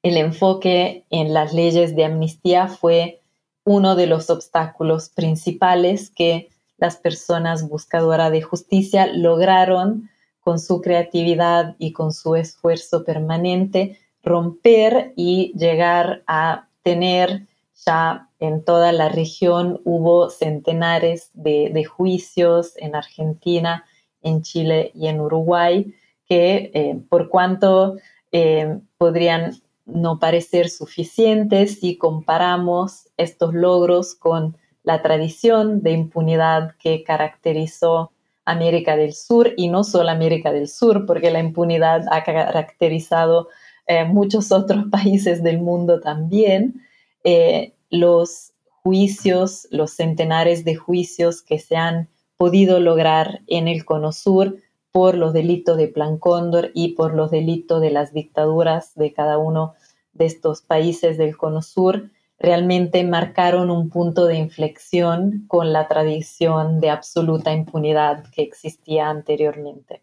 el 0.03 0.16
enfoque 0.16 1.05
en 1.11 1.32
las 1.32 1.53
leyes 1.53 1.94
de 1.94 2.05
amnistía 2.05 2.68
fue 2.68 3.20
uno 3.64 3.94
de 3.94 4.07
los 4.07 4.30
obstáculos 4.30 5.09
principales 5.09 6.11
que 6.11 6.48
las 6.78 6.96
personas 6.96 7.68
buscadoras 7.68 8.32
de 8.32 8.42
justicia 8.42 9.07
lograron 9.07 10.11
con 10.40 10.59
su 10.59 10.80
creatividad 10.80 11.76
y 11.78 11.92
con 11.92 12.12
su 12.12 12.34
esfuerzo 12.34 13.05
permanente 13.05 13.98
romper 14.24 15.12
y 15.16 15.53
llegar 15.57 16.24
a 16.26 16.68
tener 16.82 17.46
ya 17.87 18.28
en 18.39 18.64
toda 18.64 18.93
la 18.93 19.09
región 19.09 19.80
hubo 19.85 20.30
centenares 20.30 21.30
de, 21.35 21.85
juicios 21.85 22.74
en 22.76 22.95
Argentina, 22.95 23.85
en 24.22 24.43
Chile 24.43 24.93
y 24.95 25.09
en 25.09 25.20
Uruguay, 25.20 25.95
que 26.26 26.70
eh, 26.74 27.01
por 27.09 27.28
cuanto 27.28 27.97
eh, 28.30 28.78
podrían 28.99 29.61
no 29.85 30.18
parecer 30.18 30.68
suficientes 30.70 31.80
si 31.80 31.97
comparamos 31.97 33.09
estos 33.16 33.53
logros 33.53 34.14
con 34.14 34.57
la 34.85 35.03
tradición 35.03 35.83
de 35.83 35.93
impunidad 35.93 36.74
que 36.78 37.03
caracterizó 37.05 38.12
América 38.45 38.97
del 38.97 39.12
Sur 39.12 39.53
y 39.57 39.68
no 39.68 39.85
solo 39.85 40.11
América 40.11 40.53
del 40.53 40.68
Sur, 40.68 41.07
porque 41.07 41.30
la 41.30 41.41
impunidad 41.41 42.05
ha 42.11 42.24
caracterizado 42.24 43.49
eh, 43.87 44.05
muchos 44.05 44.51
otros 44.53 44.87
países 44.91 45.43
del 45.43 45.61
mundo 45.61 46.01
también. 46.01 46.83
Eh, 47.24 47.74
los 47.90 48.52
juicios, 48.82 49.68
los 49.70 49.92
centenares 49.92 50.64
de 50.64 50.74
juicios 50.74 51.42
que 51.42 51.58
se 51.58 51.76
han 51.76 52.08
podido 52.36 52.80
lograr 52.80 53.42
en 53.46 53.68
el 53.68 53.84
Cono 53.84 54.12
Sur 54.12 54.56
por 54.90 55.16
los 55.16 55.32
delitos 55.32 55.76
de 55.76 55.88
Plan 55.88 56.18
Cóndor 56.18 56.70
y 56.74 56.94
por 56.94 57.14
los 57.14 57.30
delitos 57.30 57.80
de 57.80 57.90
las 57.90 58.12
dictaduras 58.12 58.94
de 58.94 59.12
cada 59.12 59.38
uno 59.38 59.74
de 60.12 60.26
estos 60.26 60.62
países 60.62 61.16
del 61.16 61.36
Cono 61.36 61.62
Sur, 61.62 62.10
realmente 62.38 63.04
marcaron 63.04 63.70
un 63.70 63.88
punto 63.88 64.26
de 64.26 64.36
inflexión 64.36 65.44
con 65.46 65.72
la 65.72 65.86
tradición 65.86 66.80
de 66.80 66.90
absoluta 66.90 67.52
impunidad 67.52 68.24
que 68.32 68.42
existía 68.42 69.08
anteriormente. 69.08 70.02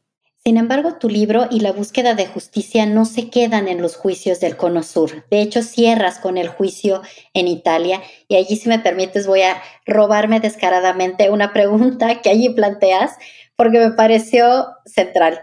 Sin 0.50 0.58
embargo, 0.58 0.96
tu 0.96 1.10
libro 1.10 1.46
y 1.52 1.60
la 1.60 1.72
búsqueda 1.72 2.16
de 2.16 2.26
justicia 2.26 2.88
no 2.88 3.06
se 3.06 3.30
quedan 3.30 3.68
en 3.68 3.84
los 3.84 3.96
juicios 3.96 4.40
del 4.40 4.58
Cono 4.58 4.82
Sur. 4.82 5.24
De 5.30 5.42
hecho, 5.42 5.62
cierras 5.62 6.18
con 6.18 6.40
el 6.40 6.48
juicio 6.48 7.04
en 7.36 7.48
Italia 7.48 8.02
y 8.28 8.36
allí, 8.36 8.56
si 8.56 8.68
me 8.68 8.80
permites, 8.80 9.28
voy 9.28 9.44
a 9.44 9.62
robarme 9.86 10.40
descaradamente 10.40 11.30
una 11.30 11.54
pregunta 11.54 12.20
que 12.24 12.32
allí 12.32 12.50
planteas 12.50 13.16
porque 13.56 13.78
me 13.78 13.92
pareció 13.92 14.70
central. 14.88 15.40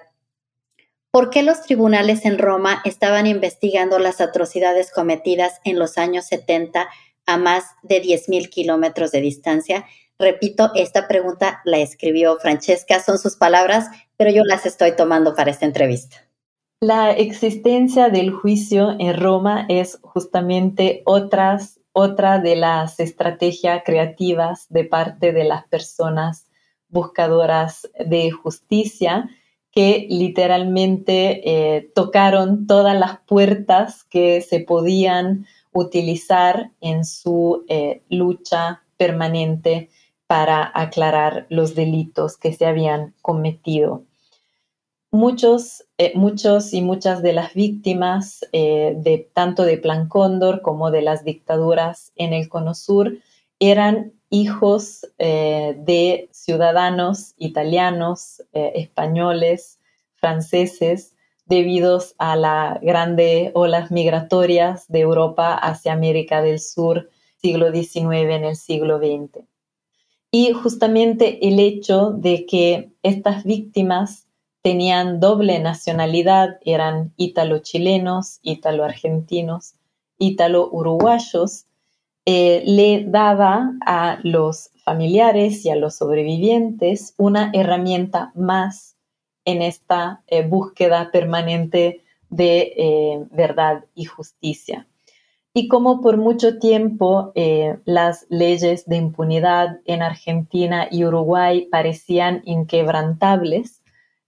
¿Por 1.12 1.30
qué 1.30 1.44
los 1.44 1.62
tribunales 1.62 2.24
en 2.24 2.36
Roma 2.36 2.82
estaban 2.84 3.28
investigando 3.28 4.00
las 4.00 4.20
atrocidades 4.20 4.90
cometidas 4.90 5.60
en 5.62 5.78
los 5.78 5.98
años 5.98 6.26
70 6.26 6.88
a 7.26 7.36
más 7.36 7.62
de 7.84 8.02
10.000 8.02 8.48
kilómetros 8.48 9.12
de 9.12 9.20
distancia? 9.20 9.86
Repito, 10.18 10.72
esta 10.74 11.08
pregunta 11.08 11.60
la 11.64 11.78
escribió 11.78 12.38
Francesca, 12.38 13.00
son 13.00 13.18
sus 13.18 13.36
palabras, 13.36 13.90
pero 14.16 14.30
yo 14.30 14.44
las 14.44 14.66
estoy 14.66 14.96
tomando 14.96 15.34
para 15.34 15.50
esta 15.50 15.66
entrevista. 15.66 16.16
La 16.80 17.12
existencia 17.12 18.10
del 18.10 18.30
juicio 18.30 18.96
en 18.98 19.18
Roma 19.18 19.64
es 19.68 19.98
justamente 20.02 21.02
otra 21.04 22.38
de 22.38 22.56
las 22.56 23.00
estrategias 23.00 23.82
creativas 23.84 24.66
de 24.68 24.84
parte 24.84 25.32
de 25.32 25.44
las 25.44 25.66
personas 25.68 26.46
buscadoras 26.88 27.88
de 28.04 28.30
justicia 28.30 29.30
que 29.72 30.06
literalmente 30.08 31.76
eh, 31.76 31.90
tocaron 31.94 32.66
todas 32.66 32.98
las 32.98 33.20
puertas 33.20 34.04
que 34.04 34.40
se 34.40 34.60
podían 34.60 35.46
utilizar 35.72 36.70
en 36.80 37.04
su 37.04 37.64
eh, 37.68 38.02
lucha 38.08 38.82
permanente 38.96 39.90
para 40.26 40.70
aclarar 40.74 41.46
los 41.48 41.74
delitos 41.74 42.36
que 42.36 42.52
se 42.52 42.66
habían 42.66 43.14
cometido. 43.22 44.02
Muchos, 45.10 45.84
eh, 45.98 46.12
muchos 46.14 46.74
y 46.74 46.82
muchas 46.82 47.22
de 47.22 47.32
las 47.32 47.54
víctimas 47.54 48.40
de 48.52 49.30
tanto 49.32 49.62
de 49.62 49.78
Plan 49.78 50.08
Cóndor 50.08 50.62
como 50.62 50.90
de 50.90 51.02
las 51.02 51.24
dictaduras 51.24 52.12
en 52.16 52.32
el 52.32 52.48
Cono 52.48 52.74
Sur 52.74 53.18
eran 53.60 54.12
hijos 54.30 55.06
eh, 55.18 55.76
de 55.78 56.28
ciudadanos 56.32 57.34
italianos, 57.38 58.42
eh, 58.52 58.72
españoles, 58.76 59.78
franceses, 60.14 61.14
debido 61.46 62.02
a 62.18 62.34
las 62.34 62.80
grandes 62.80 63.52
olas 63.54 63.90
migratorias 63.90 64.88
de 64.88 65.00
Europa 65.00 65.54
hacia 65.54 65.92
América 65.92 66.42
del 66.42 66.58
Sur, 66.58 67.08
siglo 67.36 67.72
XIX 67.72 68.30
en 68.30 68.44
el 68.44 68.56
siglo 68.56 68.98
XX. 68.98 69.44
Y 70.30 70.52
justamente 70.52 71.48
el 71.48 71.58
hecho 71.58 72.10
de 72.10 72.46
que 72.46 72.90
estas 73.02 73.44
víctimas 73.44 74.26
tenían 74.62 75.20
doble 75.20 75.60
nacionalidad, 75.60 76.58
eran 76.64 77.12
ítalo-chilenos, 77.16 78.40
ítalo-argentinos, 78.42 79.74
ítalo-uruguayos, 80.18 81.66
eh, 82.24 82.64
le 82.66 83.04
daba 83.06 83.74
a 83.86 84.18
los 84.24 84.70
familiares 84.84 85.64
y 85.64 85.70
a 85.70 85.76
los 85.76 85.94
sobrevivientes 85.94 87.14
una 87.16 87.50
herramienta 87.54 88.32
más 88.34 88.96
en 89.44 89.62
esta 89.62 90.24
eh, 90.26 90.44
búsqueda 90.44 91.10
permanente 91.12 92.02
de 92.28 92.72
eh, 92.76 93.26
verdad 93.30 93.84
y 93.94 94.06
justicia. 94.06 94.88
Y 95.58 95.68
como 95.68 96.02
por 96.02 96.18
mucho 96.18 96.58
tiempo 96.58 97.32
las 97.86 98.26
leyes 98.28 98.84
de 98.84 98.96
impunidad 98.96 99.80
en 99.86 100.02
Argentina 100.02 100.86
y 100.90 101.06
Uruguay 101.06 101.66
parecían 101.70 102.42
inquebrantables, 102.44 103.80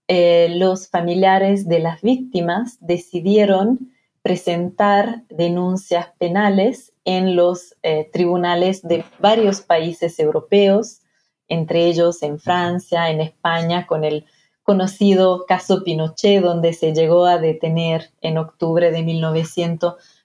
los 0.07 0.89
familiares 0.89 1.67
de 1.67 1.81
las 1.81 2.01
víctimas 2.01 2.79
decidieron 2.81 3.91
presentar 4.23 5.21
denuncias 5.29 6.07
penales 6.17 6.93
en 7.05 7.35
los 7.35 7.75
eh, 7.83 8.09
tribunales 8.11 8.81
de 8.81 9.05
varios 9.19 9.61
países 9.61 10.19
europeos, 10.19 11.01
entre 11.47 11.85
ellos 11.85 12.23
en 12.23 12.39
Francia, 12.39 13.11
en 13.11 13.21
España, 13.21 13.85
con 13.85 14.03
el 14.03 14.25
conocido 14.63 15.45
caso 15.47 15.83
Pinochet, 15.83 16.41
donde 16.41 16.73
se 16.73 16.91
llegó 16.91 17.25
a 17.25 17.37
detener 17.37 18.09
en 18.21 18.39
octubre 18.39 18.89
de 18.89 19.03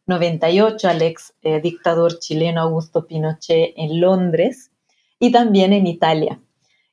1998 0.06 0.88
al 0.88 1.02
ex 1.02 1.34
dictador 1.62 2.18
chileno 2.18 2.60
Augusto 2.60 3.06
Pinochet 3.06 3.72
en 3.76 4.00
Londres, 4.00 4.70
y 5.18 5.32
también 5.32 5.72
en 5.72 5.86
Italia. 5.86 6.40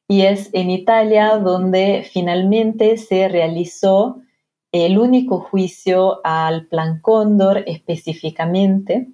Y 0.07 0.22
es 0.22 0.49
en 0.53 0.70
Italia 0.70 1.38
donde 1.38 2.07
finalmente 2.12 2.97
se 2.97 3.28
realizó 3.28 4.22
el 4.72 4.97
único 4.97 5.39
juicio 5.39 6.22
al 6.24 6.68
Plan 6.68 7.01
Cóndor 7.01 7.64
específicamente, 7.68 9.09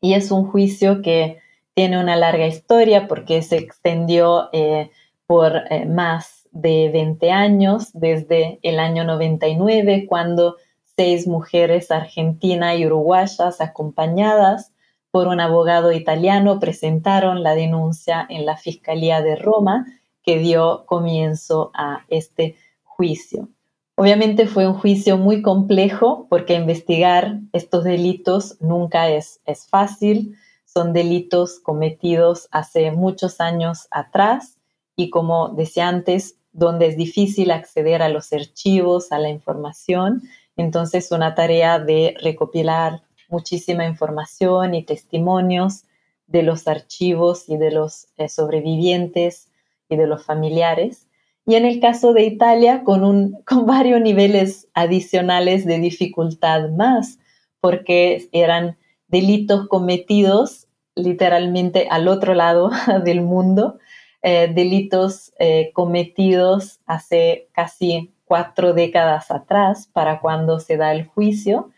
y 0.00 0.14
es 0.14 0.30
un 0.30 0.46
juicio 0.46 1.00
que 1.02 1.38
tiene 1.74 1.98
una 1.98 2.16
larga 2.16 2.46
historia 2.46 3.08
porque 3.08 3.42
se 3.42 3.56
extendió 3.56 4.48
eh, 4.52 4.90
por 5.26 5.62
eh, 5.70 5.86
más 5.86 6.48
de 6.52 6.90
20 6.92 7.30
años, 7.30 7.90
desde 7.92 8.58
el 8.62 8.78
año 8.78 9.04
99, 9.04 10.06
cuando 10.08 10.56
seis 10.96 11.26
mujeres 11.26 11.90
argentinas 11.90 12.78
y 12.78 12.86
uruguayas 12.86 13.60
acompañadas 13.60 14.72
por 15.10 15.28
un 15.28 15.40
abogado 15.40 15.92
italiano 15.92 16.58
presentaron 16.60 17.42
la 17.42 17.54
denuncia 17.54 18.26
en 18.28 18.44
la 18.44 18.56
Fiscalía 18.56 19.22
de 19.22 19.36
Roma 19.36 19.86
que 20.22 20.38
dio 20.38 20.84
comienzo 20.86 21.70
a 21.74 22.04
este 22.08 22.56
juicio. 22.84 23.48
Obviamente 23.94 24.46
fue 24.46 24.66
un 24.66 24.74
juicio 24.74 25.16
muy 25.16 25.40
complejo 25.40 26.26
porque 26.28 26.54
investigar 26.54 27.38
estos 27.52 27.84
delitos 27.84 28.60
nunca 28.60 29.08
es, 29.08 29.40
es 29.46 29.66
fácil. 29.66 30.36
Son 30.66 30.92
delitos 30.92 31.60
cometidos 31.60 32.48
hace 32.50 32.90
muchos 32.90 33.40
años 33.40 33.88
atrás 33.90 34.58
y 34.96 35.08
como 35.08 35.48
decía 35.50 35.88
antes, 35.88 36.36
donde 36.52 36.88
es 36.88 36.96
difícil 36.96 37.50
acceder 37.50 38.02
a 38.02 38.08
los 38.08 38.32
archivos, 38.32 39.12
a 39.12 39.18
la 39.18 39.30
información. 39.30 40.22
Entonces, 40.56 41.12
una 41.12 41.34
tarea 41.34 41.78
de 41.78 42.14
recopilar 42.20 43.02
muchísima 43.28 43.86
información 43.86 44.74
y 44.74 44.84
testimonios 44.84 45.84
de 46.26 46.42
los 46.42 46.66
archivos 46.66 47.48
y 47.48 47.56
de 47.56 47.70
los 47.70 48.08
eh, 48.16 48.28
sobrevivientes 48.28 49.50
y 49.88 49.96
de 49.96 50.06
los 50.06 50.24
familiares. 50.24 51.08
Y 51.44 51.54
en 51.54 51.64
el 51.64 51.78
caso 51.80 52.12
de 52.12 52.24
Italia 52.24 52.82
con, 52.82 53.04
un, 53.04 53.42
con 53.46 53.66
varios 53.66 54.00
niveles 54.00 54.68
adicionales 54.74 55.64
de 55.64 55.78
dificultad 55.78 56.70
más, 56.70 57.18
porque 57.60 58.28
eran 58.32 58.76
delitos 59.08 59.68
cometidos 59.68 60.66
literalmente 60.94 61.88
al 61.90 62.08
otro 62.08 62.34
lado 62.34 62.70
del 63.04 63.20
mundo, 63.20 63.78
eh, 64.22 64.50
delitos 64.52 65.32
eh, 65.38 65.70
cometidos 65.72 66.80
hace 66.86 67.48
casi 67.52 68.15
cuatro 68.26 68.74
décadas 68.74 69.30
atrás 69.30 69.88
para 69.92 70.20
cuando 70.20 70.60
se 70.60 70.76
da 70.76 70.92
el 70.92 71.06
juicio 71.06 71.70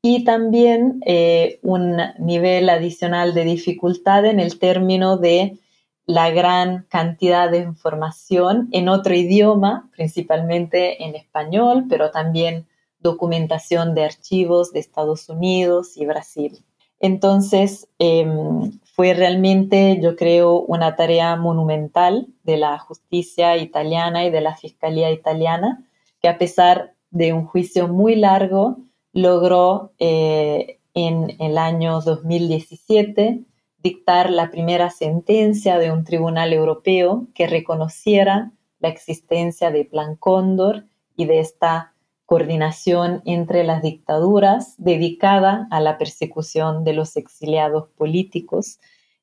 y 0.00 0.24
también 0.24 1.00
eh, 1.04 1.58
un 1.62 1.98
nivel 2.18 2.68
adicional 2.68 3.34
de 3.34 3.44
dificultad 3.44 4.24
en 4.24 4.40
el 4.40 4.58
término 4.58 5.16
de 5.16 5.58
la 6.06 6.30
gran 6.30 6.86
cantidad 6.88 7.50
de 7.50 7.58
información 7.58 8.68
en 8.70 8.88
otro 8.88 9.14
idioma, 9.14 9.90
principalmente 9.96 11.04
en 11.04 11.16
español, 11.16 11.86
pero 11.88 12.12
también 12.12 12.66
documentación 13.00 13.94
de 13.94 14.04
archivos 14.04 14.72
de 14.72 14.78
Estados 14.80 15.28
Unidos 15.28 15.96
y 15.96 16.06
Brasil. 16.06 16.64
Entonces, 17.00 17.88
em, 17.98 18.78
fue 18.94 19.12
realmente, 19.12 19.98
yo 20.00 20.16
creo, 20.16 20.60
una 20.60 20.96
tarea 20.96 21.36
monumental 21.36 22.28
de 22.44 22.56
la 22.56 22.78
justicia 22.78 23.56
italiana 23.56 24.24
y 24.24 24.30
de 24.30 24.40
la 24.40 24.56
fiscalía 24.56 25.10
italiana, 25.10 25.84
que 26.20 26.28
a 26.28 26.38
pesar 26.38 26.94
de 27.10 27.32
un 27.32 27.46
juicio 27.46 27.88
muy 27.88 28.16
largo, 28.16 28.78
logró 29.12 29.92
eh, 29.98 30.78
en 30.94 31.36
el 31.40 31.58
año 31.58 32.00
2017 32.00 33.44
dictar 33.82 34.30
la 34.30 34.50
primera 34.50 34.90
sentencia 34.90 35.78
de 35.78 35.90
un 35.92 36.04
tribunal 36.04 36.52
europeo 36.52 37.28
que 37.34 37.46
reconociera 37.46 38.52
la 38.80 38.88
existencia 38.88 39.70
de 39.70 39.84
Plan 39.84 40.16
Cóndor 40.16 40.86
y 41.16 41.26
de 41.26 41.40
esta 41.40 41.94
coordinación 42.26 43.22
entre 43.24 43.62
las 43.64 43.82
dictaduras 43.82 44.74
dedicada 44.78 45.68
a 45.70 45.80
la 45.80 45.96
persecución 45.96 46.84
de 46.84 46.92
los 46.92 47.16
exiliados 47.16 47.88
políticos 47.96 48.80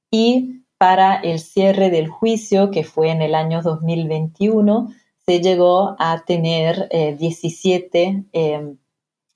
y 0.09 0.63
para 0.77 1.15
el 1.15 1.39
cierre 1.39 1.89
del 1.89 2.07
juicio, 2.07 2.71
que 2.71 2.83
fue 2.83 3.09
en 3.09 3.21
el 3.21 3.35
año 3.35 3.61
2021, 3.61 4.89
se 5.25 5.39
llegó 5.39 5.95
a 5.99 6.23
tener 6.25 6.89
17 7.17 8.01
eh, 8.01 8.25
eh, 8.33 8.75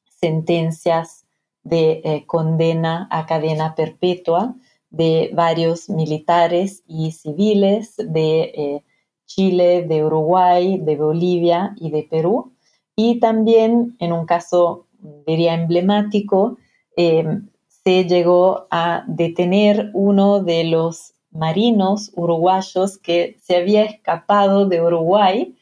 sentencias 0.07 1.25
de 1.63 2.01
eh, 2.03 2.23
condena 2.25 3.07
a 3.11 3.25
cadena 3.25 3.75
perpetua 3.75 4.55
de 4.89 5.31
varios 5.33 5.89
militares 5.89 6.83
y 6.87 7.11
civiles 7.11 7.95
de 7.97 8.41
eh, 8.41 8.83
Chile, 9.25 9.83
de 9.83 10.05
Uruguay, 10.05 10.77
de 10.77 10.95
Bolivia 10.95 11.75
y 11.77 11.91
de 11.91 12.03
Perú. 12.03 12.53
Y 12.95 13.19
también, 13.19 13.97
en 13.99 14.13
un 14.13 14.25
caso, 14.25 14.87
diría 15.25 15.53
emblemático, 15.53 16.57
em, 16.95 17.49
se 17.67 18.05
llegó 18.05 18.67
a 18.71 19.03
detener 19.07 19.91
uno 19.93 20.41
de 20.41 20.63
los 20.63 21.13
marinos 21.31 22.11
uruguayos 22.15 22.97
que 22.97 23.37
se 23.41 23.57
había 23.57 23.83
escapado 23.83 24.65
de 24.65 24.81
Uruguay 24.81 25.56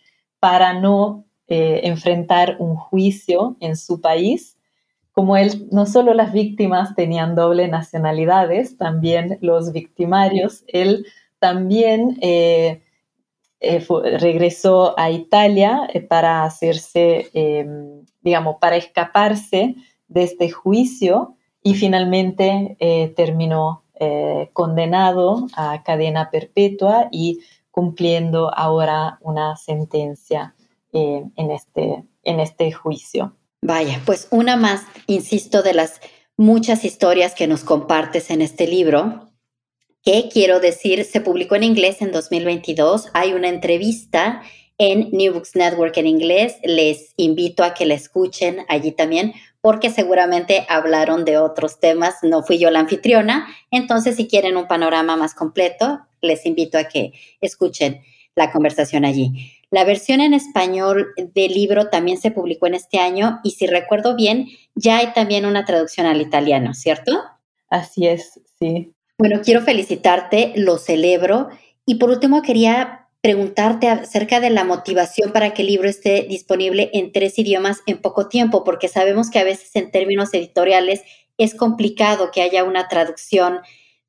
para 0.45 0.73
no 0.73 1.25
eh, 1.47 1.81
enfrentar 1.85 2.57
un 2.59 2.75
juicio 2.75 3.57
en 3.61 3.75
su 3.75 3.99
país 3.99 4.59
como 5.11 5.37
él, 5.37 5.67
no 5.71 5.87
solo 5.87 6.13
las 6.13 6.33
víctimas 6.33 6.93
tenían 6.93 7.33
doble 7.33 7.67
nacionalidades, 7.67 8.77
también 8.77 9.39
los 9.41 9.71
victimarios, 9.71 10.63
él 10.67 11.07
también 11.39 12.19
eh, 12.21 12.83
eh, 13.59 13.83
regresó 14.19 14.93
a 14.99 15.09
Italia 15.09 15.89
para 16.09 16.43
hacerse, 16.43 17.31
em, 17.33 18.05
digamos, 18.21 18.57
para 18.61 18.75
escaparse 18.75 19.73
de 20.07 20.23
este 20.23 20.51
juicio 20.51 21.37
y 21.63 21.73
finalmente 21.73 22.77
terminó 23.15 23.81
condenado 24.53 25.47
a 25.55 25.81
cadena 25.81 26.29
perpetua 26.29 27.07
y 27.11 27.39
cumpliendo 27.75 28.57
ahora 28.57 29.17
una 29.19 29.57
sentencia 29.57 30.55
en, 30.93 31.51
este, 31.51 32.05
en 32.23 32.39
este 32.39 32.71
juicio. 32.71 33.35
Vaya, 33.61 34.01
pues 34.05 34.29
una 34.31 34.55
más, 34.55 34.83
insisto, 35.07 35.61
de 35.61 35.73
las 35.73 35.99
muchas 36.37 36.85
historias 36.85 37.35
que 37.35 37.47
nos 37.47 37.65
compartes 37.65 38.29
en 38.29 38.41
este 38.41 38.65
libro, 38.65 39.29
que 40.01 40.29
quiero 40.31 40.61
decir, 40.61 41.03
se 41.03 41.19
publicó 41.19 41.57
en 41.57 41.63
inglés 41.63 42.01
en 42.01 42.13
2022. 42.13 43.09
Hay 43.11 43.33
una 43.33 43.49
entrevista 43.49 44.41
en 44.77 45.09
New 45.11 45.33
Books 45.33 45.57
Network 45.57 45.97
en 45.97 46.07
inglés. 46.07 46.55
Les 46.63 47.13
invito 47.17 47.61
a 47.65 47.73
que 47.73 47.85
la 47.85 47.95
escuchen 47.95 48.59
allí 48.69 48.93
también, 48.93 49.33
porque 49.59 49.89
seguramente 49.89 50.65
hablaron 50.69 51.25
de 51.25 51.39
otros 51.39 51.81
temas. 51.81 52.19
No 52.21 52.41
fui 52.41 52.57
yo 52.57 52.71
la 52.71 52.79
anfitriona. 52.79 53.47
Entonces, 53.69 54.15
si 54.15 54.29
quieren 54.29 54.55
un 54.55 54.69
panorama 54.69 55.17
más 55.17 55.33
completo, 55.33 56.05
les 56.25 56.45
invito 56.45 56.77
a 56.77 56.85
que 56.85 57.13
escuchen 57.41 58.01
la 58.35 58.51
conversación 58.51 59.05
allí. 59.05 59.51
La 59.71 59.83
versión 59.83 60.21
en 60.21 60.33
español 60.33 61.07
del 61.33 61.53
libro 61.53 61.89
también 61.89 62.17
se 62.17 62.31
publicó 62.31 62.67
en 62.67 62.75
este 62.75 62.99
año 62.99 63.39
y 63.43 63.51
si 63.51 63.65
recuerdo 63.67 64.15
bien, 64.15 64.47
ya 64.75 64.97
hay 64.97 65.13
también 65.13 65.45
una 65.45 65.65
traducción 65.65 66.05
al 66.05 66.21
italiano, 66.21 66.73
¿cierto? 66.73 67.23
Así 67.69 68.07
es, 68.07 68.39
sí. 68.59 68.93
Bueno, 69.17 69.41
quiero 69.43 69.61
felicitarte, 69.61 70.53
lo 70.55 70.77
celebro 70.77 71.49
y 71.85 71.95
por 71.95 72.09
último 72.09 72.41
quería 72.41 73.07
preguntarte 73.21 73.89
acerca 73.89 74.39
de 74.39 74.51
la 74.51 74.63
motivación 74.63 75.31
para 75.31 75.53
que 75.53 75.63
el 75.63 75.69
libro 75.69 75.89
esté 75.89 76.27
disponible 76.29 76.91
en 76.93 77.11
tres 77.11 77.39
idiomas 77.39 77.81
en 77.87 77.97
poco 77.97 78.27
tiempo, 78.27 78.63
porque 78.63 78.87
sabemos 78.87 79.31
que 79.31 79.39
a 79.39 79.43
veces 79.43 79.75
en 79.75 79.89
términos 79.89 80.33
editoriales 80.33 81.01
es 81.37 81.55
complicado 81.55 82.29
que 82.31 82.43
haya 82.43 82.63
una 82.63 82.87
traducción 82.87 83.61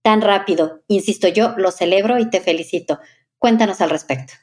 tan 0.06 0.20
rápido. 0.20 0.82
Insisto, 0.86 1.26
yo 1.26 1.54
lo 1.56 1.72
celebro 1.72 2.16
y 2.20 2.30
te 2.30 2.40
felicito. 2.40 3.00
Cuéntanos 3.38 3.80
al 3.80 3.90
respecto. 3.90 4.34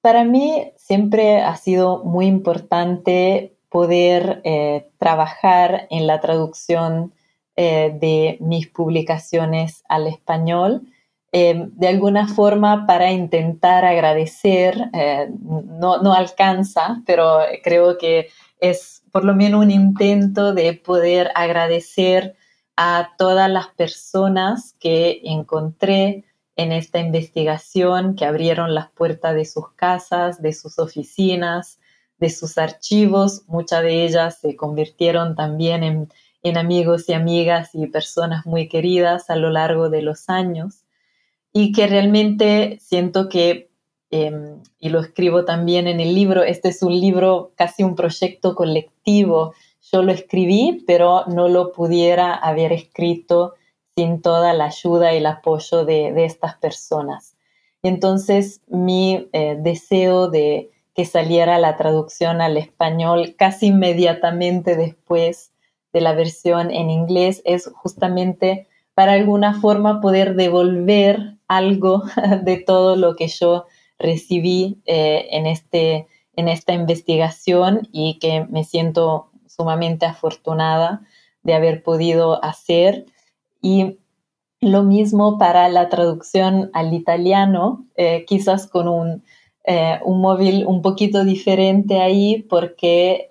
Para 0.00 0.24
mí 0.24 0.72
siempre 0.76 1.40
ha 1.40 1.56
sido 1.56 2.02
muy 2.02 2.26
importante 2.26 3.56
poder 3.68 4.40
eh, 4.42 4.90
trabajar 4.98 5.86
en 5.90 6.08
la 6.08 6.20
traducción 6.20 7.14
eh, 7.54 7.96
de 8.00 8.38
mis 8.40 8.66
publicaciones 8.66 9.84
al 9.88 10.08
español 10.08 10.88
Em, 11.36 11.72
de 11.74 11.88
alguna 11.88 12.28
forma 12.28 12.86
para 12.86 13.10
intentar 13.10 13.84
agradecer, 13.84 14.88
eh, 14.92 15.28
no, 15.42 16.00
no, 16.00 16.14
alcanza, 16.14 17.02
pero 17.06 17.40
creo 17.64 17.98
que 17.98 18.28
es 18.60 19.02
por 19.10 19.24
lo 19.24 19.34
menos 19.34 19.64
un 19.64 19.72
intento 19.72 20.54
de 20.54 20.74
poder 20.74 21.32
agradecer 21.34 22.36
a 22.76 23.12
todas 23.18 23.50
las 23.50 23.68
personas 23.68 24.74
que 24.80 25.20
encontré 25.24 26.24
en 26.56 26.72
esta 26.72 27.00
investigación, 27.00 28.14
que 28.14 28.24
abrieron 28.24 28.74
las 28.74 28.90
puertas 28.90 29.34
de 29.34 29.44
sus 29.44 29.72
casas, 29.72 30.40
de 30.40 30.52
sus 30.52 30.78
oficinas, 30.78 31.78
de 32.18 32.30
sus 32.30 32.58
archivos. 32.58 33.42
Muchas 33.46 33.82
de 33.82 34.04
ellas 34.04 34.38
se 34.40 34.56
convirtieron 34.56 35.34
también 35.34 35.82
en, 35.82 36.08
amigos 36.56 37.08
y 37.08 37.14
amigas 37.14 37.70
y 37.72 37.86
personas 37.86 38.44
muy 38.44 38.68
queridas 38.68 39.30
a 39.30 39.36
lo 39.36 39.48
largo 39.48 39.88
de 39.88 40.02
los 40.02 40.28
años 40.28 40.84
y 41.54 41.72
que 41.72 41.86
realmente 41.86 42.78
siento 42.82 43.30
que, 43.30 43.70
em, 44.10 44.60
y 44.78 44.90
lo 44.90 45.00
escribo 45.00 45.46
también 45.46 45.86
en 45.88 46.00
el 46.00 46.14
libro, 46.14 46.42
este 46.42 46.68
es 46.68 46.82
un 46.82 46.92
libro, 47.00 47.52
casi 47.56 47.82
un 47.82 47.94
proyecto 47.96 48.54
colectivo. 48.54 49.54
Yo 49.92 50.02
lo 50.02 50.12
escribí, 50.12 50.84
pero 50.86 51.24
no 51.26 51.48
lo 51.48 51.72
pudiera 51.72 52.34
haber 52.34 52.72
escrito 52.72 53.54
sin 53.96 54.22
toda 54.22 54.52
la 54.52 54.66
ayuda 54.66 55.12
y 55.12 55.18
el 55.18 55.26
apoyo 55.26 55.84
de, 55.84 56.24
estas 56.24 56.56
personas. 56.56 57.36
Entonces, 57.82 58.62
mi 58.66 59.28
eh, 59.32 59.56
deseo 59.58 60.28
de 60.28 60.70
que 60.94 61.04
saliera 61.04 61.58
la 61.58 61.76
traducción 61.76 62.40
al 62.40 62.56
español 62.56 63.34
casi 63.36 63.66
inmediatamente 63.66 64.76
después 64.76 65.52
de 65.92 66.00
la 66.00 66.14
versión 66.14 66.70
en 66.70 66.90
inglés 66.90 67.42
es 67.44 67.70
justamente 67.74 68.68
para 68.94 69.12
alguna 69.12 69.60
forma 69.60 70.00
poder 70.00 70.34
devolver 70.34 71.36
algo 71.48 72.04
de 72.42 72.56
todo 72.56 72.96
lo 72.96 73.16
que 73.16 73.28
yo 73.28 73.66
recibí 73.98 74.80
eh, 74.86 75.28
en, 75.30 75.46
este, 75.46 76.06
en 76.36 76.48
esta 76.48 76.72
investigación 76.72 77.88
y 77.92 78.18
que 78.18 78.46
me 78.48 78.64
siento 78.64 79.30
sumamente 79.54 80.06
afortunada 80.06 81.02
de 81.42 81.54
haber 81.54 81.82
podido 81.82 82.42
hacer. 82.44 83.06
Y 83.60 83.98
lo 84.60 84.82
mismo 84.82 85.38
para 85.38 85.68
la 85.68 85.88
traducción 85.88 86.70
al 86.72 86.94
italiano, 86.94 87.86
eh, 87.96 88.24
quizás 88.26 88.66
con 88.66 88.88
un, 88.88 89.24
eh, 89.64 90.00
un, 90.04 90.20
móvil 90.20 90.66
un 90.66 90.82
poquito 90.82 91.24
diferente 91.24 92.00
ahí 92.00 92.42
porque 92.48 93.26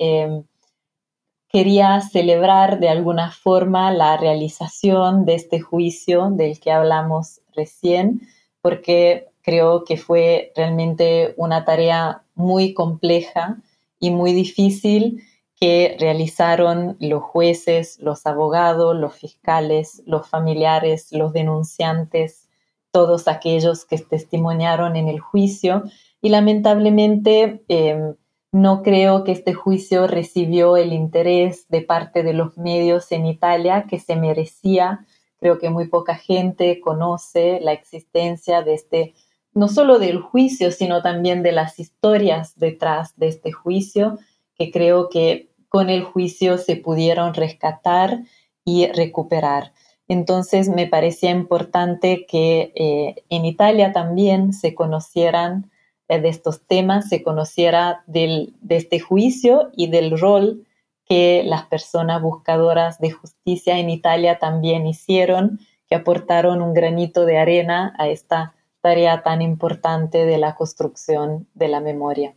quería 1.54 2.02
celebrar 2.02 2.80
de 2.80 2.90
alguna 2.90 3.32
forma 3.32 3.92
la 3.92 4.18
realización 4.18 5.24
de 5.24 5.36
este 5.36 5.60
juicio 5.60 6.32
del 6.32 6.60
que 6.60 6.72
hablamos 6.72 7.42
recién, 7.56 8.22
porque 8.60 9.28
creo 9.44 9.84
que 9.84 9.98
fue 9.98 10.52
realmente 10.56 11.36
una 11.38 11.64
tarea 11.64 12.24
muy 12.34 12.74
compleja 12.74 13.58
y 14.00 14.10
muy 14.10 14.34
difícil 14.34 15.22
que 15.64 15.96
realizaron 15.98 16.98
los 17.00 17.24
jueces, 17.24 17.98
los 18.02 18.26
abogados, 18.26 18.98
los 18.98 19.16
fiscales, 19.16 20.04
los 20.06 20.28
familiares, 20.28 21.08
los 21.14 21.32
denunciantes, 21.32 22.50
todos 22.92 23.30
aquellos 23.30 23.86
que 23.86 23.98
testimoniaron 23.98 24.98
en 24.98 25.08
el 25.08 25.22
juicio. 25.22 25.84
Y 26.22 26.28
lamentablemente 26.28 27.64
em, 27.70 28.16
no 28.52 28.84
creo 28.84 29.24
que 29.24 29.32
este 29.32 29.54
juicio 29.54 30.06
recibió 30.06 30.76
el 30.76 30.92
interés 30.92 31.66
de 31.70 31.80
parte 31.80 32.24
de 32.24 32.34
los 32.34 32.58
medios 32.58 33.10
en 33.14 33.26
Italia 33.26 33.86
que 33.90 34.02
se 34.02 34.18
merecía. 34.18 35.06
Creo 35.40 35.60
que 35.60 35.70
muy 35.70 35.88
poca 35.88 36.16
gente 36.16 36.82
conoce 36.82 37.62
la 37.62 37.72
existencia 37.72 38.64
de 38.64 38.74
este, 38.74 39.14
no 39.54 39.70
solo 39.70 39.98
del 39.98 40.20
juicio, 40.20 40.74
sino 40.74 41.02
también 41.02 41.42
de 41.42 41.54
las 41.54 41.80
historias 41.80 42.60
detrás 42.60 43.16
de 43.16 43.30
este 43.30 43.54
juicio, 43.54 44.20
que 44.56 44.70
creo 44.70 45.08
que 45.10 45.53
con 45.74 45.90
el 45.90 46.04
juicio 46.04 46.60
se 46.60 46.76
pudieron 46.76 47.34
rescatar 47.34 48.22
y 48.64 48.86
recuperar. 48.88 49.74
Entonces 50.08 50.70
me 50.70 50.86
parecía 50.86 51.32
importante 51.32 52.28
que 52.28 52.72
eh, 52.76 53.24
en 53.30 53.46
Italia 53.46 53.92
también 53.92 54.54
se 54.54 54.76
conocieran 54.76 55.72
eh, 56.10 56.20
de 56.20 56.30
estos 56.30 56.62
temas 56.68 57.10
se 57.10 57.24
conociera 57.24 58.04
de 58.06 58.54
este 58.70 59.00
juicio 59.00 59.72
y 59.76 59.88
del 59.88 60.20
rol 60.20 60.68
que 61.06 61.42
las 61.44 61.66
personas 61.66 62.22
buscadoras 62.22 63.00
de 63.00 63.10
justicia 63.12 63.80
en 63.80 63.90
Italia 63.90 64.38
también 64.38 64.86
hicieron, 64.86 65.60
que 65.88 65.96
aportaron 65.96 66.62
un 66.62 66.74
granito 66.74 67.26
de 67.26 67.40
arena 67.40 67.96
a 67.98 68.10
esta 68.10 68.54
tarea 68.82 69.24
tan 69.24 69.42
importante 69.42 70.26
de 70.26 70.38
la 70.38 70.56
construcción 70.56 71.48
de 71.56 71.68
la 71.68 71.80
memoria. 71.80 72.36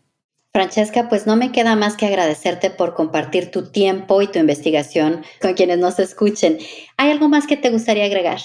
Francesca, 0.56 1.10
pues 1.10 1.26
no 1.26 1.36
me 1.36 1.52
queda 1.52 1.76
más 1.76 1.98
que 1.98 2.06
agradecerte 2.06 2.70
por 2.70 2.94
compartir 2.94 3.50
tu 3.50 3.70
tiempo 3.70 4.22
y 4.22 4.26
tu 4.26 4.38
investigación 4.38 5.22
con 5.42 5.52
quienes 5.52 5.76
nos 5.76 5.98
escuchen. 5.98 6.56
¿Hay 6.96 7.10
algo 7.10 7.28
más 7.28 7.46
que 7.46 7.58
te 7.58 7.68
gustaría 7.68 8.06
agregar? 8.06 8.38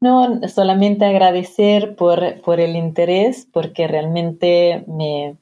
No, 0.00 0.40
solamente 0.46 1.04
agradecer 1.04 1.96
por, 1.96 2.22
el 2.60 2.76
interés, 2.76 3.48
porque 3.52 3.88
realmente 3.88 4.84
me, 4.86 5.36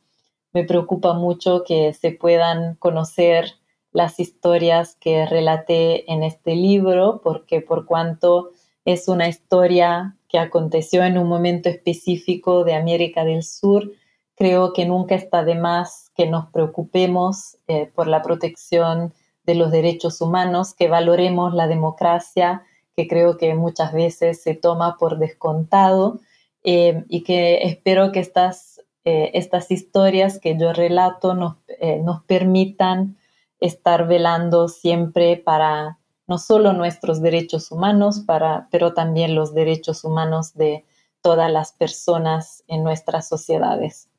preocupa 0.66 1.12
mucho 1.12 1.64
que 1.66 1.92
se 1.92 2.12
puedan 2.12 2.76
conocer 2.76 3.56
las 3.92 4.20
historias 4.20 4.96
que 4.98 5.26
relaté 5.26 6.10
en 6.10 6.22
este 6.22 6.54
libro, 6.56 7.20
porque 7.22 7.60
por 7.60 7.84
cuanto 7.84 8.52
es 8.86 9.06
una 9.06 9.28
historia 9.28 10.16
que 10.30 10.38
aconteció 10.38 11.04
en 11.04 11.18
un 11.18 11.28
momento 11.28 11.68
específico 11.68 12.64
de 12.64 12.72
América 12.72 13.26
del 13.26 13.42
Sur, 13.42 13.92
creo 14.40 14.72
que 14.72 14.86
nunca 14.86 15.16
está 15.16 15.44
de 15.44 15.54
más 15.54 16.10
que 16.16 16.26
nos 16.26 16.46
preocupemos 16.46 17.58
eh, 17.68 17.92
por 17.94 18.06
la 18.06 18.22
protección 18.22 19.12
de 19.44 19.54
los 19.54 19.70
derechos 19.70 20.22
humanos, 20.22 20.72
que 20.72 20.88
valoremos 20.88 21.52
la 21.52 21.66
democracia 21.66 22.62
que 22.96 23.06
creo 23.06 23.36
que 23.36 23.54
muchas 23.54 23.92
veces 23.92 24.42
se 24.42 24.54
toma 24.54 24.96
por 24.98 25.18
descontado 25.18 26.20
eh, 26.64 27.04
y 27.08 27.22
que 27.22 27.64
espero 27.64 28.12
que 28.12 28.20
estas, 28.20 28.80
eh, 29.04 29.30
estas 29.34 29.70
historias 29.70 30.38
que 30.38 30.56
yo 30.58 30.72
relato 30.72 31.34
nos, 31.34 31.56
nos 32.02 32.24
permitan 32.24 33.18
estar 33.60 34.08
velando 34.08 34.68
siempre 34.68 35.36
para 35.36 35.98
no 36.26 36.38
solo 36.38 36.72
nuestros 36.72 37.20
derechos 37.20 37.70
humanos, 37.70 38.20
para, 38.20 38.68
pero 38.70 38.94
también 38.94 39.34
los 39.34 39.52
derechos 39.52 40.02
humanos 40.02 40.54
de 40.54 40.86
todas 41.20 41.52
las 41.52 41.72
personas 41.72 42.64
en 42.68 42.82
nuestras 42.82 43.28
sociedades. 43.28 44.09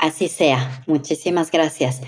Así 0.00 0.28
sea. 0.28 0.82
Muchísimas 0.86 1.50
gracias. 1.50 2.00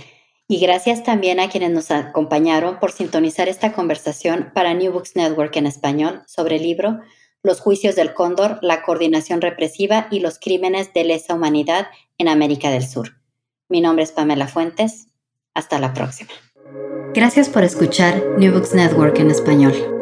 Y 0.49 0.59
gracias 0.59 1.05
también 1.05 1.41
a 1.41 1.49
quienes 1.49 1.71
nos 1.71 1.91
acompañaron 1.91 2.81
por 2.81 2.91
sintonizar 2.91 3.49
esta 3.49 3.73
conversación 3.73 4.51
para 4.55 4.75
New 4.75 4.93
Books 4.93 5.15
Network 5.15 5.55
en 5.57 5.67
español 5.67 6.23
sobre 6.27 6.57
el 6.57 6.63
libro 6.63 7.01
Los 7.43 7.61
juicios 7.61 7.95
del 7.95 8.15
cóndor, 8.15 8.59
la 8.63 8.83
coordinación 8.83 9.41
represiva 9.41 10.09
y 10.11 10.21
los 10.21 10.39
crímenes 10.39 10.93
de 10.95 11.05
lesa 11.05 11.35
humanidad 11.35 11.89
en 12.19 12.29
América 12.29 12.71
del 12.71 12.87
Sur. 12.87 13.21
Mi 13.69 13.81
nombre 13.81 14.05
es 14.05 14.13
Pamela 14.13 14.49
Fuentes. 14.49 15.09
Hasta 15.55 15.79
la 15.79 15.93
próxima. 15.93 16.31
Gracias 17.15 17.51
por 17.51 17.63
escuchar 17.63 18.23
New 18.39 18.53
Books 18.53 18.75
Network 18.75 19.19
en 19.19 19.31
español. 19.31 20.02